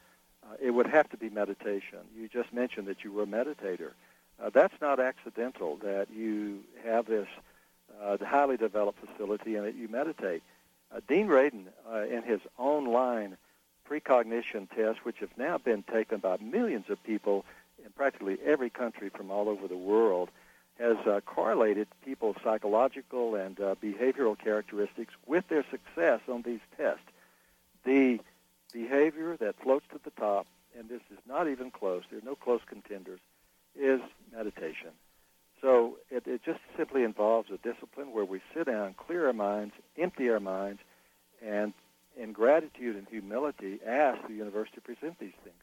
uh, 0.44 0.56
it 0.60 0.70
would 0.70 0.86
have 0.86 1.08
to 1.10 1.16
be 1.16 1.30
meditation. 1.30 1.98
You 2.16 2.28
just 2.28 2.52
mentioned 2.52 2.86
that 2.88 3.04
you 3.04 3.12
were 3.12 3.22
a 3.22 3.26
meditator. 3.26 3.92
Uh, 4.42 4.50
that's 4.50 4.74
not 4.80 5.00
accidental 5.00 5.76
that 5.82 6.08
you 6.14 6.60
have 6.84 7.06
this 7.06 7.28
uh, 8.02 8.16
highly 8.24 8.56
developed 8.56 8.98
facility 9.06 9.56
and 9.56 9.66
that 9.66 9.74
you 9.74 9.88
meditate. 9.88 10.42
Uh, 10.94 11.00
Dean 11.08 11.28
Radin, 11.28 11.66
uh, 11.90 12.00
in 12.04 12.22
his 12.22 12.40
own 12.58 12.86
line 12.86 13.36
precognition 13.84 14.68
tests, 14.74 15.04
which 15.04 15.18
have 15.18 15.36
now 15.36 15.58
been 15.58 15.82
taken 15.82 16.18
by 16.18 16.36
millions 16.38 16.88
of 16.88 17.02
people 17.02 17.44
in 17.84 17.90
practically 17.92 18.38
every 18.44 18.70
country 18.70 19.08
from 19.08 19.30
all 19.30 19.48
over 19.48 19.66
the 19.68 19.76
world, 19.76 20.30
has 20.80 20.96
uh, 21.06 21.20
correlated 21.26 21.86
people's 22.04 22.36
psychological 22.42 23.34
and 23.34 23.60
uh, 23.60 23.74
behavioral 23.82 24.38
characteristics 24.38 25.12
with 25.26 25.46
their 25.48 25.64
success 25.70 26.20
on 26.28 26.42
these 26.42 26.60
tests. 26.76 27.04
The 27.84 28.20
behavior 28.72 29.36
that 29.36 29.60
floats 29.62 29.84
to 29.92 30.00
the 30.02 30.10
top, 30.10 30.46
and 30.78 30.88
this 30.88 31.02
is 31.12 31.18
not 31.28 31.48
even 31.48 31.70
close, 31.70 32.04
there 32.10 32.18
are 32.18 32.24
no 32.24 32.34
close 32.34 32.60
contenders, 32.66 33.20
is 33.78 34.00
meditation. 34.32 34.90
So 35.60 35.98
it, 36.10 36.26
it 36.26 36.42
just 36.42 36.60
simply 36.76 37.04
involves 37.04 37.50
a 37.50 37.58
discipline 37.58 38.12
where 38.12 38.24
we 38.24 38.40
sit 38.54 38.66
down, 38.66 38.94
clear 38.94 39.26
our 39.26 39.32
minds, 39.34 39.74
empty 39.98 40.30
our 40.30 40.40
minds, 40.40 40.80
and 41.44 41.74
in 42.16 42.32
gratitude 42.32 42.96
and 42.96 43.06
humility 43.08 43.80
ask 43.86 44.26
the 44.26 44.34
universe 44.34 44.68
to 44.74 44.80
present 44.80 45.18
these 45.18 45.34
things 45.44 45.56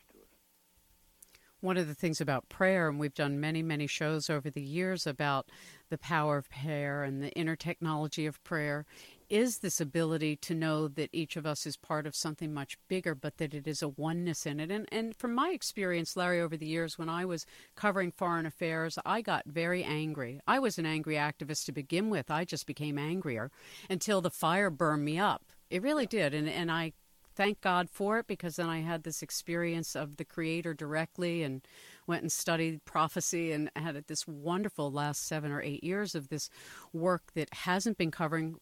one 1.61 1.77
of 1.77 1.87
the 1.87 1.95
things 1.95 2.21
about 2.21 2.49
prayer, 2.49 2.87
and 2.87 2.99
we've 2.99 3.13
done 3.13 3.39
many, 3.39 3.63
many 3.63 3.87
shows 3.87 4.29
over 4.29 4.49
the 4.49 4.61
years 4.61 5.07
about 5.07 5.49
the 5.89 5.97
power 5.97 6.37
of 6.37 6.49
prayer 6.49 7.03
and 7.03 7.21
the 7.21 7.31
inner 7.31 7.55
technology 7.55 8.25
of 8.25 8.43
prayer, 8.43 8.85
is 9.29 9.59
this 9.59 9.81
ability 9.81 10.35
to 10.37 10.53
know 10.53 10.87
that 10.87 11.09
each 11.11 11.35
of 11.35 11.45
us 11.45 11.65
is 11.65 11.75
part 11.75 12.07
of 12.07 12.15
something 12.15 12.53
much 12.53 12.77
bigger, 12.87 13.13
but 13.13 13.37
that 13.37 13.53
it 13.53 13.67
is 13.67 13.81
a 13.81 13.89
oneness 13.89 14.45
in 14.45 14.59
it. 14.59 14.71
And, 14.71 14.87
and 14.91 15.15
from 15.15 15.33
my 15.33 15.49
experience, 15.49 16.15
Larry, 16.15 16.39
over 16.39 16.55
the 16.55 16.65
years, 16.65 16.97
when 16.97 17.09
I 17.09 17.25
was 17.25 17.45
covering 17.75 18.11
foreign 18.11 18.45
affairs, 18.45 18.97
I 19.05 19.21
got 19.21 19.43
very 19.45 19.83
angry. 19.83 20.39
I 20.47 20.59
was 20.59 20.77
an 20.77 20.85
angry 20.85 21.15
activist 21.15 21.65
to 21.65 21.71
begin 21.71 22.09
with. 22.09 22.31
I 22.31 22.45
just 22.45 22.67
became 22.67 22.97
angrier 22.97 23.51
until 23.89 24.21
the 24.21 24.29
fire 24.29 24.69
burned 24.69 25.03
me 25.03 25.19
up. 25.19 25.43
It 25.69 25.81
really 25.81 26.05
did. 26.05 26.33
And, 26.33 26.47
and 26.47 26.71
I 26.71 26.93
thank 27.37 27.61
God 27.61 27.87
for 27.87 28.17
it 28.17 28.25
because 28.25 28.55
then 28.55 28.67
I 28.67 28.81
had 28.81 29.03
this 29.03 29.21
experience 29.21 29.95
of 29.95 30.17
the 30.17 30.25
Creator 30.25 30.73
directly 30.73 31.43
and 31.43 31.61
went 32.07 32.23
and 32.23 32.31
studied 32.31 32.83
prophecy 32.83 33.51
and 33.51 33.69
had 33.75 34.03
this 34.07 34.27
wonderful 34.27 34.91
last 34.91 35.27
seven 35.27 35.51
or 35.51 35.61
eight 35.61 35.83
years 35.83 36.15
of 36.15 36.29
this 36.29 36.49
work 36.91 37.33
that 37.35 37.53
hasn't 37.53 37.99
been 37.99 38.09
covering 38.09 38.57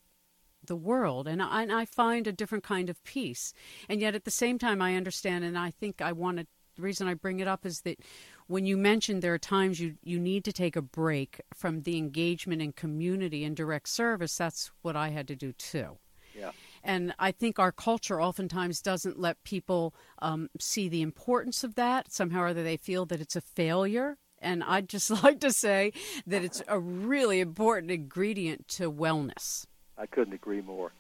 the 0.66 0.76
world 0.76 1.28
and 1.28 1.42
I, 1.42 1.62
and 1.62 1.72
I 1.72 1.86
find 1.86 2.26
a 2.28 2.32
different 2.32 2.64
kind 2.64 2.90
of 2.90 3.02
peace 3.04 3.54
and 3.88 4.02
yet 4.02 4.16
at 4.16 4.26
the 4.26 4.32
same 4.32 4.58
time 4.58 4.82
I 4.82 4.96
understand 4.96 5.46
and 5.46 5.58
I 5.58 5.70
think 5.70 6.02
I 6.02 6.12
want 6.12 6.40
to 6.40 6.48
the 6.76 6.82
reason 6.82 7.08
I 7.08 7.14
bring 7.14 7.40
it 7.40 7.48
up 7.48 7.66
is 7.66 7.82
that 7.82 8.00
when 8.48 8.66
you 8.66 8.76
mentioned 8.76 9.22
there 9.22 9.34
are 9.34 9.40
times 9.40 9.80
you, 9.80 9.96
you 10.04 10.20
need 10.20 10.44
to 10.44 10.52
take 10.52 10.76
a 10.76 10.82
break 10.82 11.40
from 11.54 11.84
the 11.84 11.98
engagement 11.98 12.62
in 12.62 12.74
community 12.74 13.44
and 13.46 13.56
direct 13.56 13.88
service, 13.88 14.36
that's 14.36 14.72
what 14.82 14.96
I 14.96 15.10
had 15.10 15.28
to 15.30 15.36
do 15.36 15.54
too. 15.54 15.98
Yeah. 16.38 16.52
And 16.86 17.16
I 17.18 17.32
think 17.32 17.58
our 17.58 17.72
culture 17.72 18.22
oftentimes 18.22 18.80
doesn't 18.80 19.20
let 19.20 19.44
people 19.44 19.96
um, 20.20 20.52
see 20.60 20.88
the 20.88 21.02
importance 21.02 21.64
of 21.64 21.74
that. 21.76 22.12
Somehow 22.12 22.42
or 22.42 22.48
other, 22.48 22.64
they 22.64 22.78
feel 22.78 23.08
that 23.08 23.20
it's 23.20 23.36
a 23.36 23.42
failure. 23.42 24.18
And 24.40 24.64
I'd 24.64 24.88
just 24.88 25.10
like 25.24 25.40
to 25.40 25.52
say 25.52 25.94
that 26.28 26.44
it's 26.44 26.62
a 26.68 26.80
really 26.80 27.40
important 27.40 27.92
ingredient 27.92 28.68
to 28.70 28.92
wellness. 28.92 29.66
I 29.98 30.06
couldn't 30.06 30.34
agree 30.34 30.62
more. 30.62 30.92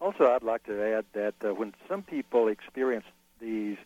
Also, 0.00 0.30
I'd 0.30 0.42
like 0.42 0.64
to 0.64 0.82
add 0.82 1.04
that 1.12 1.34
uh, 1.44 1.52
when 1.52 1.74
some 1.88 2.02
people 2.02 2.48
experience 2.48 3.04
these 3.38 3.76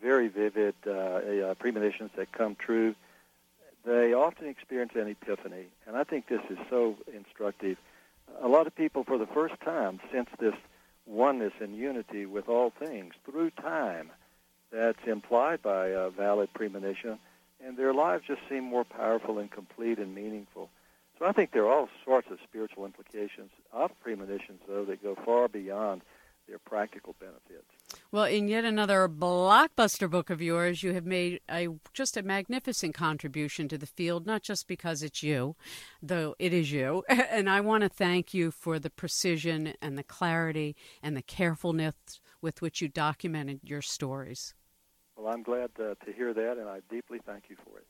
very 0.00 0.28
vivid 0.28 0.74
uh, 0.86 0.90
uh, 0.90 1.54
premonitions 1.54 2.12
that 2.16 2.32
come 2.32 2.54
true, 2.54 2.94
they 3.84 4.14
often 4.14 4.48
experience 4.48 4.92
an 4.94 5.08
epiphany. 5.08 5.66
And 5.86 5.96
I 5.96 6.04
think 6.04 6.28
this 6.28 6.40
is 6.48 6.58
so 6.70 6.96
instructive. 7.14 7.76
A 8.40 8.48
lot 8.48 8.66
of 8.66 8.74
people, 8.74 9.04
for 9.04 9.18
the 9.18 9.26
first 9.26 9.60
time, 9.60 10.00
sense 10.10 10.30
this 10.38 10.54
oneness 11.06 11.52
and 11.60 11.76
unity 11.76 12.26
with 12.26 12.48
all 12.48 12.70
things 12.70 13.14
through 13.24 13.50
time 13.50 14.10
that's 14.72 15.06
implied 15.06 15.62
by 15.62 15.88
a 15.88 16.10
valid 16.10 16.52
premonition, 16.52 17.18
and 17.64 17.76
their 17.76 17.94
lives 17.94 18.24
just 18.26 18.40
seem 18.48 18.64
more 18.64 18.84
powerful 18.84 19.38
and 19.38 19.50
complete 19.50 19.98
and 19.98 20.14
meaningful. 20.14 20.68
So 21.18 21.26
I 21.26 21.32
think 21.32 21.52
there 21.52 21.64
are 21.64 21.72
all 21.72 21.88
sorts 22.04 22.28
of 22.30 22.38
spiritual 22.42 22.84
implications 22.84 23.50
of 23.72 23.90
premonitions, 24.00 24.60
though, 24.66 24.84
that 24.86 25.02
go 25.02 25.14
far 25.14 25.48
beyond 25.48 26.02
their 26.48 26.58
practical 26.58 27.14
benefits. 27.20 27.70
Well, 28.10 28.24
in 28.24 28.48
yet 28.48 28.64
another 28.64 29.08
blockbuster 29.08 30.08
book 30.10 30.30
of 30.30 30.40
yours, 30.40 30.82
you 30.82 30.94
have 30.94 31.04
made 31.04 31.40
a 31.50 31.68
just 31.92 32.16
a 32.16 32.22
magnificent 32.22 32.94
contribution 32.94 33.68
to 33.68 33.78
the 33.78 33.86
field, 33.86 34.26
not 34.26 34.42
just 34.42 34.66
because 34.68 35.02
it's 35.02 35.22
you, 35.22 35.56
though 36.02 36.34
it 36.38 36.52
is 36.52 36.72
you. 36.72 37.04
And 37.34 37.50
I 37.50 37.60
want 37.60 37.82
to 37.82 37.88
thank 37.88 38.32
you 38.32 38.50
for 38.50 38.78
the 38.78 38.90
precision 38.90 39.74
and 39.82 39.98
the 39.98 40.04
clarity 40.04 40.76
and 41.02 41.16
the 41.16 41.22
carefulness 41.22 41.94
with 42.40 42.62
which 42.62 42.80
you 42.80 42.88
documented 42.88 43.60
your 43.64 43.82
stories. 43.82 44.54
Well, 45.16 45.32
I'm 45.32 45.42
glad 45.42 45.70
uh, 45.78 45.94
to 46.04 46.12
hear 46.14 46.34
that, 46.34 46.58
and 46.58 46.68
I 46.68 46.80
deeply 46.90 47.20
thank 47.24 47.44
you 47.48 47.56
for 47.64 47.78
it. 47.78 47.86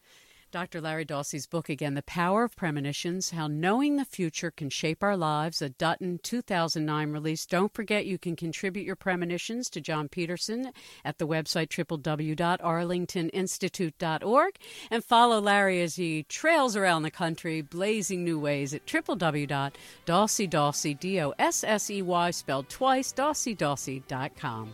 Dr. 0.54 0.80
Larry 0.80 1.04
Dossey's 1.04 1.48
book 1.48 1.68
again, 1.68 1.94
The 1.94 2.04
Power 2.04 2.44
of 2.44 2.54
Premonitions 2.54 3.30
How 3.30 3.48
Knowing 3.48 3.96
the 3.96 4.04
Future 4.04 4.52
Can 4.52 4.70
Shape 4.70 5.02
Our 5.02 5.16
Lives, 5.16 5.60
a 5.60 5.68
Dutton 5.68 6.20
2009 6.22 7.10
release. 7.10 7.44
Don't 7.44 7.74
forget 7.74 8.06
you 8.06 8.18
can 8.18 8.36
contribute 8.36 8.86
your 8.86 8.94
premonitions 8.94 9.68
to 9.70 9.80
John 9.80 10.08
Petersen 10.08 10.70
at 11.04 11.18
the 11.18 11.26
website 11.26 11.70
www.arlingtoninstitute.org 11.70 14.54
and 14.92 15.04
follow 15.04 15.40
Larry 15.40 15.82
as 15.82 15.96
he 15.96 16.22
trails 16.22 16.76
around 16.76 17.02
the 17.02 17.10
country 17.10 17.60
blazing 17.60 18.22
new 18.22 18.38
ways 18.38 18.72
at 18.72 18.86
www.dosseydossey, 18.86 21.00
D-O-S-S-E-Y 21.00 22.30
spelled 22.30 22.68
twice, 22.68 23.12
dosseydossey.com. 23.12 24.62